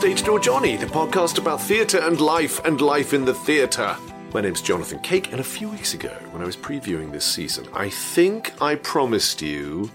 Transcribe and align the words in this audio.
Stage 0.00 0.22
Door 0.22 0.40
Johnny, 0.40 0.76
the 0.78 0.86
podcast 0.86 1.36
about 1.36 1.60
theatre 1.60 1.98
and 1.98 2.18
life 2.22 2.64
and 2.64 2.80
life 2.80 3.12
in 3.12 3.26
the 3.26 3.34
theatre. 3.34 3.94
My 4.32 4.40
name's 4.40 4.62
Jonathan 4.62 4.98
Cake, 5.00 5.30
and 5.30 5.40
a 5.42 5.44
few 5.44 5.68
weeks 5.68 5.92
ago, 5.92 6.16
when 6.30 6.40
I 6.40 6.46
was 6.46 6.56
previewing 6.56 7.12
this 7.12 7.26
season, 7.26 7.68
I 7.74 7.90
think 7.90 8.54
I 8.62 8.76
promised 8.76 9.42
you 9.42 9.90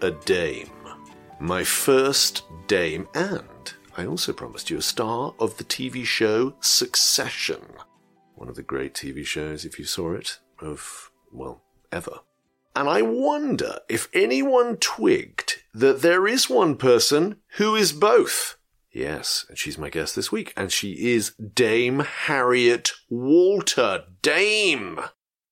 a 0.00 0.10
dame. 0.10 0.70
My 1.38 1.64
first 1.64 2.44
dame, 2.66 3.06
and 3.14 3.74
I 3.94 4.06
also 4.06 4.32
promised 4.32 4.70
you 4.70 4.78
a 4.78 4.82
star 4.82 5.34
of 5.38 5.58
the 5.58 5.64
TV 5.64 6.02
show 6.02 6.54
Succession. 6.60 7.62
One 8.36 8.48
of 8.48 8.56
the 8.56 8.62
great 8.62 8.94
TV 8.94 9.22
shows, 9.22 9.66
if 9.66 9.78
you 9.78 9.84
saw 9.84 10.14
it, 10.14 10.38
of, 10.60 11.10
well, 11.30 11.60
ever. 11.92 12.20
And 12.74 12.88
I 12.88 13.02
wonder 13.02 13.80
if 13.90 14.08
anyone 14.14 14.78
twigged 14.78 15.62
that 15.74 16.00
there 16.00 16.26
is 16.26 16.48
one 16.48 16.74
person 16.74 17.36
who 17.58 17.76
is 17.76 17.92
both. 17.92 18.56
Yes, 18.92 19.46
and 19.48 19.56
she's 19.56 19.78
my 19.78 19.88
guest 19.88 20.14
this 20.14 20.30
week, 20.30 20.52
and 20.54 20.70
she 20.70 21.14
is 21.14 21.30
Dame 21.34 22.00
Harriet 22.00 22.92
Walter. 23.08 24.04
Dame! 24.20 25.00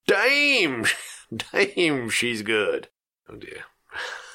Dame! 0.07 0.85
Dame, 1.53 2.11
she's 2.11 2.43
good. 2.43 2.89
Oh 3.31 3.37
dear. 3.37 3.65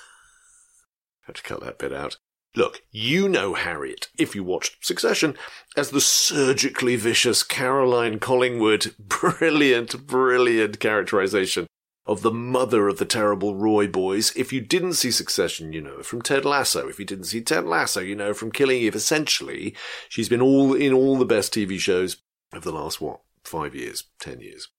Have 1.28 1.36
to 1.36 1.44
cut 1.44 1.62
that 1.62 1.78
bit 1.78 1.94
out. 1.94 2.18
Look, 2.56 2.82
you 2.90 3.30
know 3.30 3.54
Harriet, 3.54 4.08
if 4.18 4.34
you 4.34 4.44
watched 4.44 4.84
Succession, 4.84 5.36
as 5.76 5.92
the 5.92 6.02
surgically 6.02 6.96
vicious 6.96 7.44
Caroline 7.44 8.18
Collingwood. 8.18 8.96
Brilliant, 9.00 10.08
brilliant 10.08 10.80
characterization 10.80 11.68
of 12.06 12.22
the 12.22 12.32
mother 12.32 12.88
of 12.88 12.98
the 12.98 13.06
terrible 13.06 13.56
Roy 13.56 13.88
boys. 13.88 14.32
If 14.36 14.54
you 14.54 14.62
didn't 14.62 14.94
see 14.94 15.12
Succession, 15.12 15.74
you 15.74 15.82
know 15.82 16.04
from 16.04 16.22
Ted 16.22 16.46
Lasso. 16.46 16.88
If 16.88 17.00
you 17.00 17.06
didn't 17.06 17.26
see 17.26 17.42
Ted 17.42 17.66
Lasso, 17.66 18.00
you 18.00 18.16
know 18.16 18.34
from 18.34 18.52
Killing 18.52 18.82
Eve. 18.82 18.96
Essentially, 18.96 19.76
she's 20.10 20.30
been 20.30 20.42
all 20.42 20.74
in 20.74 20.94
all 20.94 21.18
the 21.18 21.26
best 21.26 21.54
TV 21.54 21.80
shows 21.80 22.18
of 22.54 22.64
the 22.64 22.72
last, 22.72 23.02
what, 23.02 23.22
five 23.44 23.76
years, 23.76 24.04
ten 24.20 24.40
years. 24.40 24.70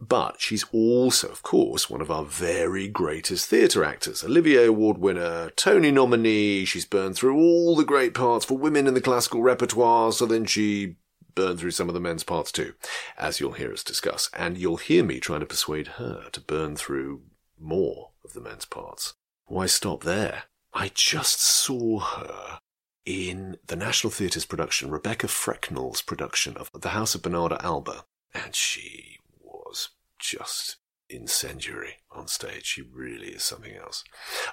But 0.00 0.40
she's 0.40 0.64
also, 0.72 1.28
of 1.28 1.42
course, 1.42 1.88
one 1.88 2.00
of 2.00 2.10
our 2.10 2.24
very 2.24 2.88
greatest 2.88 3.48
theatre 3.48 3.84
actors. 3.84 4.24
Olivier 4.24 4.66
Award 4.66 4.98
winner, 4.98 5.50
Tony 5.50 5.92
nominee. 5.92 6.64
She's 6.64 6.84
burned 6.84 7.14
through 7.14 7.36
all 7.36 7.76
the 7.76 7.84
great 7.84 8.12
parts 8.12 8.44
for 8.44 8.58
women 8.58 8.88
in 8.88 8.94
the 8.94 9.00
classical 9.00 9.40
repertoire, 9.40 10.10
so 10.12 10.26
then 10.26 10.46
she 10.46 10.96
burned 11.34 11.60
through 11.60 11.72
some 11.72 11.88
of 11.88 11.94
the 11.94 12.00
men's 12.00 12.24
parts 12.24 12.52
too, 12.52 12.74
as 13.16 13.40
you'll 13.40 13.52
hear 13.52 13.72
us 13.72 13.82
discuss. 13.82 14.30
And 14.34 14.56
you'll 14.58 14.76
hear 14.76 15.04
me 15.04 15.20
trying 15.20 15.40
to 15.40 15.46
persuade 15.46 15.88
her 15.98 16.28
to 16.32 16.40
burn 16.40 16.76
through 16.76 17.22
more 17.58 18.10
of 18.24 18.32
the 18.32 18.40
men's 18.40 18.64
parts. 18.64 19.14
Why 19.46 19.66
stop 19.66 20.04
there? 20.04 20.44
I 20.72 20.90
just 20.94 21.40
saw 21.40 22.00
her 22.00 22.58
in 23.04 23.58
the 23.66 23.76
National 23.76 24.10
Theatre's 24.10 24.46
production, 24.46 24.90
Rebecca 24.90 25.28
Frecknall's 25.28 26.02
production 26.02 26.56
of 26.56 26.70
The 26.72 26.90
House 26.90 27.14
of 27.14 27.22
Bernarda 27.22 27.62
Alba, 27.62 28.04
and 28.32 28.54
she 28.54 29.18
was 29.40 29.90
just 30.18 30.76
incendiary 31.08 31.96
on 32.10 32.26
stage. 32.26 32.64
She 32.64 32.82
really 32.82 33.28
is 33.28 33.42
something 33.42 33.74
else. 33.74 34.04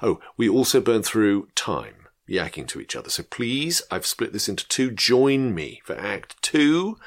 Oh, 0.01 0.19
we 0.37 0.49
also 0.49 0.81
burned 0.81 1.05
through 1.05 1.47
time, 1.55 2.07
yakking 2.31 2.67
to 2.69 2.79
each 2.79 2.95
other. 2.95 3.09
So 3.09 3.23
please, 3.23 3.81
I've 3.91 4.05
split 4.05 4.33
this 4.33 4.49
into 4.49 4.67
two. 4.67 4.91
Join 4.91 5.53
me 5.53 5.81
for 5.83 5.95
Act 5.97 6.41
Two 6.41 6.97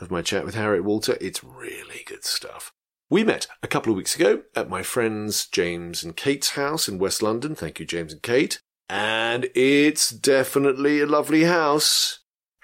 of 0.00 0.10
my 0.10 0.22
chat 0.22 0.44
with 0.44 0.54
Harriet 0.54 0.84
Walter. 0.84 1.16
It's 1.20 1.42
really 1.42 2.02
good 2.06 2.24
stuff. 2.24 2.72
We 3.10 3.22
met 3.22 3.46
a 3.62 3.68
couple 3.68 3.92
of 3.92 3.96
weeks 3.96 4.16
ago 4.16 4.42
at 4.56 4.68
my 4.68 4.82
friends 4.82 5.46
James 5.46 6.02
and 6.02 6.16
Kate's 6.16 6.50
house 6.50 6.88
in 6.88 6.98
West 6.98 7.22
London. 7.22 7.54
Thank 7.54 7.78
you, 7.78 7.86
James 7.86 8.12
and 8.12 8.22
Kate. 8.22 8.60
And 8.88 9.48
it's 9.54 10.10
definitely 10.10 11.00
a 11.00 11.06
lovely 11.06 11.44
house. 11.44 12.20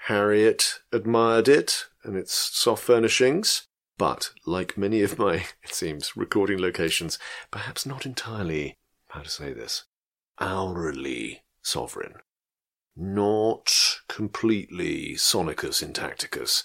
Harriet 0.07 0.79
admired 0.91 1.47
it 1.47 1.85
and 2.03 2.15
its 2.15 2.35
soft 2.35 2.83
furnishings. 2.83 3.67
But, 3.97 4.31
like 4.47 4.77
many 4.77 5.03
of 5.03 5.19
my, 5.19 5.35
it 5.63 5.73
seems, 5.73 6.17
recording 6.17 6.59
locations, 6.59 7.19
perhaps 7.51 7.85
not 7.85 8.05
entirely, 8.05 8.77
how 9.09 9.21
to 9.21 9.29
say 9.29 9.53
this, 9.53 9.85
aurally 10.39 11.41
sovereign. 11.61 12.15
Not 12.95 13.73
completely 14.07 15.13
sonicus 15.15 15.81
intacticus. 15.83 16.63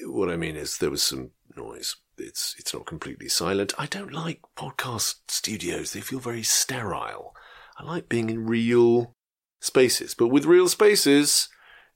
What 0.00 0.30
I 0.30 0.36
mean 0.36 0.56
is 0.56 0.78
there 0.78 0.90
was 0.90 1.02
some 1.02 1.30
noise. 1.56 1.96
It's, 2.16 2.54
it's 2.58 2.74
not 2.74 2.86
completely 2.86 3.28
silent. 3.28 3.74
I 3.78 3.86
don't 3.86 4.12
like 4.12 4.40
podcast 4.56 5.16
studios. 5.28 5.92
They 5.92 6.00
feel 6.00 6.20
very 6.20 6.42
sterile. 6.42 7.34
I 7.76 7.84
like 7.84 8.08
being 8.08 8.30
in 8.30 8.46
real 8.46 9.12
spaces. 9.60 10.14
But 10.14 10.28
with 10.28 10.44
real 10.44 10.68
spaces, 10.68 11.48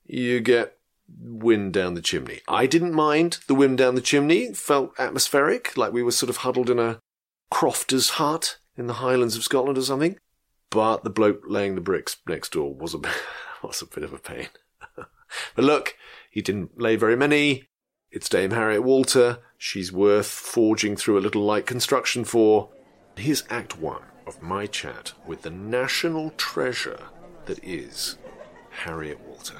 you 0.04 0.40
get 0.40 0.78
wind 1.08 1.72
down 1.72 1.94
the 1.94 2.02
chimney. 2.02 2.40
I 2.48 2.66
didn't 2.66 2.94
mind 2.94 3.38
the 3.46 3.54
wind 3.54 3.78
down 3.78 3.94
the 3.94 4.00
chimney. 4.00 4.52
Felt 4.54 4.92
atmospheric, 4.98 5.76
like 5.76 5.92
we 5.92 6.02
were 6.02 6.12
sort 6.12 6.30
of 6.30 6.38
huddled 6.38 6.70
in 6.70 6.78
a 6.78 7.00
crofter's 7.52 8.10
hut 8.10 8.58
in 8.76 8.86
the 8.86 8.94
Highlands 8.94 9.36
of 9.36 9.44
Scotland 9.44 9.78
or 9.78 9.82
something. 9.82 10.18
But 10.72 11.04
the 11.04 11.10
bloke 11.10 11.42
laying 11.46 11.74
the 11.74 11.82
bricks 11.82 12.16
next 12.26 12.52
door 12.52 12.74
was 12.74 12.94
a, 12.94 13.00
was 13.62 13.82
a 13.82 13.86
bit 13.86 14.02
of 14.02 14.14
a 14.14 14.18
pain. 14.18 14.48
but 14.96 15.64
look, 15.64 15.96
he 16.30 16.40
didn't 16.40 16.80
lay 16.80 16.96
very 16.96 17.14
many. 17.14 17.68
It's 18.10 18.28
Dame 18.28 18.52
Harriet 18.52 18.82
Walter. 18.82 19.38
She's 19.58 19.92
worth 19.92 20.26
forging 20.26 20.96
through 20.96 21.18
a 21.18 21.20
little 21.20 21.42
light 21.42 21.66
construction 21.66 22.24
for. 22.24 22.70
Here's 23.16 23.44
Act 23.50 23.78
One 23.78 24.02
of 24.26 24.42
my 24.42 24.66
chat 24.66 25.12
with 25.26 25.42
the 25.42 25.50
national 25.50 26.30
treasure 26.38 27.00
that 27.44 27.62
is 27.62 28.16
Harriet 28.70 29.20
Walter. 29.20 29.56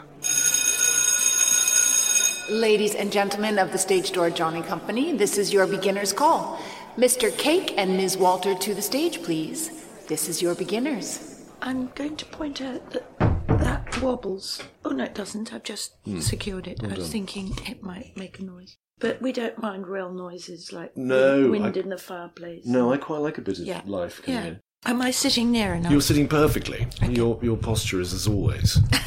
Ladies 2.51 2.95
and 2.95 3.13
gentlemen 3.13 3.59
of 3.59 3.71
the 3.71 3.79
Stage 3.79 4.13
Door 4.13 4.31
Johnny 4.31 4.63
Company, 4.63 5.15
this 5.15 5.37
is 5.37 5.53
your 5.53 5.67
beginner's 5.67 6.13
call. 6.13 6.59
Mr. 6.97 7.37
Cake 7.37 7.75
and 7.77 7.99
Ms. 7.99 8.17
Walter 8.17 8.55
to 8.55 8.75
the 8.75 8.83
stage, 8.83 9.23
please. 9.23 9.82
This 10.13 10.29
is 10.29 10.43
your 10.43 10.55
beginners. 10.55 11.41
I'm 11.63 11.87
going 11.95 12.19
to 12.19 12.27
point 12.27 12.61
out 12.61 12.91
that 12.91 13.19
that 13.49 14.03
wobbles. 14.03 14.63
Oh 14.85 14.91
no, 14.91 15.05
it 15.05 15.15
doesn't. 15.15 15.55
I've 15.55 15.63
just 15.63 15.95
Hmm. 16.05 16.21
secured 16.21 16.67
it. 16.67 16.85
I 16.85 16.89
was 16.89 17.09
thinking 17.11 17.57
it 17.67 17.83
might 17.83 18.15
make 18.15 18.39
a 18.39 18.45
noise, 18.45 18.77
but 18.99 19.23
we 19.23 19.33
don't 19.33 19.57
mind 19.63 19.87
real 19.87 20.13
noises 20.13 20.71
like 20.71 20.95
No, 20.99 21.49
wind 21.49 21.79
I- 21.79 21.81
in 21.81 21.89
the 21.89 21.97
fireplace. 21.97 22.67
No, 22.67 22.93
I 22.93 22.99
quite 22.99 23.21
like 23.23 23.39
a 23.39 23.41
bit 23.41 23.59
of 23.59 23.65
Yeah. 23.65 23.81
life 23.87 24.21
coming 24.23 24.39
Yeah. 24.43 24.47
in. 24.49 24.61
Am 24.85 25.01
I 25.01 25.13
sitting 25.13 25.51
near 25.51 25.73
enough? 25.73 25.91
You're 25.91 26.03
sitting 26.03 26.29
perfectly. 26.29 26.89
Your 27.09 27.39
your 27.43 27.57
posture 27.57 27.99
is 27.99 28.13
as 28.13 28.27
always 28.27 28.79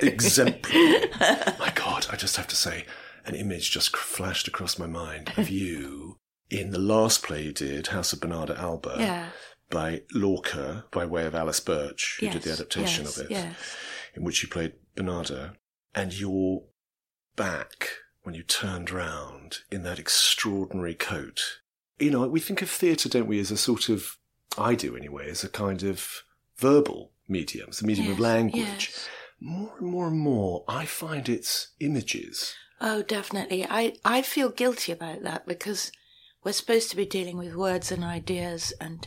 exemplary. 0.00 1.10
my 1.58 1.70
God, 1.74 2.06
I 2.10 2.16
just 2.16 2.36
have 2.36 2.48
to 2.48 2.56
say, 2.56 2.86
an 3.26 3.34
image 3.34 3.70
just 3.72 3.94
flashed 3.94 4.48
across 4.48 4.78
my 4.78 4.86
mind 4.86 5.34
of 5.36 5.50
you 5.60 6.16
in 6.48 6.70
the 6.70 6.78
last 6.78 7.22
play 7.22 7.42
you 7.42 7.52
did, 7.52 7.88
House 7.88 8.14
of 8.14 8.20
Bernarda 8.20 8.58
Alba, 8.58 8.96
Yeah. 8.98 9.28
By 9.70 10.02
Lorca, 10.12 10.84
by 10.90 11.06
way 11.06 11.24
of 11.24 11.34
Alice 11.34 11.60
Birch, 11.60 12.18
who 12.20 12.28
did 12.28 12.42
the 12.42 12.52
adaptation 12.52 13.04
yes, 13.04 13.16
of 13.16 13.24
it, 13.24 13.30
yes. 13.30 13.76
in 14.14 14.24
which 14.24 14.42
you 14.42 14.48
played 14.48 14.74
Bernarda, 14.96 15.54
and 15.94 16.12
your 16.12 16.64
back 17.36 17.88
when 18.22 18.34
you 18.34 18.42
turned 18.42 18.90
round 18.90 19.58
in 19.70 19.82
that 19.84 19.98
extraordinary 19.98 20.94
coat. 20.94 21.60
You 21.98 22.10
know, 22.10 22.26
we 22.28 22.40
think 22.40 22.62
of 22.62 22.70
theatre, 22.70 23.08
don't 23.08 23.26
we, 23.26 23.40
as 23.40 23.50
a 23.50 23.56
sort 23.56 23.88
of, 23.88 24.18
I 24.58 24.74
do 24.74 24.96
anyway, 24.96 25.30
as 25.30 25.44
a 25.44 25.48
kind 25.48 25.82
of 25.82 26.22
verbal 26.56 27.12
medium, 27.28 27.68
it's 27.68 27.80
a 27.80 27.86
medium 27.86 28.10
of 28.10 28.20
language. 28.20 28.90
yes. 28.92 29.08
more 29.40 29.72
and 29.78 29.86
more 29.86 30.08
and 30.08 30.18
more, 30.18 30.64
I 30.68 30.84
find 30.84 31.28
it's 31.28 31.68
images. 31.80 32.54
Oh, 32.80 33.02
definitely. 33.02 33.66
I, 33.68 33.94
I 34.04 34.22
feel 34.22 34.50
guilty 34.50 34.92
about 34.92 35.22
that 35.22 35.46
because 35.46 35.92
we're 36.42 36.52
supposed 36.52 36.90
to 36.90 36.96
be 36.96 37.04
dealing 37.04 37.36
with 37.36 37.54
words 37.54 37.92
and 37.92 38.02
ideas 38.02 38.72
and 38.80 39.06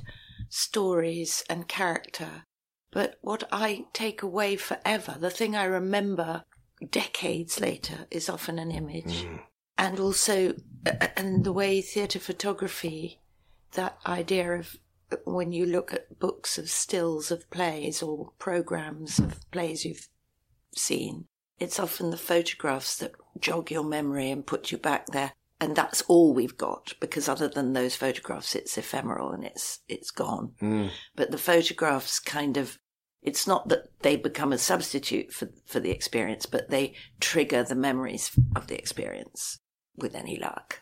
stories 0.53 1.44
and 1.50 1.67
character. 1.67 2.44
But 2.91 3.15
what 3.21 3.44
I 3.51 3.85
take 3.91 4.21
away 4.21 4.55
forever, 4.55 5.17
the 5.19 5.31
thing 5.31 5.55
I 5.55 5.63
remember 5.63 6.44
decades 6.91 7.59
later, 7.59 8.05
is 8.11 8.29
often 8.29 8.59
an 8.59 8.69
image. 8.69 9.25
And 9.79 10.00
also, 10.00 10.53
uh, 10.85 11.07
and 11.17 11.44
the 11.44 11.51
way 11.51 11.81
theatre 11.81 12.19
photography, 12.19 13.19
that 13.71 13.97
idea 14.05 14.53
of 14.53 14.75
uh, 15.11 15.17
when 15.25 15.51
you 15.51 15.65
look 15.65 15.91
at 15.91 16.19
books 16.19 16.59
of 16.59 16.69
stills 16.69 17.31
of 17.31 17.50
plays 17.50 18.03
or 18.03 18.31
programs 18.38 19.17
of 19.17 19.50
plays 19.50 19.83
you've 19.83 20.07
seen, 20.75 21.25
it's 21.57 21.79
often 21.79 22.11
the 22.11 22.17
photographs 22.17 22.95
that 23.00 23.13
jog 23.39 23.71
your 23.71 23.83
memory 23.83 24.29
and 24.29 24.45
put 24.45 24.71
you 24.71 24.77
back 24.77 25.07
there. 25.07 25.33
And 25.63 25.77
that's 25.77 26.01
all 26.04 26.33
we've 26.33 26.57
got 26.57 26.94
because 27.00 27.30
other 27.30 27.48
than 27.48 27.71
those 27.71 27.95
photographs, 27.95 28.54
it's 28.54 28.77
ephemeral 28.77 29.31
and 29.31 29.45
it's, 29.45 29.80
it's 29.88 30.12
gone. 30.12 30.51
Mm. 30.62 30.89
But 31.15 31.31
the 31.31 31.38
photographs 31.38 32.19
kind 32.19 32.57
of, 32.57 32.80
it's 33.21 33.48
not 33.48 33.69
that 33.69 33.86
they 34.01 34.18
become 34.18 34.51
a 34.51 34.57
substitute 34.57 35.31
for, 35.31 35.48
for 35.65 35.80
the 35.80 35.92
experience, 35.92 36.45
but 36.45 36.69
they 36.69 36.95
trigger 37.21 37.63
the 37.63 37.75
memories 37.75 38.31
of 38.57 38.68
the 38.68 38.77
experience 38.77 39.60
with 39.95 40.15
any 40.15 40.38
luck. 40.38 40.81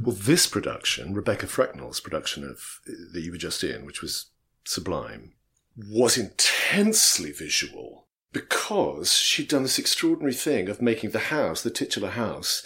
Well, 0.00 0.14
this 0.14 0.46
production, 0.46 1.14
Rebecca 1.14 1.48
Frecknall's 1.48 1.98
production 1.98 2.44
of 2.44 2.80
that 3.12 3.22
you 3.22 3.32
were 3.32 3.38
just 3.38 3.64
in, 3.64 3.84
which 3.84 4.02
was 4.02 4.26
sublime, 4.64 5.32
was 5.76 6.16
intensely 6.16 7.32
visual 7.32 8.06
because 8.32 9.14
she'd 9.14 9.48
done 9.48 9.62
this 9.62 9.78
extraordinary 9.78 10.34
thing 10.34 10.68
of 10.68 10.80
making 10.80 11.10
the 11.10 11.18
house, 11.18 11.62
the 11.62 11.70
titular 11.70 12.10
house, 12.10 12.64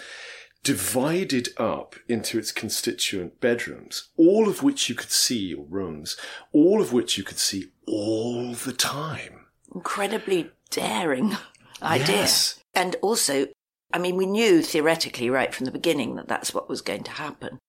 divided 0.67 1.51
up 1.59 1.95
into 2.09 2.41
its 2.41 2.51
constituent 2.51 3.41
bedrooms, 3.41 4.09
all 4.17 4.49
of 4.49 4.65
which 4.65 4.89
you 4.89 4.97
could 4.97 5.13
see, 5.13 5.55
or 5.55 5.65
rooms, 5.65 6.17
all 6.51 6.81
of 6.81 6.93
which 6.93 7.17
you 7.17 7.23
could 7.23 7.39
see 7.39 7.67
all 7.87 8.53
the 8.53 8.73
time. 8.73 9.47
Incredibly 9.73 10.51
daring 10.71 11.37
idea. 11.83 12.17
Yes. 12.17 12.59
And 12.75 12.97
also, 13.01 13.47
I 13.93 13.99
mean, 13.99 14.17
we 14.17 14.27
knew 14.27 14.61
theoretically 14.61 15.31
right 15.31 15.55
from 15.55 15.67
the 15.67 15.71
beginning 15.71 16.17
that 16.17 16.27
that's 16.27 16.53
what 16.53 16.69
was 16.69 16.81
going 16.81 17.05
to 17.05 17.13
happen. 17.13 17.61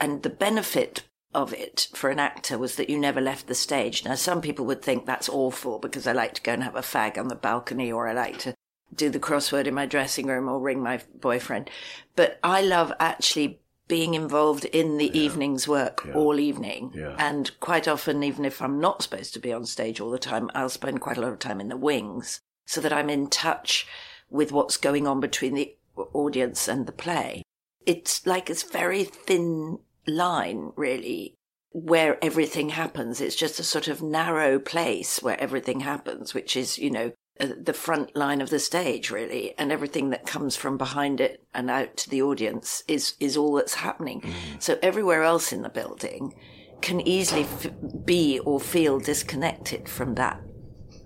And 0.00 0.22
the 0.22 0.30
benefit 0.30 1.02
of 1.34 1.52
it 1.52 1.88
for 1.92 2.08
an 2.08 2.18
actor 2.18 2.56
was 2.56 2.76
that 2.76 2.88
you 2.88 2.98
never 2.98 3.20
left 3.20 3.48
the 3.48 3.54
stage. 3.54 4.02
Now, 4.02 4.14
some 4.14 4.40
people 4.40 4.64
would 4.64 4.80
think 4.80 5.04
that's 5.04 5.28
awful 5.28 5.78
because 5.78 6.06
I 6.06 6.12
like 6.12 6.32
to 6.32 6.42
go 6.42 6.54
and 6.54 6.62
have 6.62 6.76
a 6.76 6.80
fag 6.80 7.18
on 7.18 7.28
the 7.28 7.34
balcony 7.34 7.92
or 7.92 8.08
I 8.08 8.14
like 8.14 8.38
to 8.38 8.54
do 8.94 9.10
the 9.10 9.20
crossword 9.20 9.66
in 9.66 9.74
my 9.74 9.86
dressing 9.86 10.26
room 10.26 10.48
or 10.48 10.60
ring 10.60 10.82
my 10.82 11.00
boyfriend. 11.20 11.70
But 12.14 12.38
I 12.42 12.62
love 12.62 12.92
actually 12.98 13.60
being 13.88 14.14
involved 14.14 14.64
in 14.64 14.96
the 14.96 15.16
evening's 15.16 15.68
work 15.68 16.08
all 16.14 16.40
evening. 16.40 16.92
Yeah. 16.94 17.14
And 17.18 17.50
quite 17.60 17.86
often, 17.86 18.22
even 18.22 18.44
if 18.44 18.60
I'm 18.60 18.80
not 18.80 19.02
supposed 19.02 19.32
to 19.34 19.40
be 19.40 19.52
on 19.52 19.64
stage 19.64 20.00
all 20.00 20.10
the 20.10 20.18
time, 20.18 20.50
I'll 20.54 20.68
spend 20.68 21.00
quite 21.00 21.18
a 21.18 21.20
lot 21.20 21.32
of 21.32 21.38
time 21.38 21.60
in 21.60 21.68
the 21.68 21.76
wings 21.76 22.40
so 22.66 22.80
that 22.80 22.92
I'm 22.92 23.08
in 23.08 23.28
touch 23.28 23.86
with 24.28 24.50
what's 24.50 24.76
going 24.76 25.06
on 25.06 25.20
between 25.20 25.54
the 25.54 25.76
audience 26.12 26.66
and 26.66 26.86
the 26.86 26.92
play. 26.92 27.42
It's 27.84 28.26
like 28.26 28.46
this 28.46 28.64
very 28.64 29.04
thin 29.04 29.78
line, 30.06 30.72
really, 30.74 31.34
where 31.70 32.22
everything 32.24 32.70
happens. 32.70 33.20
It's 33.20 33.36
just 33.36 33.60
a 33.60 33.64
sort 33.64 33.86
of 33.86 34.02
narrow 34.02 34.58
place 34.58 35.22
where 35.22 35.40
everything 35.40 35.80
happens, 35.80 36.34
which 36.34 36.56
is, 36.56 36.76
you 36.76 36.90
know, 36.90 37.12
Uh, 37.38 37.48
the 37.62 37.74
front 37.74 38.16
line 38.16 38.40
of 38.40 38.48
the 38.48 38.58
stage, 38.58 39.10
really, 39.10 39.54
and 39.58 39.70
everything 39.70 40.08
that 40.10 40.26
comes 40.26 40.56
from 40.56 40.78
behind 40.78 41.20
it 41.20 41.44
and 41.52 41.70
out 41.70 41.94
to 41.94 42.08
the 42.08 42.22
audience 42.22 42.82
is 42.88 43.14
is 43.20 43.36
all 43.36 43.52
that's 43.52 43.74
happening. 43.74 44.22
Mm. 44.22 44.62
So 44.62 44.78
everywhere 44.80 45.22
else 45.22 45.52
in 45.52 45.60
the 45.60 45.68
building 45.68 46.34
can 46.80 47.06
easily 47.06 47.42
f- 47.42 47.66
be 48.04 48.38
or 48.38 48.58
feel 48.58 48.98
disconnected 48.98 49.86
from 49.86 50.14
that 50.14 50.40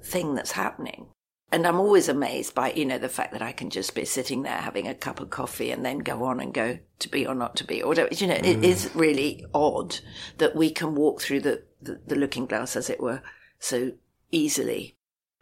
thing 0.04 0.36
that's 0.36 0.52
happening. 0.52 1.08
And 1.52 1.66
I'm 1.66 1.80
always 1.80 2.08
amazed 2.08 2.54
by, 2.54 2.72
you 2.72 2.84
know, 2.84 2.98
the 2.98 3.08
fact 3.08 3.32
that 3.32 3.42
I 3.42 3.50
can 3.50 3.70
just 3.70 3.94
be 3.96 4.04
sitting 4.04 4.42
there 4.42 4.52
having 4.52 4.86
a 4.86 4.94
cup 4.94 5.18
of 5.18 5.30
coffee 5.30 5.72
and 5.72 5.84
then 5.84 5.98
go 5.98 6.24
on 6.24 6.38
and 6.38 6.54
go 6.54 6.78
to 7.00 7.08
be 7.08 7.26
or 7.26 7.34
not 7.34 7.56
to 7.56 7.64
be 7.64 7.82
or 7.82 7.88
whatever. 7.88 8.14
You 8.14 8.28
know, 8.28 8.34
it 8.34 8.64
is 8.64 8.86
mm. 8.86 9.00
really 9.00 9.44
odd 9.52 9.98
that 10.38 10.54
we 10.54 10.70
can 10.70 10.94
walk 10.94 11.20
through 11.20 11.40
the, 11.40 11.64
the, 11.82 12.00
the 12.06 12.14
looking 12.14 12.46
glass, 12.46 12.76
as 12.76 12.88
it 12.88 13.00
were, 13.00 13.20
so 13.58 13.92
easily. 14.30 14.96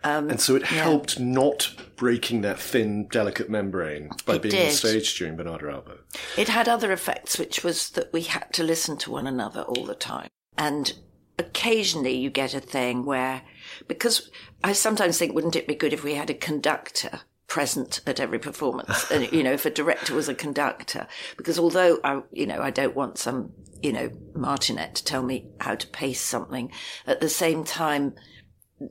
Um, 0.05 0.31
And 0.31 0.41
so 0.41 0.55
it 0.55 0.63
Yeah. 0.63 0.83
helped 0.83 1.19
not 1.19 1.73
breaking 1.97 2.43
that 2.43 2.61
thin, 2.61 3.09
delicate 3.09 3.51
membrane 3.51 4.11
by 4.25 4.37
It 4.37 4.43
being 4.43 4.65
on 4.65 4.71
stage 4.71 5.19
during 5.19 5.37
Bernarda 5.37 5.73
Alba. 5.73 5.99
It 6.37 6.49
had 6.49 6.69
other 6.69 6.93
effects, 6.93 7.39
which 7.39 7.65
was 7.65 7.91
that 7.91 8.13
we 8.13 8.23
had 8.23 8.53
to 8.53 8.63
listen 8.63 8.97
to 8.99 9.11
one 9.11 9.27
another 9.27 9.63
all 9.63 9.85
the 9.85 9.97
time. 9.97 10.29
And 10.57 10.93
occasionally 11.39 12.17
you 12.17 12.31
get 12.31 12.55
a 12.55 12.61
thing 12.61 13.05
where, 13.05 13.43
because 13.87 14.31
I 14.63 14.73
sometimes 14.73 15.19
think, 15.19 15.35
wouldn't 15.35 15.57
it 15.57 15.67
be 15.67 15.75
good 15.75 15.93
if 15.93 16.05
we 16.05 16.15
had 16.15 16.31
a 16.31 16.35
conductor 16.35 17.21
present 17.49 18.01
at 18.07 18.21
every 18.21 18.39
performance? 18.39 19.11
and, 19.11 19.31
you 19.33 19.43
know, 19.43 19.53
if 19.53 19.67
a 19.67 19.71
director 19.71 20.15
was 20.15 20.29
a 20.29 20.35
conductor, 20.35 21.07
because 21.37 21.59
although 21.59 21.99
I, 22.05 22.23
you 22.33 22.47
know, 22.47 22.61
I 22.61 22.71
don't 22.71 22.95
want 22.97 23.19
some, 23.19 23.53
you 23.83 23.93
know, 23.93 24.11
martinet 24.35 24.95
to 24.97 25.05
tell 25.05 25.23
me 25.23 25.49
how 25.61 25.75
to 25.75 25.87
pace 25.89 26.21
something, 26.21 26.71
at 27.07 27.21
the 27.21 27.29
same 27.29 27.65
time, 27.65 28.15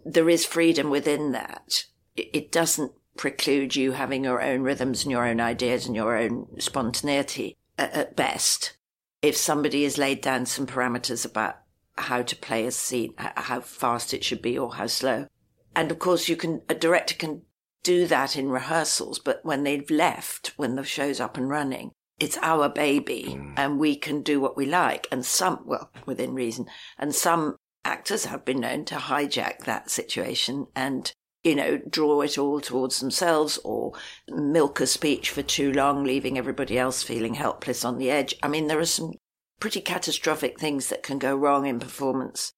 there 0.05 0.29
is 0.29 0.45
freedom 0.45 0.89
within 0.89 1.31
that. 1.31 1.85
It, 2.15 2.51
doesn't 2.51 2.91
preclude 3.15 3.75
you 3.75 3.91
having 3.91 4.23
your 4.23 4.41
own 4.41 4.61
rhythms 4.61 5.03
and 5.03 5.11
your 5.11 5.27
own 5.27 5.39
ideas 5.39 5.85
and 5.85 5.95
your 5.95 6.17
own 6.17 6.47
spontaneity 6.59 7.57
at, 7.77 7.93
at 7.93 8.15
best. 8.15 8.75
If 9.21 9.37
somebody 9.37 9.83
has 9.83 9.97
laid 9.97 10.21
down 10.21 10.45
some 10.45 10.65
parameters 10.65 11.25
about 11.25 11.57
how 11.97 12.21
to 12.21 12.35
play 12.35 12.65
a 12.65 12.71
scene, 12.71 13.13
how 13.17 13.61
fast 13.61 14.13
it 14.13 14.23
should 14.23 14.41
be 14.41 14.57
or 14.57 14.75
how 14.75 14.87
slow. 14.87 15.27
And 15.75 15.91
of 15.91 15.99
course 15.99 16.27
you 16.27 16.35
can, 16.35 16.61
a 16.69 16.75
director 16.75 17.15
can 17.15 17.43
do 17.83 18.07
that 18.07 18.35
in 18.35 18.49
rehearsals, 18.49 19.19
but 19.19 19.39
when 19.43 19.63
they've 19.63 19.89
left, 19.89 20.53
when 20.57 20.75
the 20.75 20.83
show's 20.83 21.19
up 21.19 21.37
and 21.37 21.49
running, 21.49 21.91
it's 22.19 22.37
our 22.41 22.67
baby 22.67 23.25
mm. 23.29 23.53
and 23.55 23.79
we 23.79 23.95
can 23.95 24.21
do 24.21 24.39
what 24.39 24.57
we 24.57 24.65
like. 24.65 25.07
And 25.11 25.25
some, 25.25 25.61
well, 25.65 25.91
within 26.05 26.33
reason, 26.33 26.65
and 26.97 27.13
some 27.13 27.57
actors 27.87 28.25
have 28.25 28.43
been 28.45 28.59
known 28.59 28.85
to 28.85 28.95
hijack 28.95 29.59
that 29.65 29.89
situation 29.89 30.67
and, 30.75 31.11
you 31.43 31.55
know, 31.55 31.77
draw 31.89 32.21
it 32.21 32.37
all 32.37 32.59
towards 32.59 32.99
themselves 32.99 33.57
or 33.63 33.93
milk 34.27 34.81
a 34.81 34.87
speech 34.87 35.29
for 35.29 35.41
too 35.41 35.71
long, 35.71 36.03
leaving 36.03 36.37
everybody 36.37 36.77
else 36.77 37.01
feeling 37.01 37.35
helpless 37.35 37.85
on 37.85 37.97
the 37.97 38.11
edge. 38.11 38.35
I 38.43 38.47
mean, 38.47 38.67
there 38.67 38.79
are 38.79 38.85
some 38.85 39.13
pretty 39.59 39.81
catastrophic 39.81 40.59
things 40.59 40.89
that 40.89 41.01
can 41.03 41.17
go 41.17 41.35
wrong 41.35 41.65
in 41.65 41.79
performance 41.79 42.51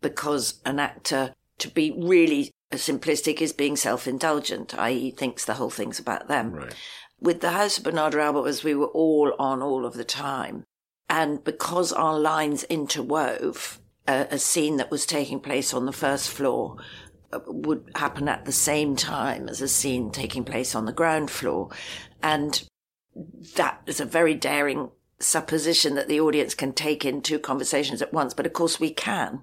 because 0.00 0.60
an 0.64 0.78
actor, 0.78 1.34
to 1.58 1.68
be 1.68 1.90
really 1.98 2.52
simplistic, 2.72 3.40
is 3.40 3.52
being 3.52 3.76
self 3.76 4.06
indulgent, 4.06 4.78
i.e., 4.78 5.10
thinks 5.10 5.44
the 5.44 5.54
whole 5.54 5.70
thing's 5.70 5.98
about 5.98 6.28
them 6.28 6.52
Right. 6.52 6.74
with 7.20 7.40
the 7.40 7.50
House 7.50 7.78
of 7.78 7.84
Bernarda 7.84 8.22
Alba 8.22 8.40
was 8.42 8.62
we 8.62 8.74
were 8.74 8.86
all 8.86 9.34
on 9.38 9.62
all 9.62 9.84
of 9.84 9.94
the 9.94 10.04
time. 10.04 10.64
And 11.08 11.42
because 11.44 11.92
our 11.92 12.18
lines 12.18 12.64
interwove, 12.70 13.78
a, 14.06 14.26
a 14.32 14.38
scene 14.38 14.76
that 14.76 14.90
was 14.90 15.06
taking 15.06 15.40
place 15.40 15.74
on 15.74 15.86
the 15.86 15.92
first 15.92 16.30
floor 16.30 16.76
uh, 17.32 17.40
would 17.46 17.90
happen 17.94 18.28
at 18.28 18.44
the 18.44 18.52
same 18.52 18.96
time 18.96 19.48
as 19.48 19.60
a 19.60 19.68
scene 19.68 20.10
taking 20.10 20.44
place 20.44 20.74
on 20.74 20.86
the 20.86 20.92
ground 20.92 21.30
floor. 21.30 21.70
And 22.22 22.62
that 23.56 23.82
is 23.86 24.00
a 24.00 24.04
very 24.04 24.34
daring 24.34 24.90
supposition 25.18 25.94
that 25.94 26.08
the 26.08 26.20
audience 26.20 26.54
can 26.54 26.72
take 26.72 27.04
in 27.04 27.22
two 27.22 27.38
conversations 27.38 28.02
at 28.02 28.12
once. 28.12 28.34
But 28.34 28.46
of 28.46 28.52
course 28.52 28.78
we 28.78 28.90
can. 28.90 29.42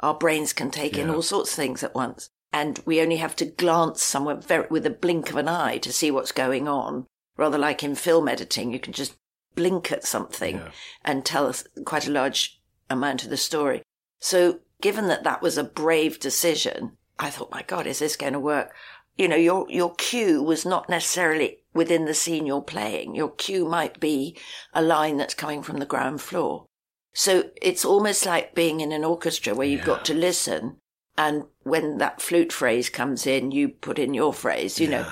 Our 0.00 0.14
brains 0.14 0.52
can 0.52 0.70
take 0.70 0.98
in 0.98 1.08
all 1.08 1.22
sorts 1.22 1.50
of 1.50 1.56
things 1.56 1.82
at 1.84 1.94
once. 1.94 2.28
And 2.52 2.80
we 2.84 3.00
only 3.00 3.16
have 3.16 3.36
to 3.36 3.46
glance 3.46 4.02
somewhere 4.02 4.34
very, 4.36 4.66
with 4.68 4.84
a 4.84 4.90
blink 4.90 5.30
of 5.30 5.36
an 5.36 5.48
eye 5.48 5.78
to 5.78 5.92
see 5.92 6.10
what's 6.10 6.32
going 6.32 6.68
on. 6.68 7.06
Rather 7.38 7.56
like 7.56 7.82
in 7.82 7.94
film 7.94 8.28
editing, 8.28 8.72
you 8.72 8.80
can 8.80 8.92
just 8.92 9.14
blink 9.54 9.90
at 9.92 10.04
something 10.04 10.56
Yeah. 10.56 10.70
and 11.04 11.24
tell 11.24 11.46
us 11.46 11.64
quite 11.86 12.06
a 12.06 12.10
large 12.10 12.60
amount 12.90 13.24
of 13.24 13.30
the 13.30 13.36
story. 13.36 13.82
So 14.22 14.60
given 14.80 15.08
that 15.08 15.24
that 15.24 15.42
was 15.42 15.58
a 15.58 15.64
brave 15.64 16.20
decision, 16.20 16.96
I 17.18 17.28
thought, 17.28 17.50
my 17.50 17.62
God, 17.62 17.88
is 17.88 17.98
this 17.98 18.16
going 18.16 18.34
to 18.34 18.40
work? 18.40 18.72
You 19.18 19.26
know, 19.26 19.36
your, 19.36 19.66
your 19.68 19.94
cue 19.96 20.40
was 20.40 20.64
not 20.64 20.88
necessarily 20.88 21.58
within 21.74 22.04
the 22.04 22.14
scene 22.14 22.46
you're 22.46 22.62
playing. 22.62 23.16
Your 23.16 23.30
cue 23.32 23.66
might 23.68 23.98
be 23.98 24.36
a 24.72 24.80
line 24.80 25.16
that's 25.16 25.34
coming 25.34 25.60
from 25.60 25.78
the 25.78 25.86
ground 25.86 26.20
floor. 26.20 26.66
So 27.12 27.50
it's 27.60 27.84
almost 27.84 28.24
like 28.24 28.54
being 28.54 28.80
in 28.80 28.92
an 28.92 29.04
orchestra 29.04 29.54
where 29.54 29.66
you've 29.66 29.84
got 29.84 30.04
to 30.04 30.14
listen. 30.14 30.76
And 31.18 31.44
when 31.64 31.98
that 31.98 32.22
flute 32.22 32.52
phrase 32.52 32.88
comes 32.88 33.26
in, 33.26 33.50
you 33.50 33.70
put 33.70 33.98
in 33.98 34.14
your 34.14 34.32
phrase, 34.32 34.78
you 34.78 34.88
know, 34.88 35.06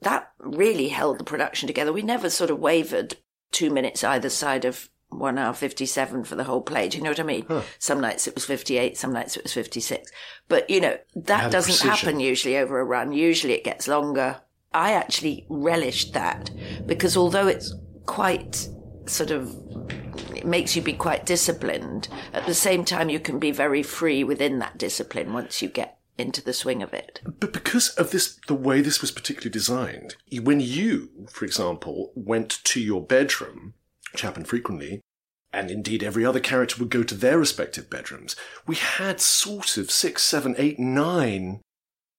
that 0.00 0.32
really 0.38 0.88
held 0.88 1.18
the 1.18 1.24
production 1.24 1.68
together. 1.68 1.92
We 1.92 2.02
never 2.02 2.28
sort 2.28 2.50
of 2.50 2.58
wavered 2.58 3.16
two 3.52 3.70
minutes 3.70 4.02
either 4.02 4.28
side 4.28 4.64
of 4.64 4.90
one 5.18 5.38
hour 5.38 5.52
57 5.52 6.24
for 6.24 6.34
the 6.34 6.44
whole 6.44 6.62
play. 6.62 6.88
Do 6.88 6.98
you 6.98 7.02
know 7.04 7.10
what 7.10 7.20
I 7.20 7.24
mean? 7.24 7.46
Some 7.78 8.00
nights 8.00 8.26
it 8.26 8.34
was 8.34 8.44
58, 8.44 8.96
some 8.96 9.12
nights 9.12 9.36
it 9.36 9.42
was 9.42 9.52
56. 9.52 10.10
But, 10.48 10.68
you 10.68 10.80
know, 10.80 10.98
that 11.14 11.50
doesn't 11.50 11.72
precision. 11.72 11.90
happen 11.90 12.20
usually 12.20 12.56
over 12.56 12.78
a 12.80 12.84
run. 12.84 13.12
Usually 13.12 13.54
it 13.54 13.64
gets 13.64 13.88
longer. 13.88 14.40
I 14.72 14.92
actually 14.92 15.46
relished 15.48 16.12
that 16.14 16.50
because 16.86 17.16
although 17.16 17.46
it's 17.46 17.74
quite 18.06 18.68
sort 19.06 19.30
of 19.30 19.54
it 20.34 20.46
makes 20.46 20.76
you 20.76 20.82
be 20.82 20.92
quite 20.92 21.26
disciplined. 21.26 22.08
At 22.32 22.46
the 22.46 22.54
same 22.54 22.84
time, 22.84 23.08
you 23.08 23.20
can 23.20 23.38
be 23.38 23.50
very 23.50 23.82
free 23.82 24.24
within 24.24 24.58
that 24.58 24.78
discipline 24.78 25.32
once 25.32 25.62
you 25.62 25.68
get 25.68 25.98
into 26.18 26.42
the 26.42 26.52
swing 26.52 26.82
of 26.82 26.92
it. 26.92 27.20
But 27.24 27.52
because 27.52 27.90
of 27.90 28.10
this, 28.10 28.38
the 28.46 28.54
way 28.54 28.80
this 28.80 29.00
was 29.00 29.10
particularly 29.10 29.50
designed, 29.50 30.16
when 30.42 30.60
you, 30.60 31.10
for 31.30 31.44
example, 31.44 32.12
went 32.14 32.62
to 32.64 32.80
your 32.80 33.02
bedroom, 33.02 33.74
which 34.14 34.22
happened 34.22 34.46
frequently, 34.46 35.00
and 35.52 35.72
indeed 35.72 36.02
every 36.02 36.24
other 36.24 36.38
character 36.38 36.76
would 36.78 36.88
go 36.88 37.02
to 37.02 37.16
their 37.16 37.36
respective 37.36 37.90
bedrooms, 37.90 38.36
we 38.64 38.76
had 38.76 39.20
sort 39.20 39.76
of 39.76 39.90
six, 39.90 40.22
seven, 40.22 40.54
eight, 40.56 40.78
nine 40.78 41.60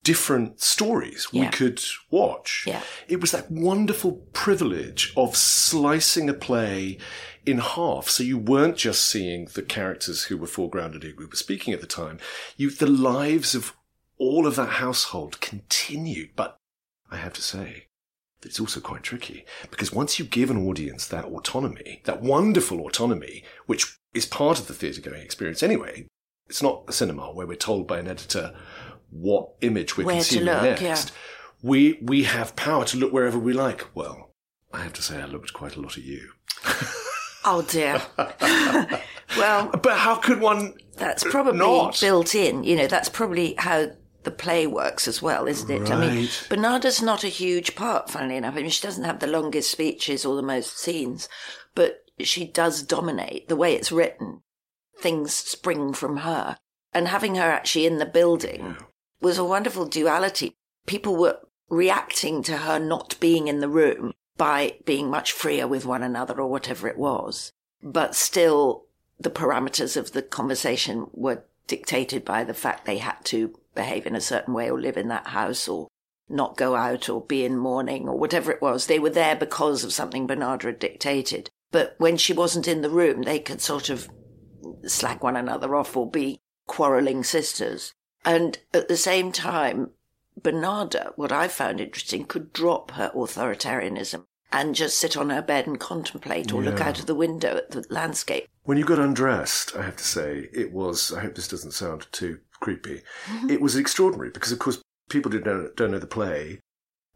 different 0.04 0.62
stories 0.62 1.32
we 1.34 1.48
could 1.48 1.82
watch. 2.12 2.66
Yeah. 2.68 2.82
It 3.08 3.22
was 3.22 3.32
that 3.32 3.50
wonderful 3.50 4.12
privilege 4.34 5.14
of 5.16 5.38
slicing 5.38 6.30
a 6.30 6.34
play 6.34 6.98
in 7.46 7.60
half. 7.60 8.10
So 8.10 8.24
you 8.24 8.38
weren't 8.38 8.75
just 8.75 9.04
seeing 9.04 9.46
the 9.46 9.64
characters 9.64 10.25
who 10.25 10.38
were 10.38 10.48
foregrounded 10.48 11.04
who 11.04 11.28
were 11.28 11.36
speaking 11.36 11.74
at 11.74 11.82
the 11.82 11.88
time. 11.88 12.20
You, 12.58 12.70
the 12.70 12.86
lives 12.86 13.56
of 13.56 13.74
all 14.18 14.46
of 14.46 14.58
that 14.58 14.70
household 14.70 15.40
continued. 15.40 16.32
But 16.36 16.58
I 17.10 17.16
have 17.16 17.34
to 17.34 17.42
say, 17.42 17.88
it's 18.46 18.60
also 18.60 18.80
quite 18.80 19.04
tricky 19.04 19.46
because 19.72 19.92
once 19.92 20.20
you 20.20 20.25
give 20.25 20.50
an 20.50 20.68
audience 20.68 21.08
that 21.08 21.25
autonomy, 21.25 22.02
that 22.06 22.22
wonderful 22.22 22.80
autonomy, 22.82 23.44
which 23.66 23.98
is 24.14 24.25
part 24.25 24.60
of 24.60 24.68
the 24.68 24.74
theatre 24.74 25.02
going 25.02 25.22
experience 25.22 25.62
anyway, 25.64 26.08
it's 26.48 26.62
not 26.64 26.84
a 26.88 26.94
cinema 26.94 27.34
where 27.34 27.48
we're 27.48 27.56
told 27.56 27.88
by 27.88 28.00
an 28.00 28.08
editor 28.08 28.54
what 29.10 29.50
image 29.62 29.98
we're 29.98 30.06
Where 30.06 30.16
to 30.16 30.20
consuming 30.22 30.46
look, 30.54 30.64
next. 30.82 30.82
yeah. 31.10 31.16
We 31.62 32.00
we 32.02 32.24
have 32.24 32.56
power 32.56 32.86
to 32.86 32.98
look 32.98 33.12
wherever 33.12 33.40
we 33.40 33.54
like. 33.54 33.88
Well, 33.96 34.30
I 34.72 34.82
have 34.84 34.94
to 34.94 35.02
say, 35.02 35.22
I 35.22 35.25
looked 35.25 35.54
quite 35.54 35.75
a 35.75 35.82
lot 35.82 35.98
at 35.98 36.04
you. 36.04 36.30
Oh 37.48 37.62
dear. 37.62 38.02
well, 39.38 39.70
But 39.70 39.98
how 40.00 40.16
could 40.16 40.42
one? 40.42 40.74
that's 40.98 41.24
probably 41.24 41.60
Not. 41.60 42.00
built 42.02 42.34
in. 42.34 42.64
You 42.64 42.75
know, 42.75 42.88
that's 42.88 43.08
probably 43.08 43.54
how 43.58 43.92
the 44.25 44.32
play 44.32 44.67
works 44.67 45.08
as 45.08 45.22
well, 45.22 45.48
isn't 45.48 45.70
it? 45.70 45.89
I 45.89 46.00
mean, 46.00 46.17
Right. 46.25 46.48
Bernarda's 46.50 47.01
not 47.01 47.24
a 47.24 47.29
huge 47.29 47.75
part, 47.75 48.10
funnily 48.10 48.36
enough. 48.38 48.55
I 48.55 48.62
mean, 48.62 48.70
she 48.70 48.86
doesn't 48.86 49.03
have 49.03 49.20
the 49.20 49.27
longest 49.27 49.72
speeches 49.72 50.25
or 50.25 50.36
the 50.36 50.41
most 50.41 50.77
scenes, 50.77 51.29
but 51.74 52.03
she 52.20 52.46
does 52.46 52.84
dominate 52.84 53.48
the 53.48 53.55
way 53.55 53.74
it's 53.74 53.91
written. 53.91 54.41
Things 55.00 55.34
spring 55.34 55.94
from 55.94 56.17
her. 56.17 56.58
And 56.94 57.08
having 57.08 57.36
her 57.36 57.51
actually 57.51 57.86
in 57.86 57.98
the 57.98 58.05
building 58.05 58.77
was 59.22 59.38
a 59.38 59.44
wonderful 59.44 59.86
duality. 59.86 60.55
People 60.86 61.15
were 61.17 61.39
reacting 61.70 62.44
to 62.44 62.58
her 62.58 62.79
not 62.79 63.20
being 63.20 63.48
in 63.48 63.60
the 63.60 63.70
room 63.70 64.13
by 64.38 64.77
being 64.86 65.10
much 65.10 65.32
freer 65.32 65.67
with 65.67 65.86
one 65.86 66.03
another 66.03 66.39
or 66.39 66.48
whatever 66.50 66.88
it 66.88 66.98
was. 66.98 67.51
But 67.84 68.15
still, 68.15 68.86
the 69.20 69.29
parameters 69.29 69.98
of 69.98 70.12
the 70.12 70.22
conversation 70.22 71.08
were 71.13 71.44
dictated 71.67 72.24
by 72.24 72.44
the 72.44 72.53
fact 72.53 72.86
they 72.86 72.98
had 72.98 73.17
to 73.25 73.58
behave 73.75 74.05
in 74.05 74.15
a 74.15 74.22
certain 74.22 74.53
way 74.53 74.70
or 74.70 74.79
live 74.79 74.98
in 74.98 75.10
that 75.10 75.27
house 75.27 75.67
or 75.67 75.88
not 76.27 76.58
go 76.58 76.75
out 76.75 77.10
or 77.10 77.22
be 77.22 77.46
in 77.46 77.58
mourning 77.58 78.08
or 78.08 78.17
whatever 78.17 78.51
it 78.51 78.62
was. 78.62 78.88
They 78.88 79.00
were 79.00 79.10
there 79.10 79.36
because 79.36 79.84
of 79.84 79.94
something 79.94 80.27
Bernarda 80.27 80.63
had 80.63 80.79
dictated. 80.79 81.50
But 81.72 81.96
when 81.98 82.17
she 82.17 82.34
wasn't 82.34 82.67
in 82.67 82.82
the 82.82 82.89
room, 82.89 83.24
they 83.24 83.39
could 83.39 83.62
sort 83.62 83.89
of 83.89 84.10
slag 84.86 85.22
one 85.22 85.36
another 85.36 85.75
off 85.75 85.96
or 85.96 86.10
be 86.10 86.39
quarrelling 86.67 87.24
sisters. 87.24 87.94
And 88.24 88.58
at 88.74 88.88
the 88.88 88.98
same 88.98 89.32
time, 89.32 89.91
Bernarda, 90.39 91.13
what 91.15 91.32
I 91.32 91.48
found 91.48 91.79
interesting, 91.79 92.25
could 92.25 92.53
drop 92.53 92.91
her 92.91 93.12
authoritarianism 93.15 94.25
and 94.51 94.74
just 94.75 94.98
sit 94.98 95.17
on 95.17 95.29
her 95.29 95.41
bed 95.41 95.67
and 95.67 95.79
contemplate 95.79 96.53
or 96.53 96.62
look 96.62 96.79
out 96.79 97.00
of 97.00 97.08
the 97.08 97.15
window 97.15 97.58
at 97.58 97.72
the 97.72 97.86
landscape. 97.89 98.48
When 98.63 98.77
you 98.77 98.86
got 98.86 99.00
undressed, 99.00 99.75
I 99.75 99.84
have 99.84 99.98
to 99.98 100.03
say, 100.03 100.50
it 100.53 100.72
was. 100.72 101.12
I 101.12 101.22
hope 101.22 101.36
this 101.36 101.48
doesn't 101.48 101.72
sound 101.72 102.08
too 102.12 102.39
creepy. 102.66 103.04
It 103.48 103.62
was 103.62 103.76
extraordinary 103.76 104.32
because, 104.32 104.52
of 104.52 104.58
course, 104.58 104.82
people 105.08 105.32
who 105.32 105.40
don't, 105.40 105.76
don't 105.76 105.92
know 105.92 106.00
the 106.00 106.08
play. 106.08 106.60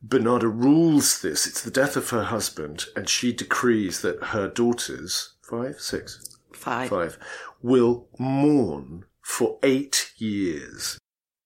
Bernarda 0.06 0.44
rules 0.44 1.24
this. 1.24 1.48
It's 1.48 1.63
the 1.63 1.72
death 1.72 1.96
of 1.98 2.12
her 2.12 2.25
husband, 2.25 2.86
and 2.96 3.10
she 3.10 3.34
decrees 3.34 4.01
that 4.01 4.25
her 4.25 4.48
daughters, 4.48 5.34
five, 5.41 5.79
six, 5.79 6.38
Five. 6.53 6.89
five, 6.89 7.18
will 7.63 8.08
mourn 8.20 9.06
for 9.22 9.58
eight 9.63 10.12
years. 10.18 11.00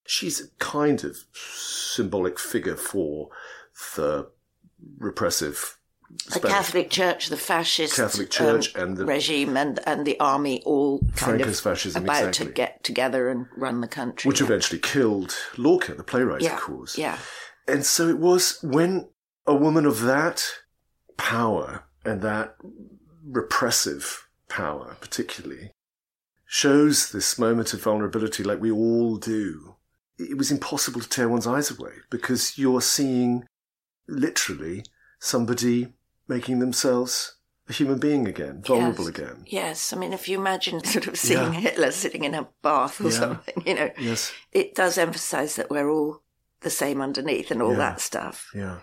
She's 0.05 0.41
a 0.41 0.49
kind 0.59 1.05
of 1.05 1.17
symbolic 1.33 2.37
figure 2.37 2.75
for 2.75 3.29
the 3.95 4.27
repressive 4.97 5.77
The 6.33 6.39
Catholic 6.39 6.89
Church, 6.89 7.27
the 7.27 7.37
fascist 7.37 7.95
Catholic 7.95 8.29
Church 8.29 8.75
um, 8.75 8.81
and 8.81 8.97
the- 8.97 9.05
regime, 9.05 9.57
and 9.57 9.79
and 9.85 10.05
the 10.05 10.19
army 10.19 10.61
all 10.65 10.99
kind 10.99 11.13
Franco's 11.41 11.57
of 11.59 11.63
fascism, 11.63 12.03
about 12.03 12.29
exactly. 12.29 12.45
to 12.47 12.51
get 12.51 12.83
together 12.83 13.29
and 13.29 13.47
run 13.57 13.81
the 13.81 13.87
country. 13.87 14.29
which 14.29 14.41
eventually 14.41 14.79
killed 14.79 15.35
Lorca, 15.57 15.93
the 15.95 16.03
playwright, 16.03 16.41
yeah, 16.41 16.55
of 16.55 16.61
course. 16.61 16.97
yeah, 16.97 17.17
And 17.67 17.85
so 17.85 18.09
it 18.09 18.19
was 18.19 18.59
when 18.61 19.09
a 19.45 19.55
woman 19.55 19.85
of 19.85 20.01
that 20.01 20.45
power 21.17 21.83
and 22.05 22.21
that 22.21 22.55
repressive 23.25 24.27
power, 24.49 24.97
particularly, 25.01 25.71
shows 26.45 27.11
this 27.11 27.39
moment 27.39 27.73
of 27.73 27.81
vulnerability 27.81 28.43
like 28.43 28.61
we 28.61 28.71
all 28.71 29.17
do, 29.17 29.75
it 30.17 30.37
was 30.37 30.51
impossible 30.51 31.01
to 31.01 31.09
tear 31.09 31.27
one's 31.27 31.47
eyes 31.47 31.71
away 31.71 31.93
because 32.11 32.57
you're 32.57 32.81
seeing 32.81 33.45
literally 34.07 34.83
somebody 35.19 35.93
making 36.27 36.59
themselves 36.59 37.35
a 37.69 37.73
human 37.73 37.97
being 37.99 38.27
again, 38.27 38.61
vulnerable 38.61 39.05
Yes. 39.05 39.17
again. 39.17 39.43
yes. 39.47 39.93
I 39.93 39.95
mean, 39.97 40.13
if 40.13 40.27
you 40.27 40.37
imagine 40.39 40.83
sort 40.85 41.07
of 41.07 41.17
seeing 41.17 41.53
Yeah. 41.53 41.59
Hitler 41.59 41.91
sitting 41.91 42.23
in 42.25 42.33
a 42.33 42.47
bath 42.61 42.99
or 42.99 43.05
Yeah. 43.05 43.09
something, 43.11 43.63
you 43.65 43.73
know, 43.75 43.89
Yes. 43.97 44.31
it 44.51 44.75
does 44.75 44.97
emphasise 44.97 45.55
that 45.55 45.69
we're 45.69 45.89
all 45.89 46.21
the 46.61 46.69
same 46.69 47.01
underneath 47.01 47.51
and 47.51 47.61
all 47.61 47.71
Yeah. 47.71 47.77
that 47.77 48.01
stuff. 48.01 48.49
Yeah. 48.53 48.79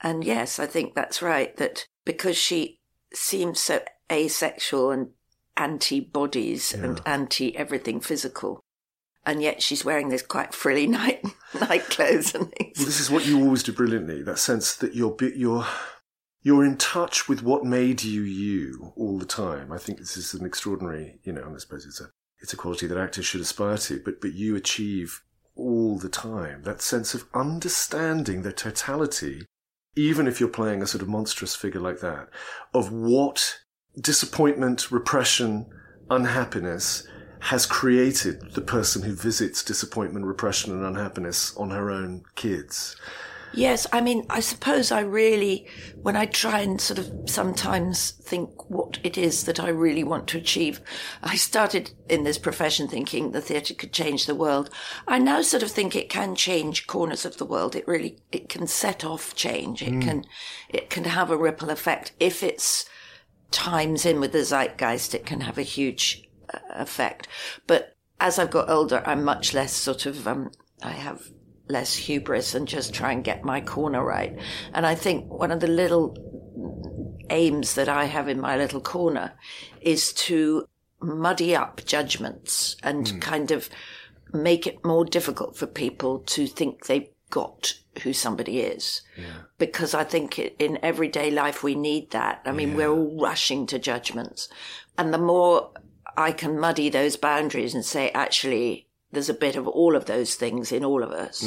And 0.00 0.24
yes, 0.24 0.58
I 0.58 0.66
think 0.66 0.94
that's 0.94 1.22
right. 1.22 1.56
That 1.56 1.86
because 2.04 2.36
she 2.36 2.80
seems 3.12 3.60
so 3.60 3.82
asexual 4.10 4.90
and 4.90 5.10
anti 5.56 6.00
bodies 6.00 6.74
and 6.74 7.00
anti 7.06 7.56
everything 7.56 8.00
physical, 8.00 8.62
and 9.24 9.40
yet 9.40 9.62
she's 9.62 9.84
wearing 9.84 10.08
this 10.10 10.22
quite 10.22 10.52
frilly 10.52 10.86
night 11.00 11.24
night 11.60 11.84
clothes 11.84 12.34
and 12.34 12.50
things. 12.52 12.76
Well, 12.78 12.86
this 12.86 13.00
is 13.00 13.10
what 13.10 13.24
you 13.26 13.40
always 13.40 13.62
do 13.62 13.72
brilliantly. 13.72 14.22
That 14.22 14.38
sense 14.40 14.74
that 14.76 14.94
you're 14.94 15.16
you're 15.34 15.66
you're 16.44 16.64
in 16.64 16.76
touch 16.76 17.26
with 17.26 17.42
what 17.42 17.64
made 17.64 18.04
you 18.04 18.22
you 18.22 18.92
all 18.96 19.18
the 19.18 19.24
time. 19.24 19.72
I 19.72 19.78
think 19.78 19.98
this 19.98 20.16
is 20.16 20.34
an 20.34 20.46
extraordinary, 20.46 21.18
you 21.24 21.32
know, 21.32 21.42
and 21.42 21.56
I 21.56 21.58
suppose 21.58 21.86
it's 21.86 22.00
a 22.00 22.10
it's 22.40 22.52
a 22.52 22.56
quality 22.58 22.86
that 22.86 22.98
actors 22.98 23.24
should 23.24 23.40
aspire 23.40 23.78
to. 23.78 24.00
But 24.04 24.20
but 24.20 24.34
you 24.34 24.54
achieve 24.54 25.22
all 25.56 25.98
the 25.98 26.10
time 26.10 26.62
that 26.64 26.82
sense 26.82 27.14
of 27.14 27.24
understanding 27.32 28.42
the 28.42 28.52
totality, 28.52 29.46
even 29.96 30.26
if 30.26 30.38
you're 30.38 30.48
playing 30.48 30.82
a 30.82 30.86
sort 30.86 31.00
of 31.00 31.08
monstrous 31.08 31.56
figure 31.56 31.80
like 31.80 32.00
that, 32.00 32.28
of 32.74 32.92
what 32.92 33.60
disappointment, 33.98 34.90
repression, 34.90 35.66
unhappiness 36.10 37.08
has 37.40 37.64
created 37.64 38.52
the 38.52 38.60
person 38.60 39.02
who 39.02 39.14
visits 39.14 39.62
disappointment, 39.62 40.26
repression, 40.26 40.72
and 40.72 40.84
unhappiness 40.84 41.56
on 41.56 41.70
her 41.70 41.90
own 41.90 42.22
kids. 42.34 42.96
Yes, 43.56 43.86
I 43.92 44.00
mean, 44.00 44.26
I 44.28 44.40
suppose 44.40 44.90
I 44.90 45.00
really, 45.00 45.66
when 46.02 46.16
I 46.16 46.26
try 46.26 46.60
and 46.60 46.80
sort 46.80 46.98
of 46.98 47.30
sometimes 47.30 48.10
think 48.10 48.68
what 48.68 48.98
it 49.04 49.16
is 49.16 49.44
that 49.44 49.60
I 49.60 49.68
really 49.68 50.02
want 50.02 50.26
to 50.28 50.38
achieve, 50.38 50.80
I 51.22 51.36
started 51.36 51.92
in 52.08 52.24
this 52.24 52.38
profession 52.38 52.88
thinking 52.88 53.30
the 53.30 53.40
theatre 53.40 53.74
could 53.74 53.92
change 53.92 54.26
the 54.26 54.34
world. 54.34 54.70
I 55.06 55.18
now 55.18 55.42
sort 55.42 55.62
of 55.62 55.70
think 55.70 55.94
it 55.94 56.08
can 56.08 56.34
change 56.34 56.86
corners 56.86 57.24
of 57.24 57.36
the 57.38 57.44
world. 57.44 57.76
It 57.76 57.86
really, 57.86 58.18
it 58.32 58.48
can 58.48 58.66
set 58.66 59.04
off 59.04 59.34
change. 59.34 59.82
It 59.82 60.00
can, 60.00 60.24
it 60.68 60.90
can 60.90 61.04
have 61.04 61.30
a 61.30 61.36
ripple 61.36 61.70
effect. 61.70 62.12
If 62.18 62.42
it's 62.42 62.86
times 63.50 64.04
in 64.04 64.20
with 64.20 64.32
the 64.32 64.44
zeitgeist, 64.44 65.14
it 65.14 65.26
can 65.26 65.42
have 65.42 65.58
a 65.58 65.62
huge 65.62 66.28
uh, 66.52 66.58
effect. 66.70 67.28
But 67.66 67.96
as 68.20 68.38
I've 68.38 68.50
got 68.50 68.68
older, 68.68 69.02
I'm 69.06 69.22
much 69.22 69.54
less 69.54 69.72
sort 69.72 70.06
of, 70.06 70.26
um, 70.26 70.50
I 70.82 70.90
have 70.90 71.28
less 71.68 71.94
hubris 71.94 72.54
and 72.54 72.68
just 72.68 72.92
try 72.92 73.12
and 73.12 73.24
get 73.24 73.44
my 73.44 73.60
corner 73.60 74.04
right. 74.04 74.38
And 74.72 74.86
I 74.86 74.94
think 74.94 75.30
one 75.30 75.50
of 75.50 75.60
the 75.60 75.66
little 75.66 76.16
aims 77.30 77.74
that 77.74 77.88
I 77.88 78.04
have 78.04 78.28
in 78.28 78.40
my 78.40 78.56
little 78.56 78.80
corner 78.80 79.32
is 79.80 80.12
to 80.12 80.68
muddy 81.00 81.54
up 81.54 81.84
judgments 81.84 82.76
and 82.82 83.08
hmm. 83.08 83.18
kind 83.18 83.50
of 83.50 83.68
make 84.32 84.66
it 84.66 84.84
more 84.84 85.04
difficult 85.04 85.56
for 85.56 85.66
people 85.66 86.18
to 86.20 86.46
think 86.46 86.86
they've 86.86 87.08
got 87.30 87.74
who 88.02 88.12
somebody 88.12 88.60
is. 88.60 89.02
Yeah. 89.16 89.42
Because 89.58 89.94
I 89.94 90.04
think 90.04 90.38
in 90.38 90.78
everyday 90.82 91.30
life 91.30 91.62
we 91.62 91.74
need 91.74 92.10
that. 92.10 92.42
I 92.44 92.52
mean, 92.52 92.74
we're 92.74 92.90
all 92.90 93.20
rushing 93.20 93.66
to 93.66 93.78
judgments. 93.78 94.48
And 94.98 95.14
the 95.14 95.18
more 95.18 95.70
I 96.16 96.32
can 96.32 96.58
muddy 96.58 96.88
those 96.88 97.16
boundaries 97.16 97.74
and 97.74 97.84
say, 97.84 98.10
actually, 98.10 98.83
there's 99.14 99.30
a 99.30 99.34
bit 99.34 99.56
of 99.56 99.66
all 99.66 99.96
of 99.96 100.04
those 100.06 100.34
things 100.34 100.72
in 100.72 100.84
all 100.84 101.02
of 101.02 101.10
us, 101.10 101.42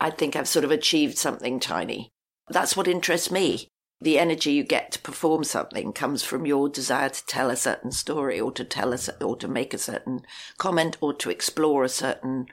I 0.00 0.10
think 0.10 0.34
I've 0.34 0.48
sort 0.48 0.64
of 0.64 0.70
achieved 0.70 1.16
something 1.16 1.60
tiny. 1.60 2.10
That's 2.48 2.76
what 2.76 2.88
interests 2.88 3.30
me. 3.30 3.68
The 4.00 4.18
energy 4.18 4.52
you 4.52 4.64
get 4.64 4.92
to 4.92 4.98
perform 4.98 5.44
something 5.44 5.92
comes 5.92 6.22
from 6.22 6.44
your 6.44 6.68
desire 6.68 7.08
to 7.08 7.26
tell 7.26 7.48
a 7.48 7.56
certain 7.56 7.92
story 7.92 8.40
or 8.40 8.52
to 8.52 8.64
tell 8.64 8.92
us 8.92 9.08
or 9.20 9.36
to 9.36 9.48
make 9.48 9.72
a 9.72 9.78
certain 9.78 10.22
comment 10.58 10.98
or 11.00 11.14
to 11.14 11.30
explore 11.30 11.84
a 11.84 11.88
certain 11.88 12.46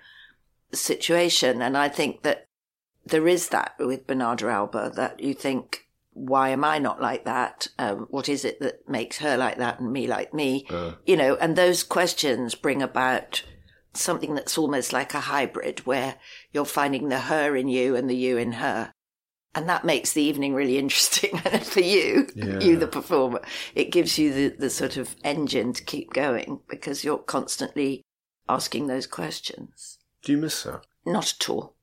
situation. 0.71 1.61
And 1.61 1.77
I 1.77 1.89
think 1.89 2.21
that 2.21 2.47
there 3.05 3.27
is 3.27 3.49
that 3.49 3.73
with 3.79 4.07
Bernarda 4.07 4.49
Alba 4.51 4.91
that 4.95 5.19
you 5.19 5.33
think, 5.33 5.87
why 6.13 6.49
am 6.49 6.63
I 6.63 6.77
not 6.77 7.01
like 7.01 7.25
that? 7.25 7.67
Um, 7.79 8.07
what 8.09 8.29
is 8.29 8.45
it 8.45 8.59
that 8.59 8.87
makes 8.87 9.17
her 9.17 9.35
like 9.35 9.57
that 9.57 9.79
and 9.79 9.91
me 9.91 10.07
like 10.07 10.33
me? 10.33 10.65
You 11.05 11.17
know, 11.17 11.35
and 11.35 11.55
those 11.55 11.83
questions 11.83 12.53
bring 12.55 12.81
about 12.81 13.43
something 13.93 14.35
that's 14.35 14.57
almost 14.57 14.93
like 14.93 15.13
a 15.13 15.19
hybrid 15.21 15.79
where 15.85 16.15
you're 16.51 16.65
finding 16.65 17.09
the 17.09 17.19
her 17.21 17.55
in 17.55 17.67
you 17.67 17.95
and 17.95 18.09
the 18.09 18.15
you 18.15 18.37
in 18.37 18.53
her. 18.53 18.91
And 19.53 19.67
that 19.67 19.83
makes 19.83 20.13
the 20.13 20.21
evening 20.21 20.53
really 20.53 20.77
interesting 20.79 21.37
for 21.37 21.81
you, 21.81 22.27
Yeah. 22.35 22.59
you 22.59 22.77
the 22.77 22.87
performer. 22.87 23.41
It 23.75 23.91
gives 23.91 24.17
you 24.17 24.33
the, 24.33 24.55
the 24.57 24.69
sort 24.69 24.95
of 24.97 25.15
engine 25.23 25.73
to 25.73 25.83
keep 25.83 26.13
going 26.13 26.61
because 26.69 27.03
you're 27.03 27.17
constantly 27.17 28.01
asking 28.47 28.87
those 28.87 29.07
questions. 29.07 29.97
Do 30.23 30.31
you 30.31 30.37
miss 30.37 30.63
her? 30.63 30.81
Not 31.05 31.33
at 31.39 31.49
all. 31.49 31.75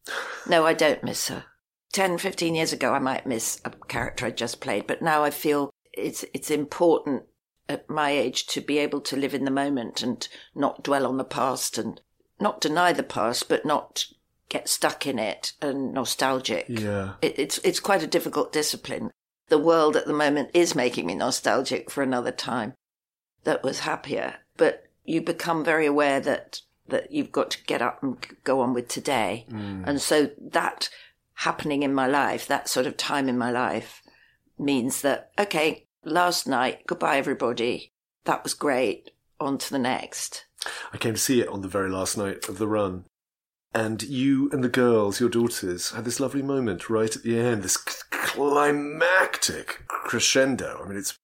No, 0.49 0.65
I 0.65 0.73
don't 0.75 1.05
miss 1.05 1.29
her. 1.29 1.45
10, 1.93 2.19
15 2.19 2.55
years 2.55 2.73
ago, 2.73 2.93
I 2.93 2.99
might 2.99 3.27
miss 3.27 3.61
a 3.65 3.71
character 3.71 4.27
I 4.27 4.31
just 4.31 4.61
played, 4.61 4.87
but 4.87 5.03
now 5.03 5.23
I 5.25 5.31
feel 5.31 5.71
it's, 5.93 6.25
it's 6.35 6.51
important 6.51 7.25
at 7.69 7.89
my 7.89 8.11
age 8.11 8.47
to 8.49 8.61
be 8.61 8.79
able 8.79 9.01
to 9.03 9.17
live 9.17 9.35
in 9.35 9.45
the 9.45 9.51
moment 9.51 10.03
and 10.03 10.27
not 10.55 10.83
dwell 10.83 11.07
on 11.07 11.17
the 11.19 11.25
past 11.25 11.79
and 11.79 12.01
not 12.41 12.61
deny 12.61 12.93
the 12.93 13.03
past, 13.03 13.49
but 13.49 13.65
not 13.65 14.07
get 14.49 14.69
stuck 14.69 15.07
in 15.07 15.19
it 15.19 15.53
and 15.61 15.93
nostalgic. 15.93 16.67
Yeah. 16.69 17.15
It, 17.21 17.39
it's, 17.39 17.59
it's 17.59 17.81
quite 17.81 18.03
a 18.03 18.07
difficult 18.07 18.53
discipline. 18.53 19.11
The 19.49 19.59
world 19.59 19.97
at 19.97 20.07
the 20.07 20.13
moment 20.13 20.51
is 20.55 20.75
making 20.75 21.07
me 21.07 21.15
nostalgic 21.15 21.91
for 21.91 22.03
another 22.03 22.33
time 22.33 22.75
that 23.45 23.63
was 23.63 23.81
happier, 23.81 24.37
but 24.57 24.85
you 25.05 25.21
become 25.21 25.65
very 25.65 25.87
aware 25.87 26.21
that 26.21 26.61
that 26.89 27.13
you've 27.13 27.33
got 27.33 27.51
to 27.51 27.65
get 27.65 27.83
up 27.83 28.03
and 28.03 28.17
go 28.45 28.61
on 28.61 28.73
with 28.73 28.89
today. 28.89 29.47
Mm. 29.51 29.85
And 29.87 30.01
so 30.01 30.31
that 30.41 30.89
happening 31.35 31.83
in 31.83 31.95
my 31.95 32.07
life, 32.07 32.47
that 32.47 32.69
sort 32.69 32.87
of 32.87 32.97
time 32.97 33.29
in 33.29 33.37
my 33.37 33.51
life 33.51 34.03
means 34.59 35.03
that, 35.03 35.31
okay, 35.39 35.87
last 36.05 36.47
night, 36.47 36.87
goodbye 36.87 37.19
everybody. 37.19 37.93
That 38.25 38.43
was 38.43 38.55
great. 38.55 39.13
On 39.41 39.59
to 39.59 39.71
the 39.71 39.79
next. 39.79 40.47
I 40.93 40.97
came 40.97 41.15
to 41.15 41.21
see 41.21 41.41
it 41.41 41.49
on 41.49 41.63
the 41.63 41.69
very 41.69 41.89
last 41.89 42.19
night 42.19 42.49
of 42.49 42.59
the 42.59 42.67
run. 42.67 43.05
And 43.75 44.03
you 44.03 44.51
and 44.51 44.65
the 44.65 44.69
girls, 44.69 45.21
your 45.21 45.29
daughters, 45.29 45.91
had 45.91 46.05
this 46.05 46.21
lovely 46.21 46.43
moment 46.43 46.91
right 46.91 47.15
at 47.15 47.23
the 47.23 47.39
end, 47.39 47.63
this 47.63 47.77
climactic 47.77 49.85
crescendo. 49.87 50.81
I 50.83 50.89
mean, 50.89 50.99
it's 50.99 51.17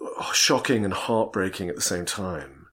oh, 0.00 0.30
shocking 0.32 0.84
and 0.84 0.94
heartbreaking 0.94 1.68
at 1.68 1.74
the 1.74 1.82
same 1.82 2.06
time. 2.06 2.68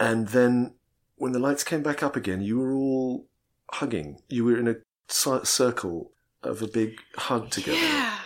And 0.00 0.28
then 0.28 0.74
when 1.16 1.32
the 1.32 1.38
lights 1.38 1.62
came 1.62 1.82
back 1.82 2.02
up 2.02 2.16
again, 2.16 2.40
you 2.40 2.58
were 2.58 2.72
all 2.72 3.26
hugging. 3.70 4.18
You 4.28 4.44
were 4.44 4.58
in 4.58 4.68
a 4.68 4.76
circle 5.08 6.12
of 6.42 6.62
a 6.62 6.66
big 6.66 7.00
hug 7.16 7.50
together. 7.50 7.78
Yeah. 7.78 8.18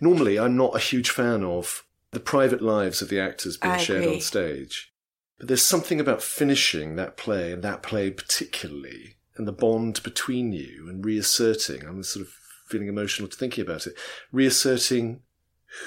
Normally, 0.00 0.38
I'm 0.38 0.56
not 0.56 0.76
a 0.76 0.80
huge 0.80 1.10
fan 1.10 1.42
of 1.42 1.85
the 2.16 2.20
private 2.20 2.62
lives 2.62 3.02
of 3.02 3.10
the 3.10 3.20
actors 3.20 3.58
being 3.58 3.74
I 3.74 3.76
shared 3.76 4.04
agree. 4.04 4.14
on 4.14 4.20
stage. 4.22 4.90
But 5.38 5.48
there's 5.48 5.60
something 5.62 6.00
about 6.00 6.22
finishing 6.22 6.96
that 6.96 7.18
play, 7.18 7.52
and 7.52 7.62
that 7.62 7.82
play 7.82 8.10
particularly, 8.10 9.18
and 9.36 9.46
the 9.46 9.52
bond 9.52 10.02
between 10.02 10.50
you 10.50 10.86
and 10.88 11.04
reasserting. 11.04 11.84
I'm 11.86 12.02
sort 12.02 12.24
of 12.26 12.32
feeling 12.68 12.88
emotional 12.88 13.28
to 13.28 13.36
thinking 13.36 13.60
about 13.60 13.86
it. 13.86 13.92
Reasserting 14.32 15.20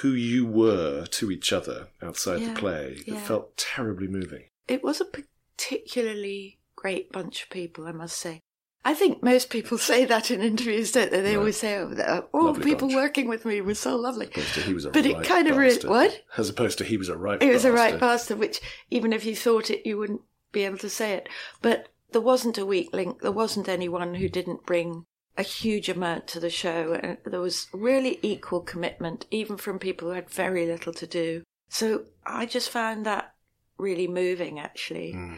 who 0.02 0.10
you 0.10 0.46
were 0.46 1.04
to 1.06 1.32
each 1.32 1.52
other 1.52 1.88
outside 2.00 2.40
Yeah, 2.42 2.54
the 2.54 2.60
play. 2.60 2.86
It 3.04 3.14
yeah. 3.14 3.20
felt 3.22 3.56
terribly 3.56 4.06
moving. 4.06 4.44
It 4.68 4.84
was 4.84 5.00
a 5.00 5.04
particularly 5.04 6.60
great 6.76 7.10
bunch 7.10 7.42
of 7.42 7.50
people, 7.50 7.88
I 7.88 7.92
must 7.92 8.16
say. 8.16 8.42
I 8.84 8.94
think 8.94 9.22
most 9.22 9.50
people 9.50 9.76
say 9.90 10.04
that 10.06 10.30
in 10.30 10.40
interviews, 10.40 10.92
don't 10.92 11.10
they? 11.10 11.20
They 11.20 11.30
Right. 11.32 11.38
always 11.38 11.56
say, 11.58 11.76
"Oh, 11.78 11.88
the- 11.88 12.26
oh 12.32 12.54
people 12.54 12.88
bunch. 12.88 12.94
working 12.94 13.28
with 13.28 13.44
me 13.44 13.60
were 13.60 13.74
so 13.74 13.96
lovely." 13.96 14.26
As 14.26 14.32
opposed 14.36 14.54
to 14.54 14.60
he 14.62 14.74
was 14.74 14.84
a 14.86 14.90
But 14.90 15.06
it 15.06 15.14
right 15.14 15.26
kind 15.26 15.48
of 15.48 15.56
really 15.56 15.86
what? 15.86 16.22
As 16.36 16.48
opposed 16.48 16.78
to 16.78 16.84
he 16.84 16.96
was 16.96 17.08
a 17.08 17.16
right 17.16 17.42
It 17.42 17.52
was 17.52 17.64
a 17.64 17.72
right 17.72 17.92
bastard. 17.92 18.00
bastard, 18.00 18.38
which 18.38 18.60
even 18.90 19.12
if 19.12 19.24
you 19.24 19.36
thought 19.36 19.70
it, 19.70 19.86
you 19.86 19.98
wouldn't 19.98 20.22
be 20.52 20.64
able 20.64 20.78
to 20.78 20.88
say 20.90 21.12
it. 21.12 21.28
But 21.62 21.88
there 22.12 22.20
wasn't 22.20 22.58
a 22.58 22.66
weak 22.66 22.92
link. 22.92 23.20
There 23.20 23.30
wasn't 23.32 23.68
anyone 23.68 24.14
who 24.14 24.28
didn't 24.28 24.66
bring 24.66 25.04
a 25.38 25.42
huge 25.44 25.88
amount 25.88 26.26
to 26.28 26.40
the 26.40 26.50
show. 26.50 26.98
And 27.00 27.18
there 27.24 27.40
was 27.40 27.68
really 27.72 28.18
equal 28.22 28.60
commitment, 28.60 29.26
even 29.30 29.56
from 29.56 29.78
people 29.78 30.08
who 30.08 30.14
had 30.14 30.28
very 30.30 30.66
little 30.66 30.92
to 30.94 31.06
do. 31.06 31.42
So 31.68 32.06
I 32.26 32.46
just 32.46 32.68
found 32.70 33.06
that 33.06 33.34
really 33.78 34.08
moving, 34.08 34.58
actually. 34.58 35.12
Hmm. 35.12 35.34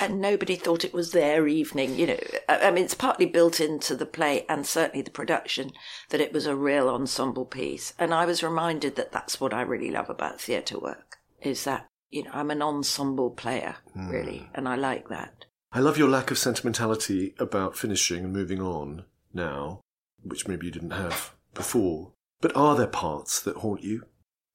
And 0.00 0.20
nobody 0.20 0.56
thought 0.56 0.84
it 0.84 0.94
was 0.94 1.12
their 1.12 1.46
evening. 1.48 1.98
You 1.98 2.08
know, 2.08 2.18
I 2.48 2.68
I 2.68 2.70
mean, 2.70 2.84
it's 2.84 2.94
partly 2.94 3.26
built 3.26 3.60
into 3.60 3.94
the 3.94 4.06
play 4.06 4.46
and 4.48 4.66
certainly 4.66 5.02
the 5.02 5.10
production 5.10 5.72
that 6.10 6.20
it 6.20 6.32
was 6.32 6.46
a 6.46 6.56
real 6.56 6.88
ensemble 6.88 7.44
piece. 7.44 7.94
And 7.98 8.14
I 8.14 8.24
was 8.24 8.42
reminded 8.42 8.96
that 8.96 9.12
that's 9.12 9.40
what 9.40 9.54
I 9.54 9.62
really 9.62 9.90
love 9.90 10.10
about 10.10 10.40
theatre 10.40 10.78
work 10.78 11.18
is 11.40 11.64
that, 11.64 11.88
you 12.10 12.22
know, 12.22 12.30
I'm 12.32 12.50
an 12.50 12.62
ensemble 12.62 13.30
player, 13.30 13.76
hmm. 13.92 14.08
really. 14.08 14.48
And 14.54 14.68
I 14.68 14.76
like 14.76 15.08
that. 15.08 15.46
I 15.72 15.80
love 15.80 15.98
your 15.98 16.08
lack 16.08 16.30
of 16.30 16.38
sentimentality 16.38 17.34
about 17.38 17.76
finishing 17.76 18.24
and 18.24 18.32
moving 18.32 18.60
on 18.60 19.04
now, 19.32 19.80
which 20.22 20.46
maybe 20.46 20.66
you 20.66 20.72
didn't 20.72 20.90
have 20.90 21.34
before. 21.54 22.12
But 22.40 22.54
are 22.54 22.76
there 22.76 22.86
parts 22.86 23.40
that 23.40 23.58
haunt 23.58 23.82
you? 23.82 24.04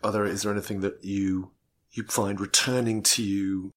Are 0.03 0.11
there 0.11 0.25
is 0.25 0.43
there 0.43 0.51
anything 0.51 0.81
that 0.81 1.03
you 1.03 1.51
you 1.91 2.03
find 2.03 2.39
returning 2.39 3.01
to 3.01 3.23
you 3.23 3.71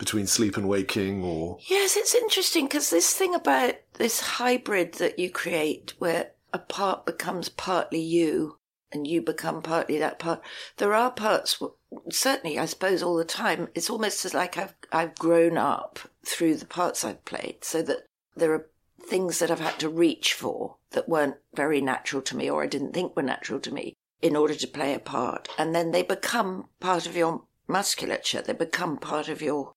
between 0.00 0.26
sleep 0.26 0.56
and 0.56 0.66
waking 0.66 1.22
or 1.22 1.58
Yes, 1.68 1.94
it's 1.94 2.14
interesting 2.14 2.64
because 2.64 2.88
this 2.88 3.12
thing 3.12 3.34
about 3.34 3.74
this 3.98 4.20
hybrid 4.20 4.94
that 4.94 5.18
you 5.18 5.30
create 5.30 5.92
where 5.98 6.30
a 6.54 6.58
part 6.58 7.04
becomes 7.04 7.50
partly 7.50 8.00
you 8.00 8.56
and 8.90 9.06
you 9.06 9.20
become 9.20 9.60
partly 9.60 9.98
that 9.98 10.18
part. 10.18 10.40
There 10.78 10.94
are 10.94 11.10
parts, 11.10 11.62
certainly, 12.10 12.58
I 12.58 12.64
suppose, 12.64 13.02
all 13.02 13.14
the 13.14 13.26
time. 13.26 13.68
It's 13.74 13.90
almost 13.90 14.24
as 14.24 14.32
like 14.32 14.56
I've, 14.56 14.74
I've 14.90 15.14
grown 15.16 15.58
up 15.58 15.98
through 16.24 16.56
the 16.56 16.66
parts 16.66 17.04
I've 17.04 17.24
played 17.26 17.62
so 17.62 17.82
that 17.82 18.06
there 18.34 18.54
are 18.54 18.66
things 19.02 19.38
that 19.38 19.50
I've 19.50 19.60
had 19.60 19.78
to 19.80 19.90
reach 19.90 20.32
for 20.32 20.76
that 20.92 21.10
weren't 21.10 21.36
very 21.54 21.82
natural 21.82 22.22
to 22.22 22.36
me 22.36 22.50
or 22.50 22.62
I 22.62 22.66
didn't 22.66 22.94
think 22.94 23.14
were 23.14 23.22
natural 23.22 23.60
to 23.60 23.72
me 23.72 23.92
in 24.22 24.34
order 24.34 24.54
to 24.54 24.66
play 24.66 24.94
a 24.94 24.98
part. 24.98 25.50
And 25.58 25.74
then 25.74 25.90
they 25.90 26.02
become 26.02 26.68
part 26.80 27.06
of 27.06 27.16
your 27.16 27.42
musculature. 27.68 28.40
They 28.40 28.54
become 28.54 28.96
part 28.96 29.28
of 29.28 29.42
your 29.42 29.74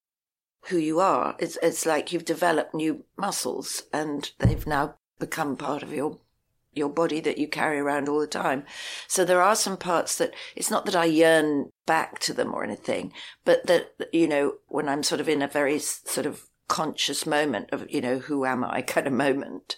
who 0.68 0.78
you 0.78 1.00
are. 1.00 1.36
It's 1.40 1.58
it's 1.62 1.86
like 1.86 2.12
you've 2.12 2.26
developed 2.26 2.74
new 2.74 3.04
muscles 3.18 3.84
and 3.92 4.32
they've 4.40 4.66
now 4.66 4.96
become 5.20 5.58
part 5.58 5.84
of 5.84 5.94
your 5.94 6.20
your 6.76 6.90
body 6.90 7.20
that 7.20 7.38
you 7.38 7.48
carry 7.48 7.80
around 7.80 8.10
all 8.10 8.20
the 8.20 8.28
time. 8.28 8.64
So 9.08 9.24
there 9.24 9.42
are 9.42 9.56
some 9.56 9.78
parts 9.78 10.18
that 10.18 10.34
it's 10.56 10.72
not 10.72 10.86
that 10.86 10.96
I 10.96 11.06
yearn 11.06 11.72
back 11.86 12.20
to 12.20 12.34
them 12.34 12.54
or 12.54 12.64
anything, 12.64 13.14
but 13.46 13.68
that 13.68 13.94
you 14.12 14.28
know 14.28 14.56
when 14.68 14.90
I'm 14.90 15.04
sort 15.04 15.22
of 15.22 15.30
in 15.30 15.42
a 15.42 15.48
very 15.48 15.80
sort 15.80 16.26
of 16.26 16.48
conscious 16.68 17.26
moment 17.26 17.70
of 17.72 17.90
you 17.90 18.02
know 18.02 18.20
who 18.20 18.46
am 18.46 18.64
I 18.64 18.82
kind 18.94 19.08
of 19.08 19.14
moment, 19.14 19.76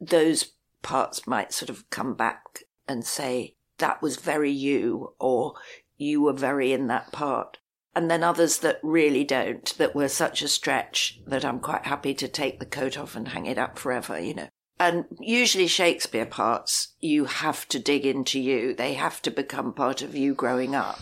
those 0.00 0.52
parts 0.82 1.26
might 1.26 1.52
sort 1.52 1.70
of 1.70 1.88
come 1.90 2.14
back 2.14 2.64
and 2.86 3.04
say 3.04 3.54
that 3.78 4.02
was 4.02 4.16
very 4.16 4.50
you 4.50 5.14
or 5.18 5.54
you 5.96 6.20
were 6.20 6.32
very 6.32 6.72
in 6.72 6.88
that 6.88 7.12
part 7.12 7.58
and 7.96 8.10
then 8.10 8.22
others 8.22 8.58
that 8.58 8.80
really 8.82 9.24
don't, 9.24 9.76
that 9.78 9.94
were 9.94 10.08
such 10.08 10.42
a 10.42 10.48
stretch 10.48 11.20
that 11.26 11.44
I'm 11.44 11.60
quite 11.60 11.86
happy 11.86 12.14
to 12.14 12.28
take 12.28 12.58
the 12.60 12.66
coat 12.66 12.98
off 12.98 13.14
and 13.16 13.28
hang 13.28 13.46
it 13.46 13.58
up 13.58 13.78
forever, 13.78 14.18
you 14.18 14.34
know. 14.34 14.48
And 14.80 15.04
usually 15.20 15.68
Shakespeare 15.68 16.26
parts, 16.26 16.94
you 17.00 17.26
have 17.26 17.68
to 17.68 17.78
dig 17.78 18.04
into 18.04 18.40
you. 18.40 18.74
They 18.74 18.94
have 18.94 19.22
to 19.22 19.30
become 19.30 19.72
part 19.72 20.02
of 20.02 20.16
you 20.16 20.34
growing 20.34 20.74
up. 20.74 20.98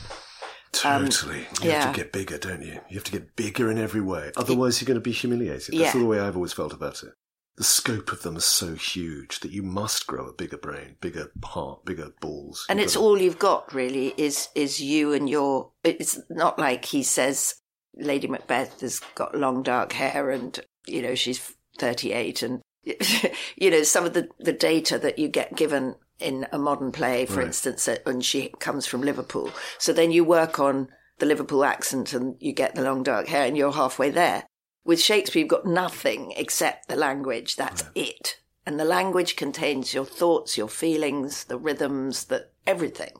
Totally. 0.72 1.40
you 1.40 1.46
Um, 1.62 1.68
yeah. 1.68 1.84
have 1.84 1.94
to 1.94 2.00
get 2.02 2.12
bigger, 2.12 2.38
don't 2.38 2.62
you? 2.62 2.80
You 2.88 2.96
have 2.96 3.04
to 3.04 3.12
get 3.12 3.36
bigger 3.36 3.70
in 3.70 3.78
every 3.78 4.00
way. 4.00 4.32
Otherwise, 4.36 4.80
you're 4.80 4.86
going 4.86 4.94
to 4.96 5.00
be 5.00 5.12
humiliated. 5.12 5.74
That's 5.74 5.94
Yeah. 5.94 6.00
the 6.00 6.06
way 6.06 6.18
I've 6.20 6.36
always 6.36 6.52
felt 6.52 6.72
about 6.72 7.02
it. 7.02 7.10
The 7.56 7.64
scope 7.64 8.12
of 8.12 8.22
them 8.22 8.36
is 8.36 8.44
so 8.46 8.74
huge 8.74 9.40
that 9.40 9.52
you 9.52 9.62
must 9.62 10.06
grow 10.06 10.26
a 10.26 10.32
bigger 10.32 10.56
brain, 10.56 10.96
bigger 11.00 11.30
heart, 11.44 11.84
bigger 11.84 12.10
balls. 12.20 12.66
And 12.68 12.78
You've 12.78 12.86
it's 12.86 12.96
all 12.96 13.20
you've 13.20 13.38
got 13.38 13.72
really 13.74 14.14
is, 14.16 14.48
is 14.54 14.80
you 14.80 15.12
and 15.12 15.28
your, 15.28 15.70
it's 15.84 16.18
not 16.30 16.58
like 16.58 16.86
he 16.86 17.02
says 17.02 17.56
Lady 17.94 18.26
Macbeth 18.26 18.80
has 18.80 19.00
got 19.14 19.34
long 19.34 19.62
dark 19.62 19.92
hair 19.92 20.30
and, 20.30 20.58
you 20.86 21.02
know, 21.02 21.14
she's 21.14 21.54
38 21.78 22.42
and 22.42 22.62
you 23.56 23.70
know, 23.70 23.82
some 23.82 24.04
of 24.04 24.12
the, 24.14 24.28
the 24.40 24.52
data 24.52 24.98
that 24.98 25.18
you 25.18 25.28
get 25.28 25.54
given 25.54 25.94
in 26.18 26.46
a 26.52 26.58
modern 26.58 26.90
play, 26.90 27.26
for 27.26 27.36
Right. 27.38 27.46
instance, 27.46 27.86
uh, 27.86 27.96
and 28.06 28.24
she 28.24 28.48
comes 28.58 28.86
from 28.86 29.02
Liverpool. 29.02 29.50
So 29.78 29.92
then 29.92 30.10
you 30.10 30.24
work 30.24 30.58
on 30.58 30.88
the 31.18 31.26
Liverpool 31.26 31.64
accent 31.64 32.12
and 32.12 32.34
you 32.40 32.52
get 32.52 32.74
the 32.74 32.82
long 32.82 33.02
dark 33.02 33.28
hair 33.28 33.46
and 33.46 33.56
you're 33.56 33.72
halfway 33.72 34.10
there. 34.10 34.44
With 34.84 35.00
Shakespeare, 35.00 35.40
you've 35.40 35.48
got 35.48 35.66
nothing 35.66 36.32
except 36.36 36.88
the 36.88 36.96
language. 36.96 37.56
That's 37.56 37.84
it. 37.94 38.40
And 38.66 38.78
the 38.78 38.84
language 38.84 39.36
contains 39.36 39.94
your 39.94 40.04
thoughts, 40.04 40.56
your 40.56 40.68
feelings, 40.68 41.44
the 41.44 41.58
rhythms, 41.58 42.24
the 42.24 42.48
everything. 42.66 43.12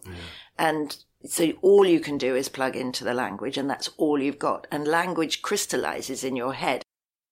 And 0.59 0.97
so 1.25 1.53
all 1.63 1.87
you 1.87 2.01
can 2.01 2.19
do 2.19 2.35
is 2.35 2.49
plug 2.49 2.77
into 2.77 3.05
the 3.05 3.15
language 3.15 3.57
and 3.57 3.69
that's 3.69 3.91
all 3.97 4.21
you've 4.21 4.39
got. 4.39 4.67
And 4.71 4.87
language 4.87 5.43
crystallizes 5.43 6.25
in 6.25 6.37
your 6.37 6.55
head. 6.55 6.83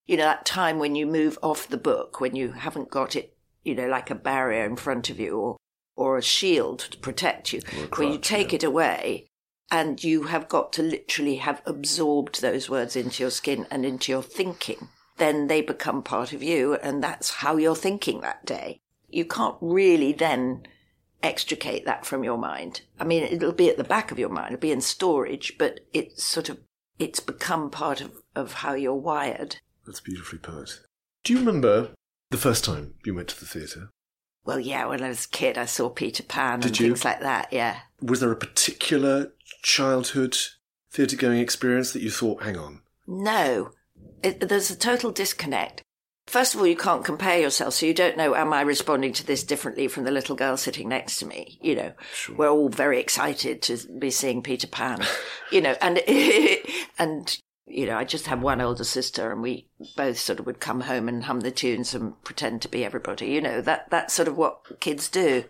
You 0.07 0.17
know, 0.17 0.23
that 0.23 0.45
time 0.45 0.79
when 0.79 0.95
you 0.95 1.05
move 1.05 1.37
off 1.41 1.67
the 1.67 1.77
book, 1.77 2.19
when 2.19 2.35
you 2.35 2.51
haven't 2.51 2.89
got 2.89 3.15
it, 3.15 3.35
you 3.63 3.75
know, 3.75 3.87
like 3.87 4.09
a 4.09 4.15
barrier 4.15 4.65
in 4.65 4.75
front 4.75 5.09
of 5.09 5.19
you 5.19 5.37
or, 5.37 5.57
or 5.95 6.17
a 6.17 6.21
shield 6.21 6.79
to 6.79 6.97
protect 6.97 7.53
you, 7.53 7.61
when 7.95 8.13
you 8.13 8.17
crutch, 8.17 8.27
take 8.27 8.53
it 8.53 8.63
away 8.63 9.27
and 9.71 10.03
you 10.03 10.23
have 10.23 10.49
got 10.49 10.73
to 10.73 10.83
literally 10.83 11.37
have 11.37 11.61
absorbed 11.65 12.41
those 12.41 12.69
words 12.69 12.97
into 12.97 13.23
your 13.23 13.31
skin 13.31 13.65
and 13.71 13.85
into 13.85 14.11
your 14.11 14.21
thinking, 14.21 14.89
then 15.17 15.47
they 15.47 15.61
become 15.61 16.03
part 16.03 16.33
of 16.33 16.43
you 16.43 16.75
and 16.75 17.01
that's 17.01 17.29
how 17.35 17.55
you're 17.55 17.75
thinking 17.75 18.19
that 18.21 18.45
day. 18.45 18.81
You 19.09 19.23
can't 19.23 19.55
really 19.61 20.11
then 20.11 20.63
extricate 21.23 21.85
that 21.85 22.05
from 22.05 22.23
your 22.23 22.37
mind. 22.37 22.81
I 22.99 23.05
mean, 23.05 23.23
it'll 23.23 23.53
be 23.53 23.69
at 23.69 23.77
the 23.77 23.83
back 23.83 24.11
of 24.11 24.19
your 24.19 24.29
mind, 24.29 24.53
it'll 24.53 24.61
be 24.61 24.71
in 24.71 24.81
storage, 24.81 25.57
but 25.57 25.79
it's 25.93 26.23
sort 26.23 26.49
of, 26.49 26.59
it's 26.99 27.19
become 27.21 27.69
part 27.69 28.01
of, 28.01 28.11
of 28.35 28.53
how 28.53 28.73
you're 28.73 28.93
wired. 28.93 29.57
That's 29.85 30.01
beautifully 30.01 30.39
put. 30.39 30.81
Do 31.23 31.33
you 31.33 31.39
remember 31.39 31.91
the 32.29 32.37
first 32.37 32.65
time 32.65 32.95
you 33.05 33.15
went 33.15 33.29
to 33.29 33.39
the 33.39 33.45
theatre? 33.45 33.89
Well, 34.43 34.59
yeah, 34.59 34.87
when 34.87 35.03
I 35.03 35.09
was 35.09 35.25
a 35.25 35.29
kid, 35.29 35.57
I 35.57 35.65
saw 35.65 35.89
Peter 35.89 36.23
Pan 36.23 36.63
and 36.63 36.79
you? 36.79 36.87
things 36.87 37.05
like 37.05 37.21
that, 37.21 37.53
yeah. 37.53 37.81
Was 38.01 38.19
there 38.19 38.31
a 38.31 38.35
particular 38.35 39.33
childhood 39.63 40.37
theatre 40.91 41.15
going 41.15 41.39
experience 41.39 41.93
that 41.93 42.01
you 42.01 42.11
thought, 42.11 42.43
hang 42.43 42.57
on, 42.57 42.81
No, 43.07 43.71
it, 44.23 44.47
there's 44.47 44.71
a 44.71 44.77
total 44.77 45.11
disconnect. 45.11 45.81
First 46.27 46.53
of 46.53 46.61
all, 46.61 46.67
you 46.67 46.77
can't 46.77 47.03
compare 47.03 47.39
yourself, 47.39 47.73
so 47.73 47.85
you 47.85 47.93
don't 47.93 48.15
know, 48.15 48.35
am 48.35 48.53
I 48.53 48.61
responding 48.61 49.11
to 49.13 49.25
this 49.25 49.43
differently 49.43 49.87
from 49.87 50.03
the 50.03 50.11
little 50.11 50.35
girl 50.35 50.55
sitting 50.55 50.87
next 50.87 51.17
to 51.19 51.25
me? 51.25 51.59
You 51.61 51.75
know, 51.75 51.93
we're 52.37 52.49
all 52.49 52.69
very 52.69 52.99
excited 52.99 53.61
to 53.63 53.77
be 53.99 54.11
seeing 54.11 54.41
Peter 54.43 54.67
Pan, 54.67 55.03
you 55.51 55.61
know, 55.61 55.75
and, 55.81 55.99
and, 56.99 57.37
you 57.65 57.85
know, 57.85 57.97
I 57.97 58.03
just 58.03 58.27
have 58.27 58.41
one 58.41 58.61
older 58.61 58.83
sister 58.83 59.31
and 59.31 59.41
we 59.41 59.67
both 59.97 60.19
sort 60.19 60.39
of 60.39 60.45
would 60.45 60.59
come 60.59 60.81
home 60.81 61.09
and 61.09 61.23
hum 61.23 61.41
the 61.41 61.51
tunes 61.51 61.93
and 61.93 62.21
pretend 62.23 62.61
to 62.61 62.69
be 62.69 62.85
everybody, 62.85 63.27
you 63.27 63.41
know, 63.41 63.59
that, 63.61 63.89
that's 63.89 64.13
sort 64.13 64.27
of 64.27 64.37
what 64.37 64.79
kids 64.79 65.09
do. 65.09 65.43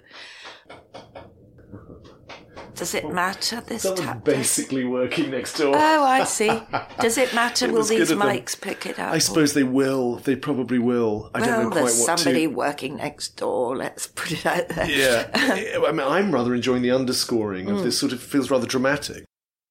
Does 2.76 2.96
it 2.96 3.12
matter 3.12 3.62
this 3.62 3.84
tap? 3.96 4.24
basically 4.24 4.84
working 4.86 5.32
next 5.32 5.58
door. 5.58 5.76
Oh, 5.76 6.04
I 6.04 6.24
see. 6.24 6.62
Does 7.00 7.18
it 7.18 7.34
matter? 7.34 7.66
It 7.66 7.74
Will 7.74 7.84
these 7.84 8.12
mics 8.12 8.60
pick 8.60 8.86
it 8.86 9.00
up? 9.00 9.14
I 9.14 9.18
suppose 9.18 9.54
they 9.54 9.64
will. 9.64 10.18
They 10.18 10.36
probably 10.36 10.80
will. 10.80 11.30
I 11.34 11.40
well, 11.40 11.50
don't 11.50 11.64
know 11.64 11.70
quite 11.70 11.76
what. 11.76 11.76
Well, 11.76 11.86
there's 11.86 12.08
what 12.08 12.20
somebody 12.20 12.48
to. 12.48 12.54
working 12.54 12.98
next 12.98 13.38
door. 13.38 13.76
Let's 13.76 14.08
put 14.08 14.32
it 14.32 14.46
out 14.46 14.70
there. 14.70 14.90
Yeah, 14.90 15.30
I 15.34 15.92
mean, 15.92 16.00
I'm 16.02 16.32
rather 16.34 16.56
enjoying 16.56 16.82
the 16.82 16.92
underscoring 16.92 17.70
of 17.70 17.78
hmm. 17.78 17.84
this. 17.84 18.00
Sort 18.00 18.14
of 18.14 18.22
feels 18.22 18.50
rather 18.50 18.68
dramatic. 18.68 19.26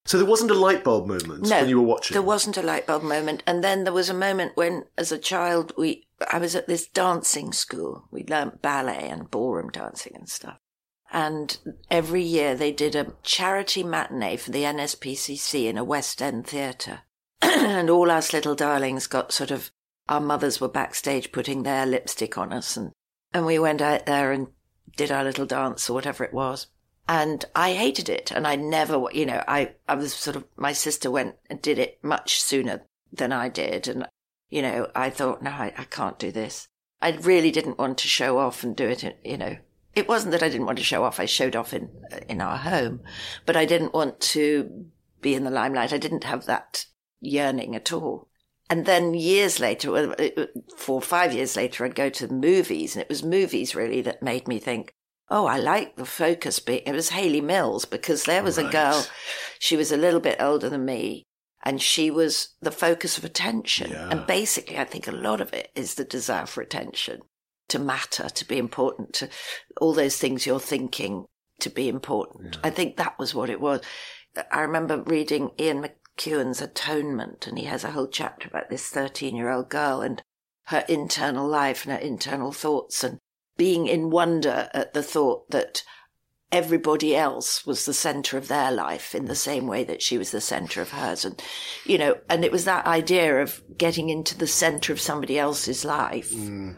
So 0.07 0.17
there 0.17 0.27
wasn't 0.27 0.51
a 0.51 0.55
light 0.55 0.83
bulb 0.83 1.07
moment 1.07 1.49
No, 1.49 1.61
when 1.61 1.69
you 1.69 1.81
were 1.81 1.87
watching. 1.87 2.15
there 2.15 2.23
wasn't 2.23 2.57
a 2.57 2.63
light 2.63 2.87
bulb 2.87 3.03
moment, 3.03 3.43
and 3.47 3.63
then 3.63 3.85
there 3.85 3.93
was 3.93 4.09
a 4.09 4.15
moment 4.15 4.57
when, 4.57 4.85
as 4.97 5.13
a 5.13 5.19
child, 5.19 5.73
we 5.77 6.07
I 6.31 6.39
was 6.39 6.55
at 6.55 6.67
this 6.67 6.87
dancing 6.87 7.53
school. 7.53 8.05
We 8.11 8.25
learnt 8.25 8.63
ballet 8.63 9.09
and 9.09 9.31
ballroom 9.31 9.71
dancing 9.71 10.13
and 10.15 10.29
stuff. 10.29 10.59
And 11.13 11.59
every 11.91 12.23
year 12.23 12.55
they 12.55 12.73
did 12.73 12.95
a 12.95 13.13
charity 13.23 13.83
matinee 13.83 14.37
for 14.37 14.51
the 14.51 14.63
NSPCC 14.63 15.67
in 15.67 15.77
a 15.77 15.85
West 15.85 16.23
End 16.23 16.47
theatre. 16.47 17.01
and 17.43 17.91
all 17.91 18.11
us 18.11 18.33
little 18.33 18.55
darlings 18.55 19.07
got 19.07 19.33
sort 19.33 19.51
of, 19.51 19.71
our 20.09 20.21
mothers 20.21 20.61
were 20.61 20.69
backstage 20.69 21.33
putting 21.33 21.63
their 21.63 21.87
lipstick 21.87 22.39
on 22.39 22.53
us 22.53 22.77
and, 22.77 22.93
and 23.33 23.47
we 23.47 23.59
went 23.59 23.81
out 23.81 24.07
there 24.07 24.33
and 24.33 24.49
did 24.97 25.11
our 25.11 25.25
little 25.25 25.47
dance 25.47 25.89
or 25.89 25.95
whatever 25.95 26.25
it 26.25 26.35
was. 26.35 26.67
And 27.09 27.45
I 27.57 27.73
hated 27.73 28.09
it. 28.09 28.31
And 28.31 28.47
I 28.47 28.55
never, 28.55 29.05
you 29.13 29.27
know, 29.27 29.43
I, 29.49 29.73
I 29.89 29.97
was 29.97 30.15
sort 30.15 30.37
of, 30.37 30.45
my 30.57 30.73
sister 30.73 31.11
went 31.11 31.37
and 31.49 31.61
did 31.61 31.79
it 31.79 31.99
much 32.03 32.41
sooner 32.41 32.83
than 33.13 33.33
I 33.33 33.49
did. 33.49 33.89
And, 33.89 34.07
you 34.49 34.63
know, 34.63 34.89
I 34.95 35.11
thought, 35.11 35.43
no, 35.43 35.51
I, 35.51 35.73
I 35.77 35.85
can't 35.85 36.19
do 36.19 36.31
this. 36.31 36.69
I 37.03 37.11
really 37.13 37.51
didn't 37.51 37.79
want 37.79 37.99
to 37.99 38.09
show 38.09 38.39
off 38.39 38.63
and 38.63 38.77
do 38.77 38.87
it, 38.87 39.19
you 39.25 39.39
know. 39.39 39.57
It 39.95 40.09
wasn't 40.09 40.33
that 40.33 40.43
I 40.43 40.49
didn't 40.49 40.67
want 40.67 40.79
to 40.79 40.85
show 40.85 41.05
off. 41.05 41.19
I 41.19 41.27
showed 41.27 41.57
off 41.57 41.75
in, 41.75 41.91
in 42.29 42.41
our 42.41 42.57
home, 42.59 43.01
but 43.45 43.57
I 43.57 43.65
didn't 43.65 43.93
want 43.95 44.21
to 44.21 44.87
be 45.21 45.35
in 45.35 45.45
the 45.45 45.51
limelight. 45.51 45.93
I 45.93 45.99
didn't 45.99 46.25
have 46.25 46.47
that 46.47 46.87
yearning 47.21 47.75
at 47.75 47.93
all. 47.93 48.29
And 48.69 48.87
then 48.87 49.15
years 49.15 49.59
later, 49.59 50.15
it- 50.19 50.39
uh, 50.39 50.47
four 50.77 50.97
or 50.97 51.03
five 51.03 51.33
years 51.35 51.57
later, 51.57 51.85
I'd 51.85 51.97
go 51.97 52.09
to 52.09 52.27
the 52.27 52.35
movies, 52.35 52.95
and 52.95 53.03
it 53.03 53.09
was 53.09 53.25
movies 53.25 53.75
really 53.75 54.01
that 54.03 54.23
made 54.23 54.47
me 54.47 54.61
think, 54.61 54.93
oh, 55.29 55.47
I 55.47 55.59
like 55.59 55.97
the 55.97 56.07
focus 56.07 56.61
being. 56.61 56.83
It 56.87 56.93
was 56.95 57.11
Hayley 57.11 57.41
Mills 57.41 57.85
because 57.85 58.25
there 58.25 58.43
was 58.45 58.59
a 58.59 58.69
girl, 58.71 59.05
she 59.59 59.77
was 59.77 59.91
a 59.91 59.97
little 59.97 60.21
bit 60.21 60.41
older 60.41 60.69
than 60.69 60.85
me, 60.85 61.25
and 61.65 61.83
she 61.83 62.11
was 62.11 62.55
the 62.63 62.71
focus 62.71 63.19
of 63.19 63.25
attention. 63.25 63.91
Yeah. 63.91 64.09
And 64.09 64.27
basically, 64.27 64.79
I 64.79 64.85
think 64.85 65.09
a 65.09 65.13
lot 65.13 65.41
of 65.41 65.53
it 65.53 65.71
is 65.75 65.95
the 65.97 66.05
desire 66.05 66.47
for 66.47 66.63
attention, 66.63 67.23
to 67.71 67.79
matter, 67.79 68.29
to 68.29 68.45
be 68.47 68.59
important, 68.59 69.15
to 69.15 69.29
all 69.81 69.95
those 69.95 70.17
things 70.17 70.47
you're 70.47 70.61
thinking 70.61 71.27
to 71.61 71.71
be 71.71 71.89
important. 71.89 72.59
I 72.63 72.71
think 72.71 72.97
that 72.97 73.19
was 73.19 73.35
what 73.35 73.51
it 73.51 73.61
was. 73.61 73.81
I 74.51 74.61
remember 74.61 75.03
reading 75.03 75.51
Ian 75.59 75.85
McEwan's 75.85 76.61
Atonement, 76.61 77.47
and 77.47 77.59
he 77.59 77.65
has 77.65 77.85
a 77.85 77.93
whole 77.93 78.09
chapter 78.09 78.49
about 78.49 78.71
this 78.71 78.89
13 78.89 79.37
year 79.37 79.51
old 79.51 79.69
girl 79.69 80.01
and 80.01 80.23
her 80.65 80.85
internal 80.89 81.49
life 81.49 81.85
and 81.85 81.93
her 81.93 81.99
internal 81.99 82.53
thoughts, 82.53 83.03
and 83.03 83.19
being 83.57 83.87
in 83.87 84.11
wonder 84.11 84.71
at 84.73 84.95
the 84.95 85.03
thought 85.03 85.51
that 85.51 85.83
everybody 86.53 87.15
else 87.15 87.65
was 87.65 87.85
the 87.85 87.95
center 87.95 88.37
of 88.37 88.49
their 88.49 88.73
life 88.73 89.15
in 89.15 89.27
the 89.27 89.35
same 89.35 89.67
way 89.67 89.85
that 89.85 90.03
she 90.03 90.19
was 90.19 90.31
the 90.31 90.41
center 90.41 90.83
of 90.83 90.91
hers. 90.91 91.25
And, 91.25 91.41
you 91.85 91.97
know, 91.99 92.17
and 92.29 92.45
it 92.45 92.51
was 92.51 92.65
that 92.65 92.87
idea 92.87 93.41
of 93.41 93.63
getting 93.77 94.09
into 94.09 94.37
the 94.37 94.47
center 94.47 94.93
of 94.93 95.01
somebody 95.01 95.39
else's 95.39 95.85
life 95.85 96.33
mm. 96.33 96.77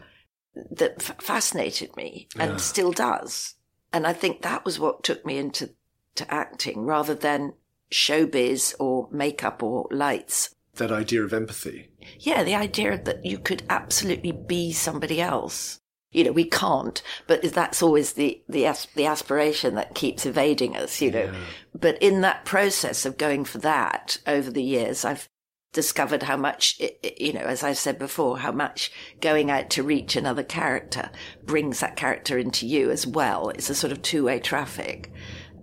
That 0.71 0.95
f- 0.99 1.21
fascinated 1.21 1.95
me 1.95 2.27
and 2.37 2.59
still 2.61 2.91
does. 2.91 3.55
And 3.91 4.05
I 4.07 4.13
think 4.13 4.41
that 4.41 4.65
was 4.65 4.79
what 4.79 5.03
took 5.03 5.25
me 5.25 5.37
into 5.37 5.71
to 6.15 6.31
acting 6.33 6.85
rather 6.85 7.15
than 7.15 7.53
showbiz 7.91 8.75
or 8.79 9.07
makeup 9.11 9.61
or 9.63 9.87
lights. 9.91 10.53
that 10.75 10.91
idea 10.91 11.23
of 11.23 11.33
empathy. 11.33 11.89
Yeah, 12.19 12.43
the 12.43 12.55
idea 12.55 12.97
that 13.03 13.23
you 13.25 13.37
could 13.37 13.63
absolutely 13.69 14.31
be 14.31 14.71
somebody 14.73 15.21
else. 15.21 15.79
You 16.11 16.23
know, 16.25 16.31
we 16.31 16.45
can't, 16.45 17.01
but 17.25 17.41
that's 17.53 17.81
always 17.81 18.13
the 18.13 18.41
the 18.47 18.65
as- 18.67 18.87
the 18.95 19.05
aspiration 19.07 19.73
that 19.75 19.95
keeps 19.95 20.25
evading 20.25 20.75
us. 20.75 21.01
You 21.01 21.11
know, 21.11 21.33
but 21.73 22.01
in 22.01 22.21
that 22.21 22.45
process 22.45 23.05
of 23.05 23.17
going 23.17 23.45
for 23.45 23.57
that 23.59 24.17
over 24.27 24.51
the 24.51 24.63
years, 24.63 25.05
I've 25.05 25.27
discovered 25.73 26.23
how 26.23 26.37
much, 26.37 26.79
you 27.17 27.33
know, 27.33 27.41
as 27.41 27.63
I've 27.63 27.77
said 27.77 27.99
before, 27.99 28.39
how 28.39 28.51
much 28.51 28.91
going 29.19 29.51
out 29.51 29.69
to 29.71 29.83
reach 29.83 30.15
another 30.15 30.43
character 30.43 31.09
brings 31.43 31.81
that 31.81 31.95
character 31.95 32.37
into 32.37 32.65
you 32.65 32.89
as 32.91 33.05
well. 33.05 33.49
It's 33.49 33.69
a 33.69 33.75
sort 33.75 33.91
of 33.91 34.01
two 34.01 34.25
way 34.25 34.39
traffic, 34.39 35.11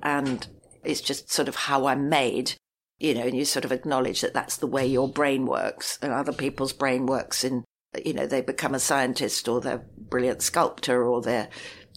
and 0.03 0.47
it's 0.85 1.01
just 1.01 1.33
sort 1.33 1.49
of 1.49 1.57
how 1.57 1.87
I'm 1.87 2.09
made 2.09 2.55
you 3.01 3.15
know, 3.15 3.23
and 3.23 3.35
you 3.35 3.47
sort 3.47 3.65
of 3.65 3.73
acknowledge 3.73 4.21
that 4.21 4.35
that's 4.35 4.59
the 4.59 4.67
way 4.67 4.87
your 4.87 5.09
brain 5.09 5.47
works, 5.47 5.99
and 6.03 6.13
other 6.13 6.35
people's 6.35 6.75
brain 6.75 7.07
works 7.07 7.43
in, 7.43 7.65
you 8.05 8.13
know, 8.13 8.27
they 8.27 8.43
become 8.43 8.75
a 8.75 8.79
scientist 8.79 9.49
or 9.49 9.61
they're 9.61 9.77
a 9.77 10.01
brilliant 10.03 10.43
sculptor 10.43 11.03
or 11.03 11.23
they're 11.23 11.49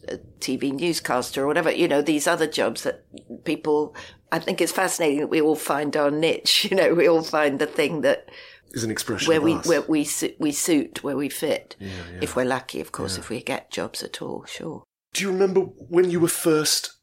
a 0.08 0.18
TV 0.40 0.72
newscaster 0.72 1.44
or 1.44 1.48
whatever, 1.48 1.72
you 1.72 1.90
know, 1.90 2.02
these 2.02 2.26
other 2.26 2.48
jobs 2.48 2.84
that 2.84 3.04
people, 3.44 3.96
I 4.34 4.40
think 4.40 4.62
it's 4.62 4.72
fascinating 4.72 5.20
that 5.20 5.28
we 5.28 5.42
all 5.42 5.56
find 5.56 5.96
our 5.96 6.10
niche, 6.10 6.66
you 6.70 6.76
know, 6.76 6.94
we 6.96 7.08
all 7.08 7.24
find 7.24 7.60
the 7.60 7.68
thing 7.68 8.02
that, 8.02 8.30
Is 8.72 8.84
an 8.84 8.90
expression 8.92 9.28
where 9.28 9.38
of 9.38 9.44
we, 9.44 9.54
us. 9.54 9.68
where 9.68 9.82
we, 9.84 10.04
su- 10.04 10.34
we 10.40 10.52
suit, 10.52 11.04
where 11.04 11.16
we 11.16 11.30
fit. 11.30 11.76
If 12.20 12.36
we're 12.36 12.44
lucky, 12.46 12.82
of 12.82 12.92
course, 12.92 13.18
if 13.18 13.30
we 13.30 13.42
get 13.44 13.70
jobs 13.72 14.02
at 14.02 14.22
all, 14.24 14.44
sure. 14.46 14.84
Do 15.14 15.24
you 15.24 15.32
remember 15.32 15.62
when 15.62 16.10
you 16.10 16.20
were 16.20 16.28
first 16.28 16.94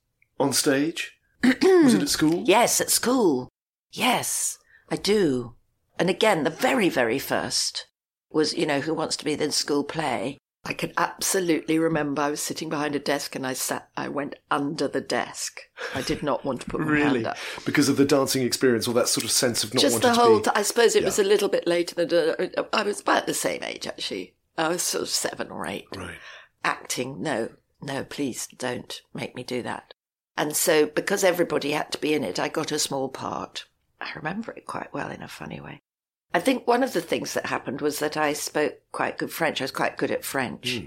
on 0.40 0.52
stage? 0.52 1.12
was 1.44 1.94
it 1.94 2.02
at 2.02 2.08
school? 2.08 2.42
Yes, 2.46 2.80
at 2.80 2.90
school. 2.90 3.48
Yes, 3.92 4.58
I 4.90 4.96
do. 4.96 5.54
And 5.98 6.10
again, 6.10 6.42
the 6.42 6.50
very, 6.50 6.88
very 6.88 7.20
first 7.20 7.86
was, 8.32 8.54
you 8.54 8.66
know, 8.66 8.80
Who 8.80 8.92
Wants 8.94 9.16
to 9.18 9.24
Be 9.24 9.36
the 9.36 9.52
School 9.52 9.84
Play. 9.84 10.38
I 10.64 10.74
can 10.74 10.92
absolutely 10.98 11.78
remember 11.78 12.20
I 12.20 12.30
was 12.30 12.40
sitting 12.40 12.68
behind 12.68 12.94
a 12.94 12.98
desk 12.98 13.34
and 13.34 13.46
I 13.46 13.54
sat, 13.54 13.88
I 13.96 14.08
went 14.08 14.34
under 14.50 14.86
the 14.88 15.00
desk. 15.00 15.60
I 15.94 16.02
did 16.02 16.22
not 16.22 16.44
want 16.44 16.60
to 16.60 16.66
put 16.66 16.80
my 16.80 16.86
Really? 16.86 17.22
hand 17.24 17.28
up. 17.28 17.38
Because 17.64 17.88
of 17.88 17.96
the 17.96 18.04
dancing 18.04 18.42
experience 18.42 18.86
or 18.86 18.92
that 18.94 19.08
sort 19.08 19.24
of 19.24 19.30
sense 19.30 19.64
of 19.64 19.72
not 19.72 19.80
Just 19.80 20.02
the 20.02 20.12
whole, 20.12 20.40
t- 20.40 20.50
I 20.54 20.62
suppose 20.62 20.94
it 20.94 21.04
was 21.04 21.18
a 21.18 21.24
little 21.24 21.48
bit 21.48 21.66
later 21.66 21.94
than, 22.04 22.12
uh, 22.58 22.64
I 22.74 22.82
was 22.82 23.00
about 23.00 23.26
the 23.26 23.32
same 23.34 23.62
age 23.62 23.86
actually. 23.86 24.34
I 24.58 24.68
was 24.68 24.82
sort 24.82 25.02
of 25.02 25.08
seven 25.08 25.50
or 25.50 25.66
eight. 25.66 25.86
Right. 25.96 26.18
Acting, 26.62 27.22
no, 27.22 27.48
no, 27.80 28.04
please 28.04 28.46
don't 28.46 29.00
make 29.14 29.34
me 29.34 29.42
do 29.42 29.62
that. 29.62 29.94
And 30.36 30.54
so, 30.54 30.86
because 30.86 31.24
everybody 31.24 31.70
had 31.72 31.90
to 31.92 31.98
be 31.98 32.12
in 32.12 32.22
it, 32.22 32.38
I 32.38 32.48
got 32.48 32.70
a 32.70 32.78
small 32.78 33.08
part. 33.08 33.64
I 34.00 34.10
remember 34.14 34.52
it 34.52 34.66
quite 34.66 34.92
well 34.92 35.10
in 35.10 35.22
a 35.22 35.28
funny 35.28 35.60
way. 35.60 35.80
I 36.32 36.40
think 36.40 36.66
one 36.66 36.82
of 36.82 36.92
the 36.92 37.00
things 37.00 37.34
that 37.34 37.46
happened 37.46 37.80
was 37.80 37.98
that 37.98 38.16
I 38.16 38.32
spoke 38.32 38.74
quite 38.92 39.18
good 39.18 39.32
French. 39.32 39.60
I 39.60 39.64
was 39.64 39.70
quite 39.72 39.96
good 39.96 40.10
at 40.10 40.24
French. 40.24 40.78
Hmm. 40.78 40.86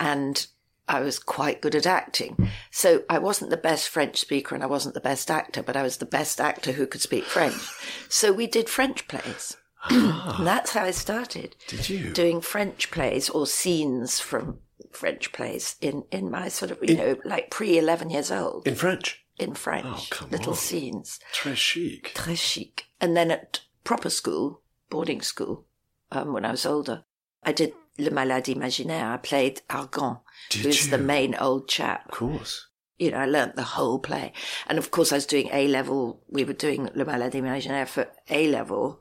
And 0.00 0.46
I 0.88 1.00
was 1.00 1.18
quite 1.20 1.60
good 1.60 1.74
at 1.76 1.86
acting. 1.86 2.50
So 2.72 3.04
I 3.08 3.18
wasn't 3.18 3.50
the 3.50 3.56
best 3.56 3.88
French 3.88 4.16
speaker 4.18 4.54
and 4.56 4.64
I 4.64 4.66
wasn't 4.66 4.94
the 4.94 5.00
best 5.00 5.30
actor, 5.30 5.62
but 5.62 5.76
I 5.76 5.82
was 5.84 5.98
the 5.98 6.06
best 6.06 6.40
actor 6.40 6.72
who 6.72 6.86
could 6.86 7.00
speak 7.02 7.24
French. 7.24 7.60
So 8.08 8.32
we 8.32 8.46
did 8.48 8.68
French 8.68 9.06
plays. 9.06 9.56
Ah. 9.84 10.36
and 10.38 10.46
that's 10.46 10.72
how 10.72 10.82
I 10.84 10.90
started. 10.90 11.54
Did 11.68 11.88
you? 11.88 12.12
Doing 12.12 12.40
French 12.40 12.90
plays 12.90 13.30
or 13.30 13.46
scenes 13.46 14.18
from 14.20 14.58
French 14.90 15.32
plays 15.32 15.76
in, 15.80 16.04
in 16.10 16.30
my 16.30 16.48
sort 16.48 16.70
of, 16.72 16.78
you 16.82 16.96
know, 16.96 17.16
like 17.24 17.50
pre 17.50 17.78
11 17.78 18.10
years 18.10 18.30
old 18.32 18.66
In 18.66 18.74
French. 18.74 19.24
in 19.38 19.54
French. 19.54 20.10
Oh, 20.20 20.26
little 20.30 20.52
on. 20.52 20.58
scenes. 20.58 21.20
Très 21.32 21.54
chic. 21.56 22.12
Très 22.14 22.36
chic. 22.36 22.86
And 23.00 23.16
then 23.16 23.30
at 23.30 23.60
proper 23.84 24.10
school, 24.10 24.59
boarding 24.90 25.22
school, 25.22 25.66
um, 26.12 26.32
when 26.32 26.44
I 26.44 26.50
was 26.50 26.66
older, 26.66 27.04
I 27.42 27.52
did 27.52 27.72
Le 27.98 28.10
Malade 28.10 28.46
Imaginaire. 28.48 29.12
I 29.14 29.16
played 29.16 29.62
Argan, 29.70 30.18
Did 30.50 30.62
who's 30.66 30.88
the 30.88 30.98
main 30.98 31.34
old 31.36 31.68
chap. 31.68 32.06
Of 32.06 32.12
course. 32.18 32.66
You 32.98 33.12
know, 33.12 33.18
I 33.18 33.26
learnt 33.26 33.56
the 33.56 33.62
whole 33.62 33.98
play. 33.98 34.32
And 34.66 34.76
of 34.78 34.90
course, 34.90 35.10
I 35.12 35.16
was 35.16 35.26
doing 35.26 35.48
A 35.52 35.68
level. 35.68 36.22
We 36.28 36.44
were 36.44 36.52
doing 36.52 36.90
Le 36.94 37.04
Malade 37.04 37.32
Imaginaire 37.34 37.86
for 37.88 38.08
A 38.28 38.48
level. 38.48 39.00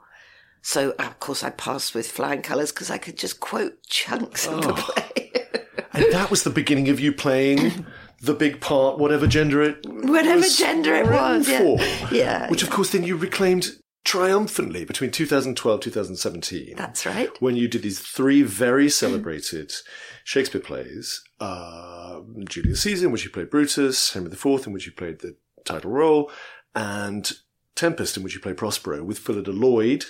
So, 0.61 0.91
of 0.99 1.19
course, 1.19 1.43
I 1.43 1.49
passed 1.49 1.93
with 1.95 2.09
flying 2.09 2.41
colours 2.41 2.71
because 2.71 2.89
I 2.89 2.97
could 2.97 3.17
just 3.17 3.39
quote 3.39 3.81
chunks 3.83 4.47
of 4.47 4.61
the 4.61 4.69
Oh. 4.69 4.73
play. 4.73 5.31
And 5.91 6.13
that 6.13 6.29
was 6.29 6.43
the 6.43 6.49
beginning 6.49 6.87
of 6.89 6.99
you 6.99 7.11
playing 7.11 7.85
the 8.21 8.33
big 8.33 8.61
part, 8.61 8.99
whatever 8.99 9.25
gender 9.27 9.61
it 9.63 9.79
Whatever 9.85 10.43
gender 10.47 10.93
it 10.93 11.07
was, 11.07 11.49
yeah. 11.49 12.09
Yeah, 12.11 12.49
Which, 12.49 12.61
of 12.63 12.69
course, 12.69 12.91
then 12.91 13.03
you 13.03 13.15
reclaimed 13.17 13.71
triumphantly 14.09 14.83
between 14.85 15.11
2012 15.11 15.81
2017. 15.81 16.73
That's 16.75 17.05
right. 17.05 17.29
when 17.39 17.55
you 17.55 17.67
did 17.67 17.83
these 17.83 17.99
three 17.99 18.41
very 18.41 18.89
celebrated 18.89 19.71
Shakespeare 20.23 20.59
plays, 20.59 21.23
uh, 21.39 22.21
Julius 22.45 22.81
Caesar, 22.81 23.05
in 23.05 23.11
which 23.11 23.23
you 23.23 23.29
played 23.29 23.51
Brutus, 23.51 24.13
Henry 24.13 24.31
IV, 24.31 24.65
in 24.65 24.73
which 24.73 24.87
you 24.87 24.93
played 24.93 25.19
the 25.19 25.35
title 25.63 25.91
role, 25.91 26.31
and 26.73 27.33
Tempest, 27.75 28.17
in 28.17 28.23
which 28.23 28.33
you 28.33 28.39
played 28.39 28.57
Prospero, 28.57 29.03
with 29.03 29.19
Phillida 29.19 29.51
Lloyd, 29.51 30.05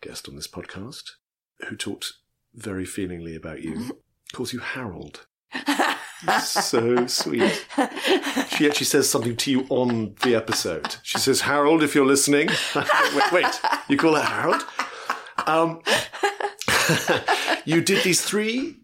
guest 0.00 0.28
on 0.28 0.36
this 0.36 0.46
podcast, 0.46 1.10
who 1.68 1.74
talked 1.74 2.12
very 2.54 2.84
feelingly 2.84 3.34
about 3.34 3.62
you, 3.62 3.98
calls 4.32 4.52
you 4.52 4.60
Harold. 4.60 5.26
so 6.42 7.06
sweet. 7.06 7.66
She 8.56 8.66
actually 8.66 8.86
says 8.86 9.08
something 9.08 9.36
to 9.36 9.50
you 9.50 9.66
on 9.68 10.14
the 10.22 10.34
episode. 10.34 10.96
She 11.02 11.18
says, 11.18 11.42
Harold, 11.42 11.82
if 11.82 11.94
you're 11.94 12.06
listening. 12.06 12.48
wait, 12.74 13.32
wait, 13.32 13.60
you 13.88 13.96
call 13.96 14.14
her 14.14 14.22
Harold? 14.22 14.64
Um, 15.46 15.82
you 17.64 17.80
did 17.80 18.04
these 18.04 18.22
three 18.22 18.76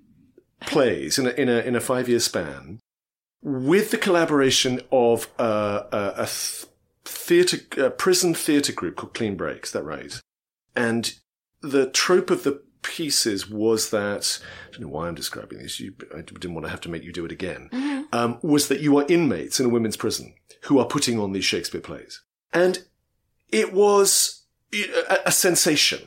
plays 0.61 1.19
in 1.19 1.27
a, 1.27 1.31
in 1.31 1.49
a, 1.49 1.59
in 1.61 1.77
a 1.77 1.81
five 1.81 2.09
year 2.09 2.21
span 2.21 2.81
with 3.43 3.91
the 3.91 3.99
collaboration 3.99 4.81
of 4.93 5.29
a, 5.39 5.87
a 5.93 6.27
theatre, 7.05 7.59
a 7.79 7.91
prison 7.91 8.35
theatre 8.35 8.73
group 8.73 8.97
called 8.97 9.15
Clean 9.15 9.37
Breaks, 9.37 9.71
that 9.73 9.85
right? 9.85 10.21
And 10.77 11.15
the 11.63 11.89
trope 11.91 12.31
of 12.31 12.43
the 12.43 12.63
pieces 12.83 13.49
was 13.49 13.91
that, 13.91 14.41
I 14.69 14.73
don't 14.73 14.83
know 14.83 14.89
why 14.89 15.09
I'm 15.09 15.15
describing 15.15 15.59
this, 15.59 15.81
you, 15.81 15.95
I 16.17 16.23
didn't 16.23 16.55
want 16.55 16.67
to 16.67 16.71
have 16.71 16.81
to 16.83 16.89
make 16.89 17.05
you 17.05 17.13
do 17.13 17.25
it 17.25 17.33
again, 17.33 18.07
um, 18.13 18.39
was 18.43 18.69
that 18.69 18.81
you 18.81 18.97
are 18.99 19.07
inmates 19.09 19.61
in 19.61 19.67
a 19.67 19.71
women's 19.71 19.97
prison 19.97 20.35
who 20.65 20.79
are 20.79 20.87
putting 20.87 21.19
on 21.19 21.33
these 21.33 21.45
Shakespeare 21.45 21.81
plays. 21.81 22.23
And 22.53 22.85
it 23.49 23.73
was 23.73 24.45
a, 24.73 25.19
a 25.27 25.33
sensation. 25.33 26.01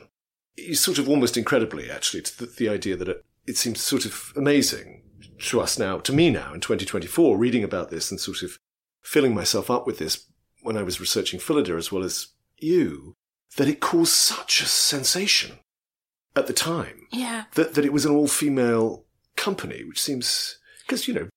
It's 0.56 0.80
sort 0.80 0.98
of 0.98 1.08
almost 1.08 1.36
incredibly, 1.36 1.90
actually, 1.90 2.22
to 2.22 2.38
the, 2.38 2.46
the 2.46 2.68
idea 2.68 2.96
that 2.96 3.08
it, 3.08 3.24
it 3.46 3.56
seems 3.56 3.80
sort 3.80 4.04
of 4.04 4.32
amazing 4.36 5.02
to 5.38 5.60
us 5.60 5.78
now, 5.78 5.98
to 5.98 6.12
me 6.12 6.30
now 6.30 6.54
in 6.54 6.60
2024, 6.60 7.36
reading 7.36 7.64
about 7.64 7.90
this 7.90 8.10
and 8.10 8.20
sort 8.20 8.42
of 8.42 8.58
filling 9.02 9.34
myself 9.34 9.70
up 9.70 9.86
with 9.86 9.98
this 9.98 10.26
when 10.62 10.76
I 10.76 10.82
was 10.82 11.00
researching 11.00 11.40
Phillida 11.40 11.76
as 11.76 11.92
well 11.92 12.02
as 12.02 12.28
you, 12.58 13.16
that 13.56 13.68
it 13.68 13.80
caused 13.80 14.12
such 14.12 14.60
a 14.60 14.66
sensation 14.66 15.58
at 16.36 16.46
the 16.46 16.52
time 16.52 17.06
Yeah. 17.12 17.44
that, 17.54 17.74
that 17.74 17.84
it 17.84 17.92
was 17.92 18.04
an 18.04 18.12
all 18.14 18.28
female 18.28 19.04
company, 19.36 19.84
which 19.84 20.00
seems, 20.00 20.58
because, 20.86 21.06
you 21.08 21.14
know, 21.14 21.28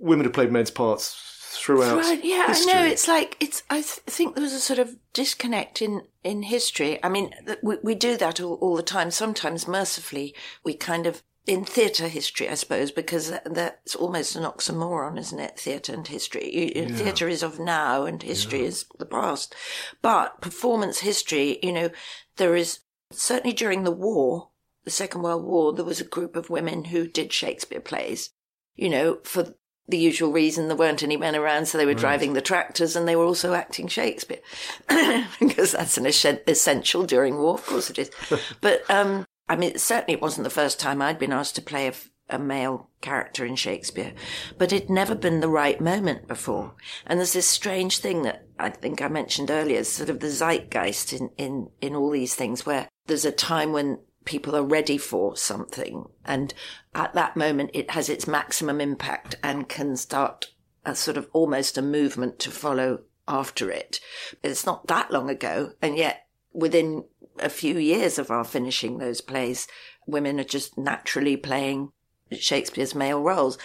women 0.00 0.24
have 0.24 0.32
played 0.32 0.52
men's 0.52 0.70
parts 0.70 1.24
throughout. 1.52 1.98
Right, 1.98 2.24
yeah, 2.24 2.46
history. 2.48 2.72
I 2.72 2.74
know. 2.82 2.86
It's 2.86 3.08
like 3.08 3.36
it's. 3.40 3.62
I 3.70 3.76
th- 3.76 3.86
think 4.06 4.34
there 4.34 4.44
was 4.44 4.52
a 4.52 4.60
sort 4.60 4.78
of 4.78 4.96
disconnect 5.12 5.82
in 5.82 6.02
in 6.22 6.42
history. 6.44 7.02
I 7.02 7.08
mean, 7.08 7.32
th- 7.46 7.58
we 7.62 7.76
we 7.82 7.94
do 7.94 8.16
that 8.18 8.40
all, 8.40 8.54
all 8.54 8.76
the 8.76 8.82
time. 8.82 9.10
Sometimes, 9.10 9.66
mercifully, 9.66 10.34
we 10.62 10.74
kind 10.74 11.06
of 11.06 11.22
in 11.46 11.64
theatre 11.64 12.08
history, 12.08 12.48
I 12.48 12.54
suppose, 12.54 12.92
because 12.92 13.32
that's 13.46 13.94
almost 13.96 14.36
an 14.36 14.44
oxymoron, 14.44 15.18
isn't 15.18 15.40
it? 15.40 15.58
Theatre 15.58 15.94
and 15.94 16.06
history. 16.06 16.74
You- 16.76 16.94
Theatre 16.94 17.28
is 17.28 17.42
of 17.42 17.58
now, 17.58 18.04
and 18.04 18.22
history 18.22 18.64
is 18.64 18.84
the 18.98 19.06
past. 19.06 19.54
But 20.02 20.40
performance 20.42 20.98
history, 21.00 21.58
you 21.62 21.72
know, 21.72 21.90
there 22.36 22.54
is 22.54 22.80
certainly 23.12 23.54
during 23.54 23.84
the 23.84 23.90
war, 23.90 24.50
the 24.84 24.90
Second 24.90 25.22
World 25.22 25.44
War, 25.44 25.72
there 25.72 25.84
was 25.84 26.00
a 26.00 26.04
group 26.04 26.36
of 26.36 26.50
women 26.50 26.86
who 26.86 27.06
did 27.06 27.32
Shakespeare 27.32 27.80
plays. 27.80 28.30
You 28.74 28.88
know, 28.88 29.18
for 29.24 29.54
the 29.88 29.98
usual 29.98 30.30
reason 30.30 30.68
there 30.68 30.76
weren't 30.76 31.02
any 31.02 31.16
men 31.16 31.34
around, 31.34 31.66
so 31.66 31.78
they 31.78 31.86
were 31.86 31.94
driving 31.94 32.34
the 32.34 32.42
tractors 32.42 32.94
and 32.94 33.08
they 33.08 33.16
were 33.16 33.24
also 33.24 33.54
acting 33.54 33.88
Shakespeare 33.88 34.40
because 35.40 35.72
that's 35.72 35.96
an 35.96 36.06
essential 36.06 37.04
during 37.04 37.38
war. 37.38 37.54
Of 37.54 37.66
course 37.66 37.90
it 37.90 37.98
is. 37.98 38.10
but 38.60 38.88
um, 38.90 39.24
I 39.48 39.56
mean, 39.56 39.78
certainly 39.78 40.14
it 40.14 40.22
wasn't 40.22 40.44
the 40.44 40.50
first 40.50 40.78
time 40.78 41.00
I'd 41.00 41.18
been 41.18 41.32
asked 41.32 41.56
to 41.56 41.62
play 41.62 41.88
a, 41.88 41.94
a 42.30 42.38
male 42.38 42.88
character 43.00 43.44
in 43.44 43.56
Shakespeare, 43.56 44.12
but 44.58 44.72
it'd 44.72 44.90
never 44.90 45.14
been 45.14 45.40
the 45.40 45.48
right 45.48 45.80
moment 45.80 46.28
before. 46.28 46.74
And 47.06 47.18
there's 47.18 47.32
this 47.32 47.48
strange 47.48 47.98
thing 47.98 48.22
that 48.22 48.46
I 48.58 48.70
think 48.70 49.00
I 49.00 49.08
mentioned 49.08 49.50
earlier, 49.50 49.84
sort 49.84 50.10
of 50.10 50.20
the 50.20 50.30
zeitgeist 50.30 51.12
in, 51.12 51.30
in, 51.36 51.70
in 51.80 51.94
all 51.94 52.10
these 52.10 52.34
things 52.34 52.66
where 52.66 52.88
there's 53.06 53.24
a 53.24 53.32
time 53.32 53.72
when 53.72 53.98
people 54.24 54.54
are 54.54 54.62
ready 54.62 54.98
for 54.98 55.36
something. 55.36 56.04
And 56.24 56.52
at 56.94 57.14
that 57.14 57.36
moment, 57.36 57.70
it 57.72 57.92
has 57.92 58.08
its 58.08 58.26
maximum 58.26 58.80
impact 58.80 59.36
and 59.42 59.68
can 59.68 59.96
start 59.96 60.46
a 60.84 60.94
sort 60.94 61.16
of 61.16 61.28
almost 61.32 61.78
a 61.78 61.82
movement 61.82 62.38
to 62.40 62.50
follow 62.50 63.00
after 63.26 63.70
it. 63.70 64.00
It's 64.42 64.66
not 64.66 64.86
that 64.88 65.10
long 65.10 65.30
ago. 65.30 65.72
And 65.80 65.96
yet 65.96 66.26
within 66.52 67.04
a 67.38 67.48
few 67.48 67.78
years 67.78 68.18
of 68.18 68.30
our 68.30 68.44
finishing 68.44 68.98
those 68.98 69.20
plays, 69.20 69.68
women 70.06 70.40
are 70.40 70.44
just 70.44 70.76
naturally 70.76 71.36
playing 71.36 71.92
Shakespeare's 72.32 72.94
male 72.94 73.22
roles. 73.22 73.58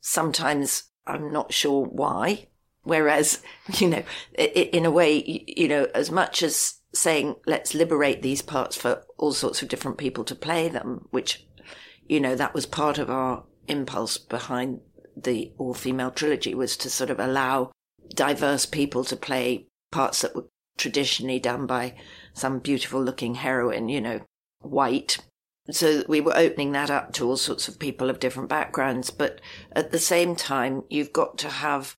Sometimes 0.00 0.84
I'm 1.06 1.32
not 1.32 1.52
sure 1.52 1.84
why. 1.84 2.48
Whereas, 2.82 3.42
you 3.78 3.88
know, 3.88 4.02
in 4.36 4.84
a 4.84 4.90
way, 4.90 5.44
you 5.46 5.68
know, 5.68 5.88
as 5.94 6.10
much 6.10 6.42
as 6.42 6.80
saying, 6.92 7.36
let's 7.46 7.74
liberate 7.74 8.22
these 8.22 8.42
parts 8.42 8.76
for 8.76 9.04
all 9.18 9.32
sorts 9.32 9.62
of 9.62 9.68
different 9.68 9.98
people 9.98 10.24
to 10.24 10.34
play 10.34 10.68
them, 10.68 11.08
which, 11.10 11.46
you 12.06 12.20
know, 12.20 12.36
that 12.36 12.54
was 12.54 12.66
part 12.66 12.98
of 12.98 13.10
our 13.10 13.44
impulse 13.66 14.18
behind 14.18 14.80
the 15.16 15.52
all 15.58 15.74
female 15.74 16.10
trilogy 16.10 16.54
was 16.54 16.76
to 16.76 16.90
sort 16.90 17.10
of 17.10 17.20
allow 17.20 17.70
diverse 18.14 18.66
people 18.66 19.04
to 19.04 19.16
play 19.16 19.66
parts 19.90 20.22
that 20.22 20.34
were 20.34 20.46
traditionally 20.76 21.38
done 21.38 21.66
by 21.66 21.94
some 22.32 22.58
beautiful 22.58 23.02
looking 23.02 23.36
heroine, 23.36 23.88
you 23.88 24.00
know, 24.00 24.20
white. 24.60 25.18
So 25.70 26.04
we 26.08 26.20
were 26.20 26.36
opening 26.36 26.72
that 26.72 26.90
up 26.90 27.12
to 27.14 27.26
all 27.26 27.36
sorts 27.36 27.68
of 27.68 27.78
people 27.78 28.10
of 28.10 28.20
different 28.20 28.48
backgrounds. 28.48 29.10
But 29.10 29.40
at 29.72 29.92
the 29.92 29.98
same 29.98 30.36
time, 30.36 30.84
you've 30.90 31.12
got 31.12 31.38
to 31.38 31.48
have 31.48 31.96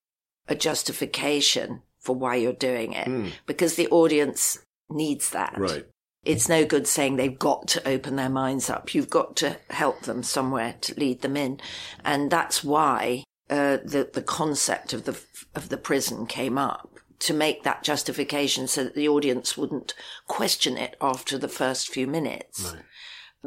a 0.48 0.54
justification 0.54 1.82
for 1.98 2.14
why 2.14 2.36
you're 2.36 2.52
doing 2.52 2.92
it 2.92 3.32
because 3.46 3.74
the 3.74 3.88
audience 3.88 4.58
needs 4.88 5.30
that. 5.30 5.54
Right. 5.56 5.86
It's 6.24 6.48
no 6.48 6.64
good 6.64 6.86
saying 6.86 7.16
they've 7.16 7.38
got 7.38 7.68
to 7.68 7.88
open 7.88 8.16
their 8.16 8.28
minds 8.28 8.68
up. 8.70 8.94
You've 8.94 9.10
got 9.10 9.36
to 9.36 9.56
help 9.70 10.02
them 10.02 10.22
somewhere 10.22 10.74
to 10.82 10.98
lead 10.98 11.22
them 11.22 11.36
in. 11.36 11.60
And 12.04 12.30
that's 12.30 12.64
why 12.64 13.24
uh, 13.48 13.78
the, 13.84 14.10
the 14.12 14.22
concept 14.22 14.92
of 14.92 15.04
the, 15.04 15.20
of 15.54 15.68
the 15.68 15.76
prison 15.76 16.26
came 16.26 16.58
up 16.58 16.90
to 17.20 17.32
make 17.32 17.62
that 17.62 17.82
justification 17.82 18.66
so 18.66 18.84
that 18.84 18.94
the 18.94 19.08
audience 19.08 19.56
wouldn't 19.56 19.94
question 20.26 20.76
it 20.76 20.96
after 21.00 21.38
the 21.38 21.48
first 21.48 21.88
few 21.88 22.06
minutes. 22.06 22.74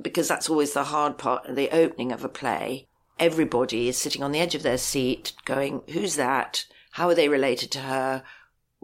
Because 0.01 0.27
that's 0.27 0.49
always 0.49 0.73
the 0.73 0.85
hard 0.85 1.17
part 1.17 1.47
of 1.47 1.55
the 1.55 1.69
opening 1.71 2.11
of 2.11 2.23
a 2.23 2.29
play. 2.29 2.87
Everybody 3.17 3.89
is 3.89 3.97
sitting 3.97 4.23
on 4.23 4.31
the 4.31 4.39
edge 4.39 4.55
of 4.55 4.63
their 4.63 4.77
seat 4.77 5.33
going, 5.45 5.81
who's 5.89 6.15
that? 6.15 6.65
How 6.91 7.09
are 7.09 7.15
they 7.15 7.29
related 7.29 7.71
to 7.71 7.79
her? 7.79 8.23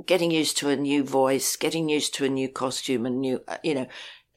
Getting 0.06 0.32
used 0.32 0.58
to 0.58 0.70
a 0.70 0.76
new 0.76 1.04
voice, 1.04 1.56
getting 1.56 1.88
used 1.88 2.14
to 2.16 2.26
a 2.26 2.30
new 2.30 2.50
costume 2.50 3.06
and 3.06 3.22
new, 3.22 3.42
uh, 3.48 3.58
you 3.64 3.74
know, 3.74 3.88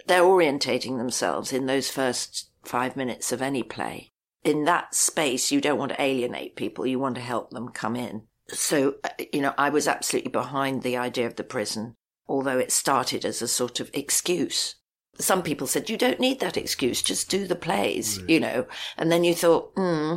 they're 0.06 0.22
orientating 0.22 0.98
themselves 0.98 1.52
in 1.52 1.66
those 1.66 1.90
first 1.90 2.50
five 2.64 2.96
minutes 2.96 3.32
of 3.32 3.42
any 3.42 3.62
play. 3.62 4.10
In 4.44 4.64
that 4.64 4.94
space, 4.94 5.50
you 5.50 5.60
don't 5.60 5.78
want 5.78 5.92
to 5.92 6.00
alienate 6.00 6.54
people. 6.54 6.86
You 6.86 6.98
want 6.98 7.16
to 7.16 7.20
help 7.20 7.50
them 7.50 7.70
come 7.70 7.96
in. 7.96 8.22
So, 8.50 8.94
uh, 9.04 9.10
you 9.32 9.40
know, 9.40 9.52
I 9.58 9.68
was 9.68 9.88
absolutely 9.88 10.30
behind 10.30 10.82
the 10.82 10.96
idea 10.96 11.26
of 11.26 11.36
the 11.36 11.44
prison, 11.44 11.96
although 12.26 12.58
it 12.58 12.72
started 12.72 13.24
as 13.24 13.42
a 13.42 13.48
sort 13.48 13.80
of 13.80 13.90
excuse. 13.92 14.76
Some 15.18 15.42
people 15.42 15.66
said, 15.66 15.90
you 15.90 15.96
don't 15.96 16.20
need 16.20 16.40
that 16.40 16.56
excuse. 16.56 17.02
Just 17.02 17.28
do 17.28 17.46
the 17.46 17.56
plays, 17.56 18.20
you 18.28 18.38
know. 18.38 18.66
And 18.96 19.10
then 19.10 19.24
you 19.24 19.34
thought, 19.34 19.72
hmm, 19.76 20.16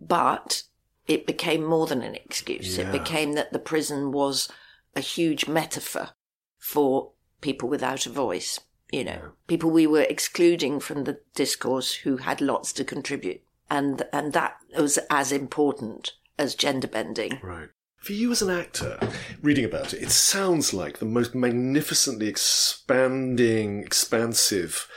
but 0.00 0.62
it 1.06 1.26
became 1.26 1.64
more 1.64 1.86
than 1.86 2.02
an 2.02 2.14
excuse. 2.14 2.78
It 2.78 2.92
became 2.92 3.32
that 3.32 3.52
the 3.52 3.58
prison 3.58 4.12
was 4.12 4.48
a 4.94 5.00
huge 5.00 5.48
metaphor 5.48 6.10
for 6.58 7.12
people 7.40 7.68
without 7.68 8.06
a 8.06 8.10
voice, 8.10 8.60
you 8.92 9.04
know, 9.04 9.32
people 9.46 9.70
we 9.70 9.86
were 9.86 10.02
excluding 10.02 10.80
from 10.80 11.04
the 11.04 11.20
discourse 11.34 11.94
who 11.94 12.18
had 12.18 12.40
lots 12.40 12.72
to 12.74 12.84
contribute. 12.84 13.40
And, 13.70 14.02
and 14.12 14.32
that 14.32 14.56
was 14.78 14.98
as 15.10 15.32
important 15.32 16.12
as 16.38 16.54
gender 16.54 16.88
bending. 16.88 17.38
Right. 17.42 17.68
For 17.98 18.12
you 18.12 18.30
as 18.30 18.42
an 18.42 18.50
actor, 18.50 18.98
reading 19.42 19.64
about 19.64 19.92
it, 19.92 20.02
it 20.02 20.10
sounds 20.10 20.72
like 20.72 20.98
the 20.98 21.04
most 21.04 21.34
magnificently 21.34 22.28
expanding, 22.28 23.82
expansive 23.82 24.88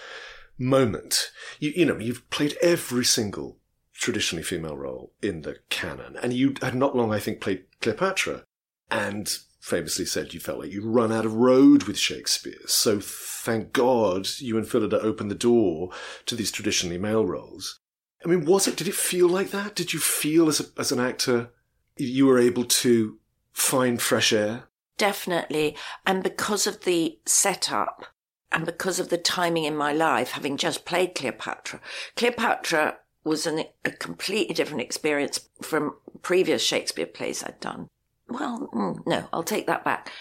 moment. 0.58 1.32
You, 1.60 1.74
you 1.76 1.86
know, 1.86 1.98
you've 1.98 2.30
played 2.30 2.56
every 2.62 3.04
single 3.04 3.58
traditionally 3.94 4.44
female 4.44 4.78
role 4.78 5.14
in 5.22 5.42
the 5.42 5.58
canon, 5.70 6.16
and 6.22 6.32
you 6.32 6.56
had 6.62 6.76
not 6.76 6.96
long, 6.96 7.12
I 7.12 7.20
think, 7.20 7.42
played 7.42 7.66
Cleopatra, 7.82 8.44
and 8.90 9.38
famously 9.60 10.06
said 10.06 10.34
you 10.34 10.40
felt 10.40 10.60
like 10.60 10.72
you'd 10.72 10.84
run 10.84 11.12
out 11.12 11.26
of 11.26 11.36
road 11.36 11.84
with 11.84 11.98
Shakespeare. 11.98 12.62
So 12.66 13.00
thank 13.00 13.74
God 13.74 14.28
you 14.38 14.58
and 14.58 14.68
Phillida 14.68 15.00
opened 15.02 15.30
the 15.30 15.36
door 15.36 15.90
to 16.26 16.36
these 16.36 16.52
traditionally 16.52 16.98
male 16.98 17.26
roles. 17.26 17.80
I 18.24 18.28
mean, 18.28 18.46
was 18.46 18.68
it? 18.68 18.78
Did 18.78 18.88
it 18.88 18.96
feel 18.96 19.28
like 19.28 19.52
that? 19.52 19.76
Did 19.76 19.94
you 19.94 20.00
feel 20.00 20.48
as 20.48 20.60
a, 20.60 20.66
as 20.80 20.92
an 20.92 21.00
actor 21.00 21.52
you 21.98 22.26
were 22.26 22.40
able 22.40 22.66
to 22.66 23.18
find 23.52 24.02
fresh 24.02 24.34
air? 24.34 24.64
Definitely. 24.98 25.76
And 26.06 26.24
because 26.24 26.68
of 26.68 26.82
the 26.82 27.20
setup 27.26 28.06
and 28.52 28.66
because 28.66 29.00
of 29.00 29.10
the 29.10 29.18
timing 29.18 29.64
in 29.64 29.76
my 29.76 29.94
life, 29.94 30.32
having 30.32 30.58
just 30.58 30.86
played 30.86 31.16
Cleopatra, 31.16 31.80
Cleopatra 32.16 32.98
was 33.24 33.46
an, 33.46 33.64
a 33.86 33.92
completely 33.92 34.54
different 34.54 34.82
experience 34.82 35.50
from 35.62 35.96
previous 36.22 36.64
Shakespeare 36.64 37.06
plays 37.06 37.44
I'd 37.44 37.60
done. 37.60 37.88
Well, 38.28 38.70
mm, 38.74 39.06
no, 39.06 39.28
I'll 39.32 39.44
take 39.44 39.68
that 39.68 39.84
back. 39.84 40.12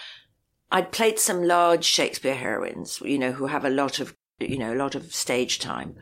I'd 0.71 0.91
played 0.91 1.19
some 1.19 1.43
large 1.43 1.83
Shakespeare 1.83 2.35
heroines, 2.35 3.01
you 3.03 3.17
know, 3.17 3.33
who 3.33 3.47
have 3.47 3.65
a 3.65 3.69
lot 3.69 3.99
of, 3.99 4.15
you 4.39 4.57
know, 4.57 4.73
a 4.73 4.75
lot 4.75 4.95
of 4.95 5.13
stage 5.13 5.59
time. 5.59 5.95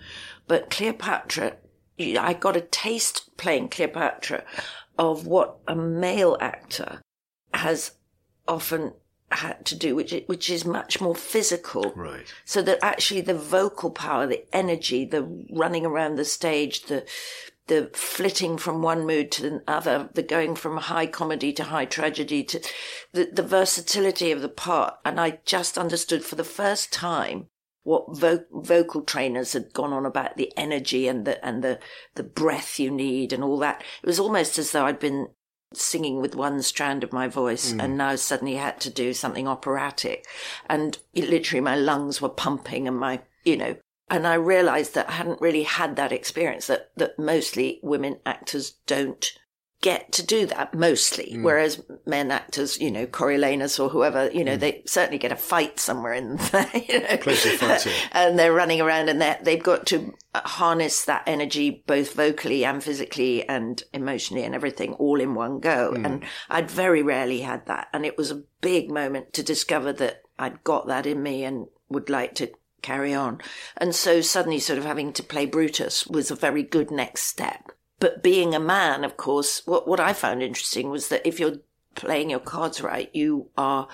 But 0.48 0.70
Cleopatra, 0.70 1.58
I 2.00 2.34
got 2.34 2.56
a 2.56 2.62
taste 2.62 3.36
playing 3.38 3.70
Cleopatra 3.70 4.44
of 5.00 5.26
what 5.26 5.58
a 5.68 5.76
male 5.76 6.38
actor 6.40 7.02
has 7.54 7.94
often 8.48 8.94
had 9.32 9.66
to 9.66 9.76
do, 9.76 9.96
which, 9.96 10.14
which 10.26 10.50
is 10.50 10.66
much 10.66 11.00
more 11.00 11.16
physical. 11.16 11.94
Right. 11.96 12.32
So 12.46 12.62
that 12.64 12.80
actually 12.82 13.22
the 13.22 13.34
vocal 13.34 13.92
power, 13.92 14.28
the 14.28 14.44
energy, 14.54 15.06
the 15.06 15.24
running 15.52 15.86
around 15.86 16.16
the 16.16 16.26
stage, 16.26 16.84
the 16.84 17.08
the 17.68 17.92
flitting 17.94 18.58
from 18.58 18.82
one 18.82 19.06
mood 19.06 19.32
to 19.32 19.44
the 19.44 19.64
other, 19.68 20.10
the 20.16 20.24
going 20.24 20.56
from 20.56 20.78
high 20.78 21.06
comedy 21.06 21.54
to 21.54 21.66
high 21.66 21.86
tragedy 21.86 22.44
to 22.44 22.60
the, 23.14 23.30
the 23.32 23.44
versatility 23.44 24.32
of 24.32 24.42
the 24.42 24.50
part. 24.50 24.96
And 25.06 25.20
I 25.20 25.38
just 25.46 25.78
understood 25.78 26.26
for 26.26 26.34
the 26.34 26.44
first 26.44 26.92
time 26.92 27.46
what 27.84 28.18
vo- 28.18 28.46
vocal 28.52 29.02
trainers 29.02 29.54
had 29.54 29.74
gone 29.74 29.94
on 29.94 30.06
about 30.06 30.38
the 30.38 30.52
energy 30.58 31.08
and 31.08 31.26
the 31.26 31.44
and 31.46 31.64
the 31.64 31.80
the 32.16 32.24
breath 32.24 32.80
you 32.80 32.92
need 32.92 33.34
and 33.34 33.44
all 33.44 33.58
that. 33.60 33.84
It 34.04 34.08
was 34.08 34.20
almost 34.20 34.58
as 34.58 34.72
though 34.72 34.86
I'd 34.86 35.00
been 35.00 35.28
singing 35.74 36.22
with 36.22 36.36
one 36.36 36.62
strand 36.62 37.04
of 37.04 37.14
my 37.14 37.28
voice 37.28 37.72
hmm. 37.72 37.80
and 37.80 37.98
now 37.98 38.16
suddenly 38.16 38.56
had 38.56 38.80
to 38.82 38.90
do 38.90 39.14
something 39.14 39.48
operatic 39.48 40.26
and 40.68 40.98
it, 41.14 41.30
literally 41.30 41.62
my 41.62 41.76
lungs 41.76 42.22
were 42.22 42.30
pumping 42.30 42.88
and 42.88 42.98
my 42.98 43.22
you 43.44 43.56
know 43.56 43.76
and 44.10 44.26
i 44.26 44.34
realized 44.34 44.96
that 44.96 45.08
i 45.08 45.12
hadn't 45.12 45.40
really 45.40 45.62
had 45.62 45.96
that 45.96 46.12
experience 46.12 46.66
that 46.66 46.90
that 46.96 47.20
mostly 47.20 47.80
women 47.84 48.18
actors 48.26 48.78
don't 48.88 49.34
get 49.82 50.12
to 50.12 50.26
do 50.26 50.46
that 50.46 50.74
mostly 50.74 51.38
whereas 51.40 51.82
men 52.06 52.32
actors 52.32 52.80
you 52.82 52.92
know 52.92 53.06
coriolanus 53.06 53.80
or 53.80 53.90
whoever 53.90 54.30
you 54.32 54.44
know 54.44 54.58
they 54.58 54.82
certainly 54.86 55.18
get 55.18 55.32
a 55.32 55.38
fight 55.38 55.80
somewhere 55.80 56.14
in 56.14 56.36
there 56.52 56.70
you 56.88 57.00
know 57.00 57.18
Plenty 57.18 57.58
and 58.12 58.38
they're 58.38 58.54
running 58.54 58.82
around 58.82 59.08
and 59.08 59.22
they're, 59.22 59.40
they've 59.42 59.64
got 59.64 59.86
to 59.88 60.14
harness 60.36 61.06
that 61.06 61.24
energy 61.26 61.84
both 61.88 62.14
vocally 62.14 62.64
and 62.64 62.84
physically 62.84 63.48
and 63.48 63.84
emotionally 63.94 64.44
and 64.44 64.54
everything 64.54 64.94
all 64.94 65.20
in 65.20 65.34
one 65.34 65.60
go. 65.60 65.94
And 66.06 66.24
I'd 66.50 66.70
very 66.70 67.02
rarely 67.02 67.42
had 67.42 67.66
that. 67.66 67.88
And 67.94 68.06
it 68.06 68.18
was 68.18 68.32
a 68.32 68.44
big 68.62 68.92
moment 68.92 69.34
to 69.34 69.44
discover 69.44 69.92
that 69.94 70.22
I'd 70.38 70.64
got 70.64 70.88
that 70.88 71.06
in 71.06 71.24
me 71.24 71.44
and 71.44 71.68
would 71.90 72.10
like 72.10 72.36
to 72.36 72.52
carry 72.82 73.14
on. 73.14 73.40
And 73.76 73.96
so 73.96 74.22
suddenly 74.22 74.60
sort 74.60 74.80
of 74.80 74.86
having 74.86 75.14
to 75.14 75.24
play 75.24 75.46
Brutus 75.46 76.06
was 76.08 76.32
a 76.32 76.36
very 76.36 76.64
good 76.64 76.92
next 76.92 77.24
step. 77.24 77.72
But 78.00 78.24
being 78.24 78.56
a 78.56 78.60
man, 78.60 79.04
of 79.04 79.18
course, 79.18 79.62
what, 79.66 79.88
what 79.88 80.00
I 80.00 80.14
found 80.14 80.42
interesting 80.42 80.90
was 80.90 81.10
that 81.10 81.28
if 81.28 81.40
you're 81.40 81.58
playing 81.96 82.30
your 82.30 82.40
cards 82.40 82.82
right, 82.82 83.10
you 83.14 83.50
are 83.58 83.88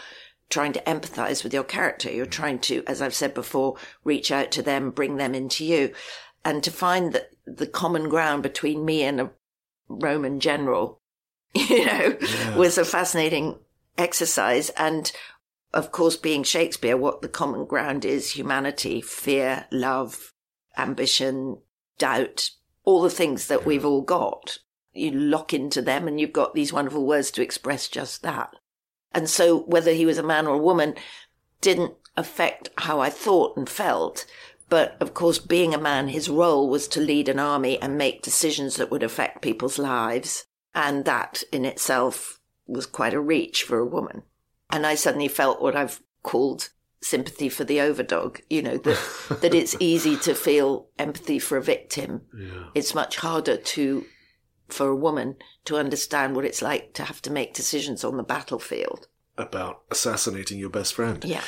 trying 0.49 0.73
to 0.73 0.81
empathize 0.81 1.43
with 1.43 1.53
your 1.53 1.63
character. 1.63 2.11
You're 2.11 2.25
trying 2.25 2.59
to, 2.59 2.83
as 2.85 3.01
I've 3.01 3.15
said 3.15 3.33
before, 3.33 3.77
reach 4.03 4.31
out 4.31 4.51
to 4.51 4.61
them, 4.61 4.91
bring 4.91 5.17
them 5.17 5.33
into 5.33 5.65
you. 5.65 5.93
And 6.43 6.63
to 6.63 6.71
find 6.71 7.13
that 7.13 7.31
the 7.45 7.65
common 7.65 8.09
ground 8.09 8.43
between 8.43 8.85
me 8.85 9.01
and 9.03 9.19
a 9.19 9.31
Roman 9.87 10.39
general, 10.39 11.01
you 11.53 11.85
know, 11.85 12.17
was 12.55 12.77
a 12.77 12.85
fascinating 12.85 13.57
exercise. 13.97 14.69
And 14.71 15.11
of 15.73 15.91
course, 15.91 16.15
being 16.15 16.43
Shakespeare, 16.43 16.95
what 16.95 17.21
the 17.21 17.27
common 17.27 17.65
ground 17.65 18.05
is 18.05 18.31
humanity, 18.31 19.01
fear, 19.01 19.65
love, 19.71 20.31
ambition, 20.77 21.57
doubt, 21.97 22.51
all 22.85 23.01
the 23.01 23.09
things 23.09 23.47
that 23.47 23.65
we've 23.65 23.85
all 23.85 24.01
got. 24.01 24.59
You 24.93 25.11
lock 25.11 25.53
into 25.53 25.81
them 25.81 26.07
and 26.07 26.19
you've 26.19 26.31
got 26.31 26.53
these 26.53 26.71
wonderful 26.71 27.05
words 27.05 27.31
to 27.31 27.41
express 27.41 27.87
just 27.87 28.21
that. 28.23 28.53
And 29.11 29.29
so 29.29 29.59
whether 29.59 29.91
he 29.91 30.05
was 30.05 30.17
a 30.17 30.23
man 30.23 30.47
or 30.47 30.55
a 30.55 30.59
woman 30.59 30.95
didn't 31.61 31.93
affect 32.15 32.69
how 32.77 32.99
I 32.99 33.09
thought 33.09 33.57
and 33.57 33.67
felt. 33.67 34.25
But 34.69 34.95
of 34.99 35.13
course, 35.13 35.39
being 35.39 35.73
a 35.73 35.79
man, 35.79 36.09
his 36.09 36.29
role 36.29 36.69
was 36.69 36.87
to 36.89 37.01
lead 37.01 37.27
an 37.27 37.39
army 37.39 37.81
and 37.81 37.97
make 37.97 38.21
decisions 38.21 38.77
that 38.77 38.91
would 38.91 39.03
affect 39.03 39.41
people's 39.41 39.77
lives. 39.77 40.45
And 40.73 41.05
that 41.05 41.43
in 41.51 41.65
itself 41.65 42.39
was 42.67 42.85
quite 42.85 43.13
a 43.13 43.19
reach 43.19 43.63
for 43.63 43.79
a 43.79 43.85
woman. 43.85 44.23
And 44.69 44.85
I 44.85 44.95
suddenly 44.95 45.27
felt 45.27 45.61
what 45.61 45.75
I've 45.75 46.01
called 46.23 46.69
sympathy 47.05 47.49
for 47.49 47.63
the 47.63 47.77
overdog, 47.77 48.41
you 48.49 48.61
know, 48.61 48.77
that, 48.77 48.99
that 49.41 49.53
it's 49.53 49.75
easy 49.79 50.17
to 50.17 50.33
feel 50.33 50.87
empathy 50.97 51.39
for 51.39 51.57
a 51.57 51.61
victim. 51.61 52.21
It's 52.73 52.95
much 52.95 53.17
harder 53.17 53.57
to, 53.57 54.05
for 54.67 54.87
a 54.87 54.95
woman 54.95 55.35
to 55.65 55.77
understand 55.77 56.35
what 56.35 56.45
it's 56.45 56.61
like 56.61 56.93
to 56.93 57.03
have 57.03 57.21
to 57.23 57.31
make 57.31 57.53
decisions 57.53 58.03
on 58.03 58.17
the 58.17 58.23
battlefield. 58.23 59.07
About 59.37 59.83
assassinating 59.91 60.57
your 60.57 60.69
best 60.69 60.95
friend. 60.95 61.23
Yeah. 61.23 61.41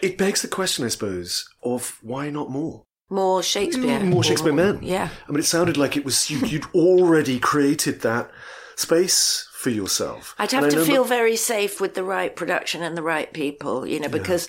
It 0.00 0.16
begs 0.16 0.42
the 0.42 0.48
question, 0.48 0.84
I 0.84 0.88
suppose, 0.88 1.48
of 1.62 1.98
why 2.02 2.30
not 2.30 2.50
more? 2.50 2.84
More 3.10 3.42
Shakespeare. 3.42 4.00
Mm, 4.00 4.08
more 4.08 4.24
Shakespeare 4.24 4.52
men. 4.52 4.78
Yeah. 4.82 5.10
I 5.28 5.30
mean, 5.30 5.40
it 5.40 5.44
sounded 5.44 5.76
like 5.76 5.96
it 5.96 6.04
was 6.04 6.30
you, 6.30 6.38
you'd 6.38 6.66
already 6.74 7.38
created 7.38 8.00
that 8.00 8.30
space 8.76 9.48
for 9.52 9.70
yourself. 9.70 10.34
I'd 10.38 10.52
have 10.52 10.70
to 10.70 10.84
feel 10.84 11.04
very 11.04 11.36
safe 11.36 11.80
with 11.80 11.94
the 11.94 12.04
right 12.04 12.34
production 12.34 12.82
and 12.82 12.96
the 12.96 13.02
right 13.02 13.32
people, 13.32 13.86
you 13.86 14.00
know, 14.00 14.08
because 14.08 14.48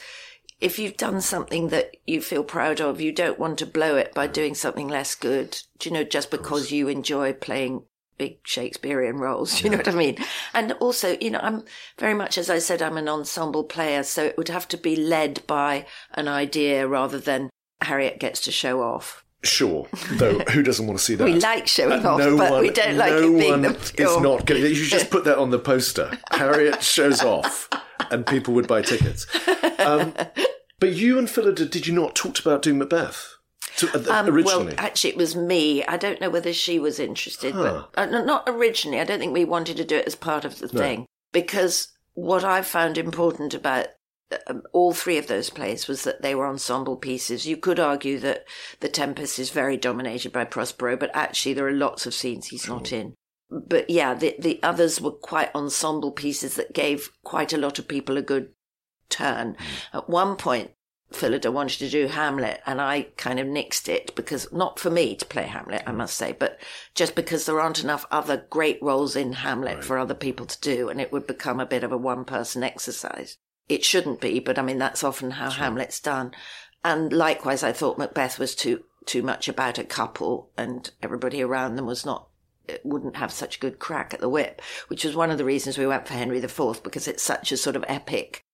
if 0.65 0.79
you've 0.79 0.97
done 0.97 1.21
something 1.21 1.69
that 1.69 1.95
you 2.07 2.19
feel 2.19 2.43
proud 2.43 2.81
of, 2.81 2.99
you 2.99 3.11
don't 3.11 3.37
want 3.37 3.59
to 3.59 3.67
blow 3.67 3.97
it 3.97 4.15
by 4.15 4.25
doing 4.25 4.55
something 4.55 4.87
less 4.87 5.13
good, 5.13 5.59
do 5.77 5.89
you 5.89 5.93
know, 5.93 6.03
just 6.03 6.31
because 6.31 6.71
you 6.71 6.87
enjoy 6.87 7.33
playing 7.33 7.83
big 8.17 8.39
Shakespearean 8.43 9.17
roles. 9.17 9.59
Do 9.59 9.63
you 9.65 9.69
know 9.69 9.77
what 9.77 9.87
I 9.87 9.91
mean? 9.91 10.17
And 10.55 10.71
also, 10.73 11.17
you 11.21 11.29
know, 11.29 11.39
I'm 11.43 11.65
very 11.99 12.15
much, 12.15 12.39
as 12.39 12.49
I 12.49 12.57
said, 12.57 12.81
I'm 12.81 12.97
an 12.97 13.07
ensemble 13.07 13.63
player, 13.63 14.01
so 14.01 14.23
it 14.23 14.37
would 14.37 14.47
have 14.47 14.67
to 14.69 14.77
be 14.77 14.95
led 14.95 15.45
by 15.45 15.85
an 16.15 16.27
idea 16.27 16.87
rather 16.87 17.19
than 17.19 17.51
Harriet 17.81 18.19
gets 18.19 18.41
to 18.41 18.51
show 18.51 18.81
off. 18.81 19.23
Sure, 19.43 19.87
though, 20.13 20.39
who 20.39 20.63
doesn't 20.63 20.87
want 20.87 20.97
to 20.97 21.05
see 21.05 21.13
that? 21.13 21.25
We 21.25 21.35
like 21.35 21.67
showing 21.67 22.03
off, 22.03 22.17
no 22.17 22.35
but 22.35 22.49
one, 22.49 22.61
we 22.61 22.71
don't 22.71 22.97
like 22.97 23.11
no 23.11 23.35
it 23.35 23.39
being 23.39 23.51
one 23.51 23.61
the 23.61 23.93
is 23.97 24.17
not 24.17 24.47
going. 24.47 24.63
to 24.63 24.69
You 24.69 24.73
should 24.73 24.97
just 24.97 25.11
put 25.11 25.25
that 25.25 25.37
on 25.37 25.51
the 25.51 25.59
poster. 25.59 26.17
Harriet 26.31 26.81
shows 26.81 27.21
off, 27.23 27.69
and 28.09 28.25
people 28.25 28.55
would 28.55 28.67
buy 28.67 28.81
tickets. 28.81 29.27
Um, 29.77 30.15
but 30.79 30.93
you 30.93 31.17
and 31.17 31.29
Phillida, 31.29 31.65
did 31.65 31.87
you 31.87 31.93
not 31.93 32.15
talk 32.15 32.39
about 32.39 32.61
doing 32.61 32.77
Macbeth 32.77 33.33
to, 33.77 33.87
uh, 33.93 34.19
Um, 34.19 34.29
originally? 34.29 34.65
Well, 34.67 34.75
actually, 34.77 35.11
it 35.11 35.17
was 35.17 35.35
me. 35.35 35.83
I 35.85 35.97
don't 35.97 36.21
know 36.21 36.29
whether 36.29 36.53
she 36.53 36.79
was 36.79 36.99
interested, 36.99 37.53
Huh. 37.53 37.85
but 37.93 38.13
uh, 38.13 38.23
not 38.23 38.43
originally. 38.47 38.99
I 38.99 39.03
don't 39.05 39.19
think 39.19 39.33
we 39.33 39.45
wanted 39.45 39.77
to 39.77 39.85
do 39.85 39.97
it 39.97 40.07
as 40.07 40.15
part 40.15 40.45
of 40.45 40.59
the 40.59 40.67
thing 40.67 41.05
because 41.31 41.89
what 42.13 42.43
I 42.43 42.61
found 42.61 42.97
important 42.97 43.53
about 43.53 43.87
um, 44.47 44.63
all 44.73 44.93
three 44.93 45.17
of 45.17 45.27
those 45.27 45.49
plays 45.49 45.87
was 45.87 46.03
that 46.03 46.21
they 46.21 46.33
were 46.33 46.47
ensemble 46.47 46.97
pieces. 46.97 47.45
You 47.45 47.57
could 47.57 47.79
argue 47.79 48.19
that 48.19 48.45
The 48.79 48.89
Tempest 48.89 49.37
is 49.37 49.51
very 49.51 49.77
dominated 49.77 50.31
by 50.31 50.45
Prospero, 50.45 50.97
but 50.97 51.11
actually 51.13 51.53
there 51.53 51.67
are 51.67 51.73
lots 51.73 52.05
of 52.05 52.13
scenes 52.13 52.47
he's 52.47 52.67
not 52.67 52.91
in. 52.91 53.13
But 53.51 53.89
yeah, 53.89 54.15
the, 54.15 54.35
the 54.39 54.59
others 54.63 54.99
were 54.99 55.11
quite 55.11 55.53
ensemble 55.53 56.11
pieces 56.11 56.55
that 56.55 56.73
gave 56.73 57.11
quite 57.23 57.53
a 57.53 57.57
lot 57.57 57.77
of 57.77 57.87
people 57.87 58.17
a 58.17 58.23
good 58.23 58.49
turn. 59.15 59.57
At 59.93 60.09
one 60.09 60.35
point, 60.35 60.71
Phillida 61.11 61.51
wanted 61.51 61.79
to 61.79 61.89
do 61.89 62.07
Hamlet, 62.07 62.61
and 62.65 62.81
I 62.81 63.03
kind 63.15 63.39
of 63.39 63.47
nixed 63.47 63.87
it 63.87 64.15
because 64.15 64.51
not 64.51 64.79
for 64.79 64.89
me 64.89 65.15
to 65.15 65.25
play 65.25 65.43
Hamlet, 65.43 65.83
I 65.85 65.91
must 65.91 66.17
say, 66.17 66.33
but 66.33 66.59
just 66.93 67.15
because 67.15 67.45
there 67.45 67.59
aren't 67.59 67.83
enough 67.83 68.05
other 68.11 68.45
great 68.49 68.79
roles 68.81 69.15
in 69.15 69.33
Hamlet 69.33 69.83
for 69.83 69.97
other 69.97 70.15
people 70.15 70.45
to 70.45 70.59
do, 70.61 70.89
and 70.89 70.99
it 70.99 71.11
would 71.11 71.27
become 71.27 71.59
a 71.59 71.65
bit 71.65 71.83
of 71.83 71.91
a 71.91 71.97
one 71.97 72.25
person 72.25 72.63
exercise. 72.63 73.37
It 73.69 73.83
shouldn't 73.83 74.19
be, 74.19 74.39
but 74.39 74.59
I 74.59 74.61
mean, 74.61 74.77
that's 74.77 75.03
often 75.03 75.31
how 75.31 75.49
Hamlet's 75.49 75.99
done. 75.99 76.33
And 76.83 77.11
likewise, 77.11 77.63
I 77.63 77.71
thought 77.71 77.97
Macbeth 77.97 78.37
was 78.37 78.53
too, 78.53 78.83
too 79.05 79.23
much 79.23 79.47
about 79.47 79.79
a 79.79 79.83
couple 79.83 80.51
and 80.55 80.91
everybody 81.01 81.41
around 81.41 81.75
them 81.75 81.87
was 81.87 82.05
not, 82.05 82.27
eh, 82.69 82.77
wouldn't 82.83 83.17
have 83.17 83.31
such 83.31 83.57
a 83.57 83.59
good 83.59 83.79
crack 83.79 84.13
at 84.13 84.19
the 84.19 84.29
whip, 84.29 84.61
which 84.87 85.03
was 85.03 85.15
one 85.15 85.31
of 85.31 85.39
the 85.39 85.45
reasons 85.45 85.77
we 85.77 85.87
went 85.87 86.07
for 86.07 86.13
Henry 86.13 86.37
IV 86.37 86.81
because 86.83 87.07
it's 87.07 87.23
such 87.23 87.51
a 87.51 87.57
sort 87.57 87.75
of 87.75 87.85
epic, 87.87 88.44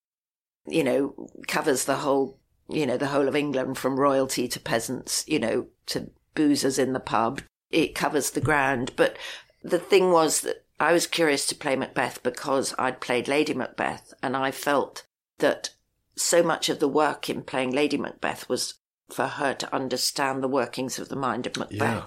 you 0.68 0.84
know, 0.84 1.30
covers 1.48 1.86
the 1.86 1.98
whole, 1.98 2.40
you 2.70 2.86
know, 2.86 2.98
the 2.98 3.08
whole 3.08 3.28
of 3.28 3.36
England 3.36 3.78
from 3.78 4.00
royalty 4.00 4.48
to 4.48 4.60
peasants, 4.60 5.24
you 5.28 5.40
know, 5.40 5.68
to 5.88 6.12
boozers 6.36 6.80
in 6.80 6.94
the 6.94 7.00
pub. 7.00 7.42
It 7.70 7.96
covers 7.96 8.32
the 8.32 8.42
ground. 8.42 8.92
But 8.96 9.18
the 9.64 9.80
thing 9.80 10.12
was 10.12 10.42
that 10.42 10.66
I 10.80 10.94
was 10.94 11.08
curious 11.08 11.46
to 11.48 11.56
play 11.56 11.76
Macbeth 11.76 12.24
because 12.24 12.74
I'd 12.78 13.02
played 13.02 13.28
Lady 13.28 13.54
Macbeth 13.54 14.14
and 14.22 14.36
I 14.36 14.52
felt 14.52 15.06
that 15.38 15.72
so 16.16 16.44
much 16.44 16.70
of 16.70 16.80
the 16.80 16.88
work 16.88 17.30
in 17.30 17.44
playing 17.44 17.72
Lady 17.72 17.98
Macbeth 17.98 18.50
was 18.50 18.76
for 19.10 19.28
her 19.28 19.54
to 19.54 19.76
understand 19.76 20.42
the 20.42 20.48
workings 20.48 20.98
of 20.98 21.10
the 21.10 21.16
mind 21.16 21.46
of 21.46 21.58
Macbeth. 21.58 21.80
Yeah. 21.80 22.06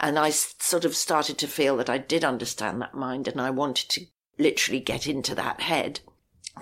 And 0.00 0.18
I 0.18 0.30
sort 0.30 0.84
of 0.84 0.94
started 0.94 1.38
to 1.38 1.48
feel 1.48 1.76
that 1.78 1.90
I 1.90 1.98
did 1.98 2.24
understand 2.24 2.80
that 2.80 2.94
mind 2.94 3.28
and 3.28 3.40
I 3.40 3.50
wanted 3.50 3.90
to 3.90 4.06
literally 4.38 4.80
get 4.80 5.06
into 5.06 5.34
that 5.34 5.60
head. 5.60 6.00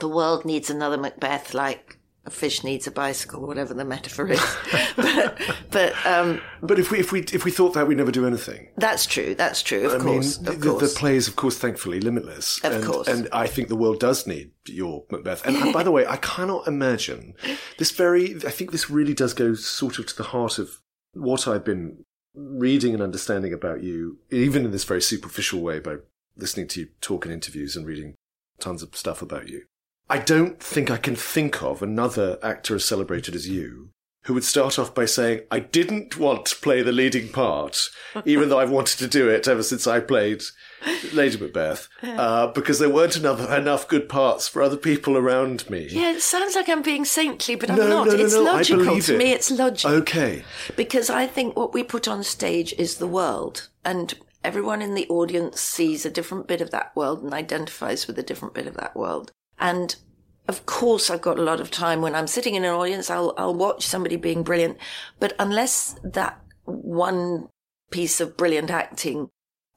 The 0.00 0.08
world 0.08 0.44
needs 0.44 0.70
another 0.70 0.96
Macbeth 0.96 1.54
like 1.54 1.98
a 2.24 2.30
fish 2.30 2.62
needs 2.62 2.86
a 2.86 2.90
bicycle, 2.90 3.44
whatever 3.44 3.74
the 3.74 3.84
metaphor 3.84 4.30
is. 4.30 4.56
but, 4.96 5.40
but 5.70 6.06
um, 6.06 6.40
But 6.62 6.78
if 6.78 6.90
we 6.92 7.00
if 7.00 7.10
we 7.10 7.20
if 7.20 7.44
we 7.44 7.50
thought 7.50 7.74
that, 7.74 7.88
we'd 7.88 7.98
never 7.98 8.12
do 8.12 8.26
anything. 8.26 8.68
that's 8.76 9.06
true. 9.06 9.34
That's 9.34 9.62
true. 9.62 9.86
Of 9.86 10.00
I 10.00 10.04
course. 10.04 10.38
mean, 10.40 10.48
of 10.48 10.60
the, 10.60 10.70
course. 10.70 10.92
the 10.92 10.98
play 10.98 11.16
is, 11.16 11.26
of 11.26 11.34
course, 11.34 11.58
thankfully 11.58 12.00
limitless. 12.00 12.62
Of 12.62 12.72
and, 12.74 12.84
course. 12.84 13.08
And 13.08 13.28
I 13.32 13.48
think 13.48 13.68
the 13.68 13.76
world 13.76 13.98
does 13.98 14.26
need 14.26 14.52
your 14.66 15.04
Macbeth. 15.10 15.44
And, 15.44 15.56
and 15.56 15.72
by 15.72 15.82
the 15.82 15.90
way, 15.90 16.06
I 16.06 16.16
cannot 16.16 16.68
imagine 16.68 17.34
this 17.78 17.90
very, 17.90 18.36
I 18.46 18.50
think 18.50 18.70
this 18.70 18.88
really 18.88 19.14
does 19.14 19.34
go 19.34 19.54
sort 19.54 19.98
of 19.98 20.06
to 20.06 20.16
the 20.16 20.24
heart 20.24 20.58
of 20.58 20.80
what 21.14 21.48
I've 21.48 21.64
been 21.64 22.04
reading 22.34 22.94
and 22.94 23.02
understanding 23.02 23.52
about 23.52 23.82
you, 23.82 24.18
even 24.30 24.64
in 24.64 24.70
this 24.70 24.84
very 24.84 25.02
superficial 25.02 25.60
way 25.60 25.80
by 25.80 25.96
listening 26.36 26.68
to 26.68 26.80
you 26.80 26.88
talk 27.00 27.26
in 27.26 27.32
interviews 27.32 27.76
and 27.76 27.84
reading 27.84 28.14
tons 28.60 28.82
of 28.82 28.96
stuff 28.96 29.22
about 29.22 29.48
you. 29.48 29.64
I 30.12 30.18
don't 30.18 30.60
think 30.62 30.90
I 30.90 30.98
can 30.98 31.16
think 31.16 31.62
of 31.62 31.82
another 31.82 32.38
actor 32.42 32.74
as 32.74 32.84
celebrated 32.84 33.34
as 33.34 33.48
you 33.48 33.88
who 34.24 34.34
would 34.34 34.44
start 34.44 34.78
off 34.78 34.94
by 34.94 35.06
saying, 35.06 35.40
I 35.50 35.58
didn't 35.60 36.18
want 36.18 36.44
to 36.46 36.56
play 36.56 36.82
the 36.82 36.92
leading 36.92 37.30
part, 37.30 37.88
even 38.26 38.50
though 38.50 38.58
I've 38.58 38.70
wanted 38.70 38.98
to 38.98 39.08
do 39.08 39.30
it 39.30 39.48
ever 39.48 39.62
since 39.62 39.86
I 39.86 40.00
played 40.00 40.42
Lady 41.14 41.38
Macbeth, 41.38 41.88
uh, 42.02 42.48
because 42.48 42.78
there 42.78 42.90
weren't 42.90 43.16
enough, 43.16 43.40
enough 43.50 43.88
good 43.88 44.06
parts 44.10 44.46
for 44.46 44.60
other 44.60 44.76
people 44.76 45.16
around 45.16 45.70
me. 45.70 45.88
yeah, 45.90 46.10
it 46.12 46.20
sounds 46.20 46.54
like 46.54 46.68
I'm 46.68 46.82
being 46.82 47.06
saintly, 47.06 47.54
but 47.54 47.70
I'm 47.70 47.78
No, 47.78 47.88
not. 47.88 48.06
no, 48.08 48.12
no, 48.16 48.22
it's 48.22 48.36
logical. 48.36 49.00
to 49.00 49.14
it. 49.14 49.18
me, 49.18 49.32
it's 49.32 49.50
logical. 49.50 49.96
Okay. 49.96 50.44
Because 50.76 51.08
I 51.08 51.26
think 51.26 51.56
what 51.56 51.72
we 51.72 51.82
put 51.82 52.06
on 52.06 52.22
stage 52.22 52.74
is 52.74 52.96
the 52.98 53.08
world, 53.08 53.70
and 53.82 54.12
everyone 54.44 54.82
in 54.82 54.94
the 54.94 55.08
audience 55.08 55.58
sees 55.58 56.04
a 56.04 56.10
different 56.10 56.46
bit 56.46 56.60
of 56.60 56.70
that 56.70 56.94
world 56.94 57.22
and 57.22 57.32
identifies 57.32 58.06
with 58.06 58.18
a 58.18 58.22
different 58.22 58.52
bit 58.52 58.66
of 58.66 58.74
that 58.74 58.94
world. 58.94 59.32
And 59.62 59.94
of 60.48 60.66
course, 60.66 61.08
I've 61.08 61.22
got 61.22 61.38
a 61.38 61.42
lot 61.42 61.60
of 61.60 61.70
time 61.70 62.02
when 62.02 62.14
I'm 62.16 62.26
sitting 62.26 62.56
in 62.56 62.64
an 62.64 62.74
audience, 62.74 63.08
I'll, 63.08 63.32
I'll 63.38 63.54
watch 63.54 63.86
somebody 63.86 64.16
being 64.16 64.42
brilliant. 64.42 64.76
But 65.20 65.34
unless 65.38 65.94
that 66.02 66.38
one 66.64 67.48
piece 67.92 68.20
of 68.20 68.36
brilliant 68.36 68.70
acting 68.70 69.28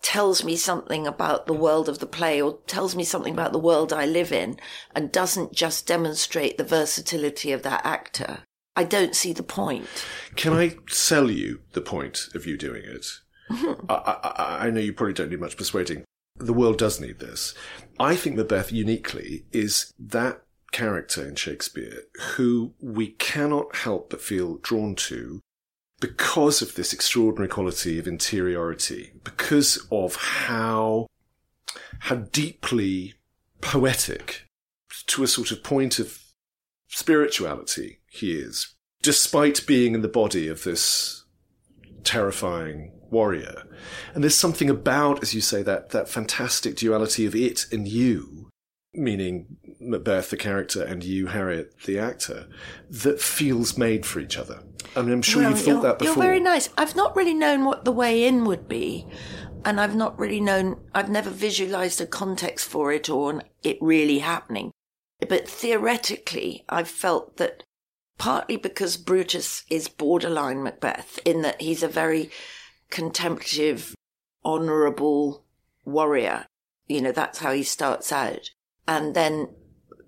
tells 0.02 0.44
me 0.44 0.56
something 0.56 1.06
about 1.08 1.46
the 1.46 1.54
world 1.54 1.88
of 1.88 2.00
the 2.00 2.06
play 2.08 2.42
or 2.42 2.60
tells 2.68 2.96
me 2.96 3.04
something 3.04 3.34
about 3.34 3.52
the 3.54 3.60
world 3.60 3.94
I 3.94 4.06
live 4.06 4.32
in 4.32 4.58
and 4.96 5.12
doesn't 5.12 5.54
just 5.54 5.88
demonstrate 5.88 6.58
the 6.58 6.64
versatility 6.64 7.52
of 7.52 7.62
that 7.64 7.86
actor, 7.86 8.40
I 8.76 8.84
don't 8.84 9.16
see 9.16 9.34
the 9.34 9.44
point. 9.44 9.88
Can 10.36 10.54
I 10.54 10.78
sell 10.90 11.30
you 11.32 11.62
the 11.74 11.82
point 11.82 12.28
of 12.34 12.46
you 12.46 12.58
doing 12.58 12.84
it? 12.84 13.06
Mm-hmm. 13.52 13.86
I, 13.90 13.94
I, 13.94 14.28
I- 14.44 14.68
I 14.68 14.70
know 14.72 14.82
you 14.82 14.94
probably 14.94 15.14
don't 15.14 15.30
need 15.30 15.40
much 15.40 15.58
persuading. 15.58 16.04
The 16.38 16.54
world 16.54 16.78
does 16.78 17.00
need 17.00 17.20
this. 17.20 17.54
I 18.00 18.16
think 18.16 18.36
Macbeth 18.36 18.72
uniquely 18.72 19.46
is 19.52 19.94
that 19.98 20.42
character 20.72 21.26
in 21.26 21.36
Shakespeare 21.36 22.02
who 22.36 22.74
we 22.82 23.08
cannot 23.08 23.76
help 23.78 24.10
but 24.10 24.22
feel 24.22 24.58
drawn 24.58 24.96
to 24.96 25.42
because 26.02 26.62
of 26.62 26.76
this 26.76 26.92
extraordinary 26.92 27.48
quality 27.48 27.98
of 27.98 28.08
interiority, 28.08 29.14
because 29.24 29.88
of 29.92 30.16
how, 30.16 31.08
how 32.00 32.16
deeply 32.16 33.14
poetic 33.62 34.50
to 35.08 35.24
a 35.24 35.28
sort 35.28 35.52
of 35.52 35.64
point 35.64 36.00
of 36.00 36.20
spirituality 36.88 38.00
he 38.08 38.34
is, 38.34 38.76
despite 39.02 39.66
being 39.66 39.96
in 39.96 40.02
the 40.02 40.08
body 40.08 40.48
of 40.48 40.64
this 40.64 41.24
terrifying 42.04 42.92
warrior. 43.12 43.64
And 44.14 44.24
there's 44.24 44.36
something 44.36 44.70
about, 44.70 45.22
as 45.22 45.34
you 45.34 45.42
say, 45.42 45.62
that, 45.64 45.90
that 45.92 46.10
fantastic 46.10 46.76
duality 46.76 47.26
of 47.26 47.36
it 47.36 47.66
and 47.72 47.88
you, 47.88 48.50
meaning 48.94 49.58
Macbeth, 49.80 50.30
the 50.30 50.38
character, 50.38 50.84
and 50.84 51.04
you, 51.04 51.28
Harriet, 51.28 51.74
the 51.86 52.00
actor, 52.00 52.48
that 52.90 53.22
feels 53.22 53.78
made 53.78 54.06
for 54.06 54.20
each 54.20 54.38
other. 54.38 54.62
I 54.96 55.02
mean, 55.02 55.12
I'm 55.14 55.22
sure 55.22 55.42
Well, 55.42 55.52
you've 55.52 55.62
thought 55.62 55.84
that 55.84 56.00
before. 56.00 56.16
You're 56.16 56.24
very 56.24 56.40
nice. 56.40 56.70
I've 56.78 56.96
not 56.96 57.16
really 57.16 57.34
known 57.34 57.66
what 57.66 57.86
the 57.86 57.92
way 57.92 58.26
in 58.26 58.46
would 58.46 58.68
be. 58.68 59.08
And 59.66 59.82
I've 59.82 59.96
not 59.96 60.18
really 60.20 60.40
known, 60.40 60.80
I've 60.94 61.10
never 61.10 61.32
visualized 61.32 62.00
a 62.00 62.06
context 62.06 62.68
for 62.68 62.92
it 62.92 63.10
or 63.10 63.32
an- 63.32 63.44
it 63.64 63.78
really 63.82 64.20
happening. 64.20 64.72
But 65.28 65.48
theoretically, 65.50 66.66
I've 66.70 66.88
felt 66.88 67.38
that 67.38 67.64
partly 68.20 68.58
because 68.58 68.96
Brutus 68.96 69.64
is 69.70 69.88
borderline 69.88 70.62
Macbeth 70.62 71.20
in 71.26 71.42
that 71.42 71.62
he's 71.62 71.82
a 71.84 71.88
very 71.88 72.30
contemplative, 72.90 73.96
honorable 74.44 75.44
warrior. 75.84 76.46
You 76.88 77.02
know, 77.02 77.12
that's 77.12 77.40
how 77.40 77.52
he 77.52 77.64
starts 77.64 78.12
out. 78.12 78.52
And 78.88 79.16
then 79.16 79.50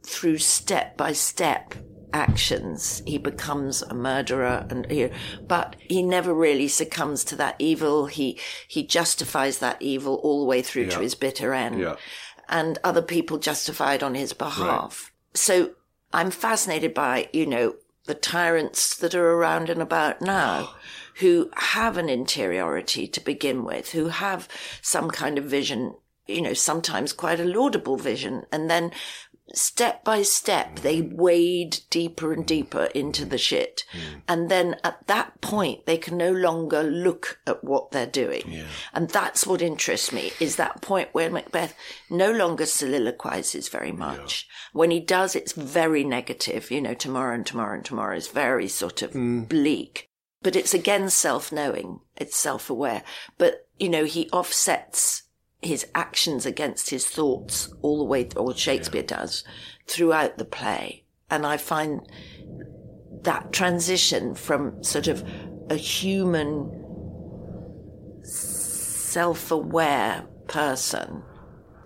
through 0.05 0.37
step 0.37 0.95
by 0.97 1.13
step 1.13 1.73
actions, 2.13 3.01
he 3.05 3.17
becomes 3.17 3.81
a 3.81 3.93
murderer 3.93 4.65
and, 4.69 4.87
you 4.89 5.07
know, 5.07 5.13
but 5.47 5.75
he 5.79 6.01
never 6.01 6.33
really 6.33 6.67
succumbs 6.67 7.23
to 7.25 7.35
that 7.35 7.55
evil. 7.59 8.05
He, 8.05 8.39
he 8.67 8.85
justifies 8.85 9.59
that 9.59 9.81
evil 9.81 10.15
all 10.23 10.41
the 10.41 10.47
way 10.47 10.61
through 10.61 10.87
to 10.91 10.99
his 10.99 11.15
bitter 11.15 11.53
end. 11.53 11.79
Yeah. 11.79 11.95
And 12.49 12.77
other 12.83 13.01
people 13.01 13.39
justify 13.39 13.95
it 13.95 14.03
on 14.03 14.15
his 14.15 14.33
behalf. 14.33 15.11
So 15.33 15.71
I'm 16.13 16.31
fascinated 16.31 16.93
by, 16.93 17.29
you 17.33 17.45
know, 17.45 17.75
the 18.05 18.15
tyrants 18.15 18.95
that 18.97 19.13
are 19.13 19.33
around 19.33 19.69
and 19.69 19.81
about 19.81 20.21
now 20.21 20.73
who 21.19 21.49
have 21.55 21.97
an 21.97 22.09
interiority 22.09 23.07
to 23.07 23.19
begin 23.21 23.63
with, 23.63 23.91
who 23.91 24.07
have 24.07 24.47
some 24.81 25.09
kind 25.09 25.37
of 25.37 25.45
vision, 25.45 25.95
you 26.27 26.41
know, 26.41 26.53
sometimes 26.53 27.13
quite 27.13 27.39
a 27.39 27.45
laudable 27.45 27.97
vision. 27.97 28.43
And 28.51 28.69
then 28.69 28.91
step 29.53 30.03
by 30.03 30.21
step, 30.21 30.79
they 30.79 31.01
mm. 31.01 31.13
wade 31.13 31.79
deeper 31.89 32.33
and 32.33 32.43
mm. 32.43 32.47
deeper 32.47 32.85
into 32.93 33.25
the 33.25 33.37
shit. 33.37 33.83
Mm. 33.93 34.21
And 34.27 34.49
then 34.51 34.75
at 34.83 35.07
that 35.07 35.41
point, 35.41 35.85
they 35.85 35.97
can 35.97 36.17
no 36.17 36.31
longer 36.31 36.83
look 36.83 37.39
at 37.47 37.63
what 37.63 37.91
they're 37.91 38.05
doing. 38.05 38.65
And 38.93 39.09
that's 39.09 39.47
what 39.47 39.61
interests 39.61 40.11
me 40.11 40.33
is 40.39 40.55
that 40.57 40.81
point 40.81 41.09
where 41.13 41.31
Macbeth 41.31 41.75
no 42.09 42.31
longer 42.31 42.65
soliloquizes 42.65 43.69
very 43.69 43.91
much. 43.91 44.47
When 44.73 44.91
he 44.91 44.99
does, 44.99 45.35
it's 45.35 45.53
very 45.53 46.03
negative, 46.03 46.69
you 46.69 46.81
know, 46.81 46.93
tomorrow 46.93 47.33
and 47.33 47.45
tomorrow 47.45 47.75
and 47.75 47.85
tomorrow 47.85 48.15
is 48.15 48.27
very 48.27 48.67
sort 48.67 49.01
of 49.01 49.13
bleak. 49.13 50.06
But 50.41 50.55
it's 50.55 50.73
again 50.73 51.09
self-knowing. 51.09 51.99
It's 52.15 52.37
self-aware. 52.37 53.03
But, 53.37 53.67
you 53.79 53.89
know, 53.89 54.05
he 54.05 54.29
offsets 54.31 55.23
his 55.61 55.87
actions 55.95 56.45
against 56.45 56.91
his 56.91 57.07
thoughts 57.07 57.73
all 57.81 57.97
the 57.97 58.03
way, 58.03 58.29
or 58.35 58.55
Shakespeare 58.55 59.03
does, 59.03 59.43
throughout 59.87 60.37
the 60.37 60.45
play. 60.45 61.03
And 61.29 61.45
I 61.45 61.57
find 61.57 62.07
that 63.23 63.51
transition 63.51 64.35
from 64.35 64.83
sort 64.83 65.07
of 65.07 65.27
a 65.69 65.75
human, 65.75 66.71
self-aware 68.23 70.27
person 70.47 71.23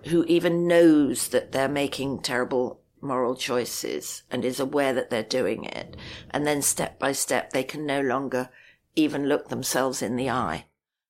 who 0.06 0.24
even 0.24 0.66
knows 0.66 1.28
that 1.28 1.52
they're 1.52 1.68
making 1.68 2.20
terrible 2.20 2.81
moral 3.02 3.34
choices 3.34 4.22
and 4.30 4.44
is 4.44 4.60
aware 4.60 4.92
that 4.92 5.10
they're 5.10 5.22
doing 5.22 5.64
it. 5.64 5.96
And 6.30 6.46
then 6.46 6.62
step 6.62 6.98
by 6.98 7.12
step, 7.12 7.50
they 7.50 7.64
can 7.64 7.84
no 7.84 8.00
longer 8.00 8.50
even 8.94 9.28
look 9.28 9.48
themselves 9.48 10.02
in 10.02 10.16
the 10.16 10.30
eye. 10.30 10.66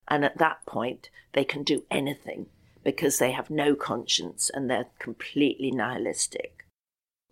And 0.07 0.25
at 0.25 0.37
that 0.37 0.65
point, 0.65 1.09
they 1.33 1.43
can 1.43 1.63
do 1.63 1.83
anything 1.89 2.47
because 2.83 3.17
they 3.17 3.31
have 3.31 3.49
no 3.49 3.75
conscience 3.75 4.51
and 4.53 4.69
they're 4.69 4.87
completely 4.99 5.71
nihilistic. 5.71 6.65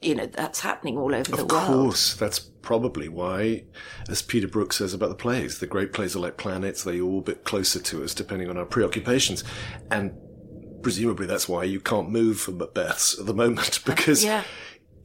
You 0.02 0.16
know, 0.16 0.26
that's 0.26 0.62
happening 0.62 0.98
all 0.98 1.14
over 1.14 1.30
the 1.30 1.46
world. 1.46 1.52
Of 1.52 1.68
course, 1.68 2.16
that's 2.16 2.40
probably 2.40 3.08
why, 3.08 3.66
as 4.10 4.24
Peter 4.24 4.48
Brook 4.48 4.74
says 4.74 4.96
about 4.96 5.10
the 5.10 5.16
plays, 5.16 5.60
the 5.60 5.68
great 5.68 5.94
plays 5.94 6.16
are 6.16 6.20
like 6.20 6.38
planets, 6.38 6.84
they 6.84 7.00
orbit 7.00 7.44
closer 7.44 7.80
to 7.80 8.04
us 8.04 8.16
depending 8.16 8.50
on 8.50 8.58
our 8.58 8.66
preoccupations. 8.66 9.44
And 9.92 10.14
presumably 10.82 11.26
that's 11.26 11.48
why 11.50 11.64
you 11.64 11.80
can't 11.80 12.10
move 12.10 12.40
from 12.40 12.58
Macbeth's 12.58 13.20
at 13.20 13.26
the 13.26 13.34
moment, 13.34 13.80
because 13.86 14.24
Yeah. 14.24 14.44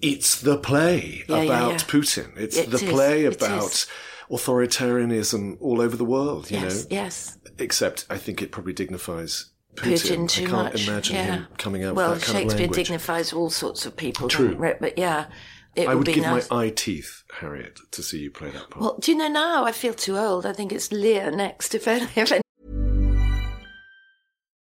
it's 0.00 0.40
the 0.40 0.58
play 0.58 1.24
Yeah, 1.28 1.42
about 1.42 1.70
yeah. 1.72 1.78
Putin. 1.78 2.36
It's 2.36 2.56
It 2.56 2.70
the 2.70 2.76
is, 2.76 2.82
play 2.82 3.24
about 3.24 3.86
authoritarianism 4.30 5.56
all 5.60 5.80
over 5.80 5.96
the 5.96 6.04
world, 6.04 6.50
you 6.50 6.58
yes, 6.58 6.82
know? 6.82 6.86
yes. 6.90 7.38
Except 7.58 8.06
I 8.10 8.18
think 8.18 8.42
it 8.42 8.52
probably 8.52 8.72
dignifies 8.72 9.50
Putin. 9.76 9.92
Putin 10.26 10.28
too 10.28 10.44
I 10.44 10.48
can't 10.48 10.72
much. 10.74 10.88
imagine 10.88 11.16
him 11.16 11.46
coming 11.58 11.84
out 11.84 11.94
well, 11.94 12.10
with 12.12 12.20
that 12.24 12.32
kind 12.32 12.50
of 12.50 12.58
Shakespeare 12.58 12.84
dignifies 12.84 13.32
all 13.32 13.50
sorts 13.50 13.86
of 13.86 13.96
people, 13.96 14.28
True. 14.28 14.56
But 14.80 14.96
yeah, 14.98 15.26
it 15.74 15.86
I 15.88 15.94
would 15.94 16.06
would 16.06 16.14
give 16.14 16.24
nice. 16.24 16.50
my 16.50 16.64
eye 16.64 16.70
teeth, 16.70 17.22
Harriet, 17.40 17.78
to 17.92 18.02
see 18.02 18.18
you 18.18 18.30
play 18.30 18.48
that 18.50 18.70
part. 18.70 18.80
Well, 18.80 18.98
do 18.98 19.12
you 19.12 19.18
know 19.18 19.28
now? 19.28 19.64
I 19.64 19.72
feel 19.72 19.92
too 19.94 20.16
old. 20.16 20.46
I 20.46 20.52
think 20.54 20.72
it's 20.72 20.90
Lear 20.92 21.30
next, 21.30 21.74
if 21.74 21.86
any. 21.86 22.06
If 22.16 22.32
any. 22.32 22.40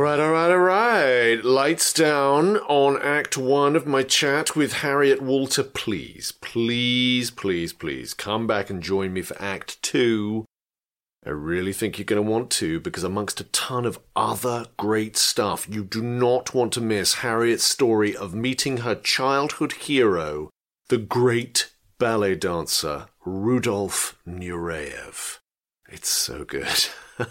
All 0.00 0.04
right, 0.04 0.18
all 0.18 0.32
right, 0.32 0.50
all 0.50 0.56
right. 0.56 1.44
Lights 1.44 1.92
down 1.92 2.56
on 2.56 3.02
Act 3.02 3.36
One 3.36 3.76
of 3.76 3.86
my 3.86 4.02
chat 4.02 4.56
with 4.56 4.72
Harriet 4.80 5.20
Walter. 5.20 5.62
Please, 5.62 6.32
please, 6.32 7.30
please, 7.30 7.74
please 7.74 8.14
come 8.14 8.46
back 8.46 8.70
and 8.70 8.82
join 8.82 9.12
me 9.12 9.20
for 9.20 9.36
Act 9.38 9.82
Two. 9.82 10.46
I 11.22 11.28
really 11.28 11.74
think 11.74 11.98
you're 11.98 12.06
going 12.06 12.24
to 12.24 12.30
want 12.30 12.50
to 12.52 12.80
because, 12.80 13.04
amongst 13.04 13.42
a 13.42 13.44
ton 13.44 13.84
of 13.84 13.98
other 14.16 14.68
great 14.78 15.18
stuff, 15.18 15.68
you 15.68 15.84
do 15.84 16.02
not 16.02 16.54
want 16.54 16.72
to 16.72 16.80
miss 16.80 17.16
Harriet's 17.16 17.64
story 17.64 18.16
of 18.16 18.34
meeting 18.34 18.78
her 18.78 18.94
childhood 18.94 19.72
hero, 19.72 20.48
the 20.88 20.96
great 20.96 21.72
ballet 21.98 22.36
dancer 22.36 23.08
Rudolf 23.26 24.18
Nureyev. 24.26 25.40
It's 25.90 26.08
so 26.08 26.46
good. 26.46 26.86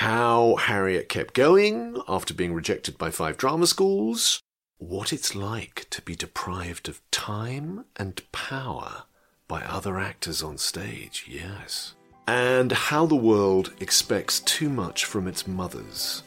How 0.00 0.56
Harriet 0.56 1.08
kept 1.08 1.32
going 1.32 1.98
after 2.06 2.34
being 2.34 2.52
rejected 2.52 2.98
by 2.98 3.10
five 3.10 3.38
drama 3.38 3.66
schools, 3.66 4.42
what 4.76 5.10
it's 5.10 5.34
like 5.34 5.86
to 5.88 6.02
be 6.02 6.14
deprived 6.14 6.90
of 6.90 7.00
time 7.10 7.86
and 7.96 8.20
power 8.30 9.04
by 9.48 9.62
other 9.62 9.98
actors 9.98 10.42
on 10.42 10.58
stage, 10.58 11.24
yes. 11.26 11.94
And 12.28 12.72
how 12.72 13.06
the 13.06 13.16
world 13.16 13.72
expects 13.80 14.40
too 14.40 14.68
much 14.68 15.06
from 15.06 15.26
its 15.26 15.46
mothers, 15.46 16.22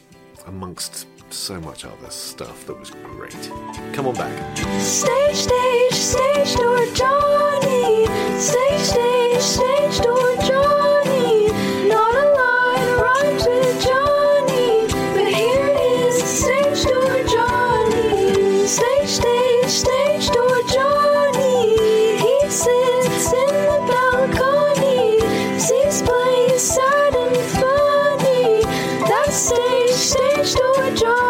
amongst 0.48 1.06
so 1.32 1.62
much 1.62 1.86
other 1.86 2.10
stuff 2.10 2.66
that 2.66 2.78
was 2.78 2.90
great. 2.90 3.52
Come 3.94 4.08
on 4.08 4.16
back. 4.16 4.58
Stage, 4.82 5.36
stage, 5.36 5.94
stage 5.94 6.56
door 6.56 6.86
Johnny. 6.96 8.08
Stage, 8.40 8.80
stage, 18.70 19.10
stage, 19.10 19.66
stage 19.66 20.30
door 20.30 20.62
Johnny. 20.72 21.76
He 22.20 22.50
sits 22.52 23.34
in 23.34 23.56
the 23.66 23.80
balcony, 23.90 25.20
sees 25.60 26.04
plays 26.04 26.62
sad 26.62 27.16
and 27.16 27.38
funny. 27.58 28.62
That 29.10 29.30
stage, 29.32 29.90
stage 29.90 30.54
door 30.54 30.92
Johnny. 30.96 31.29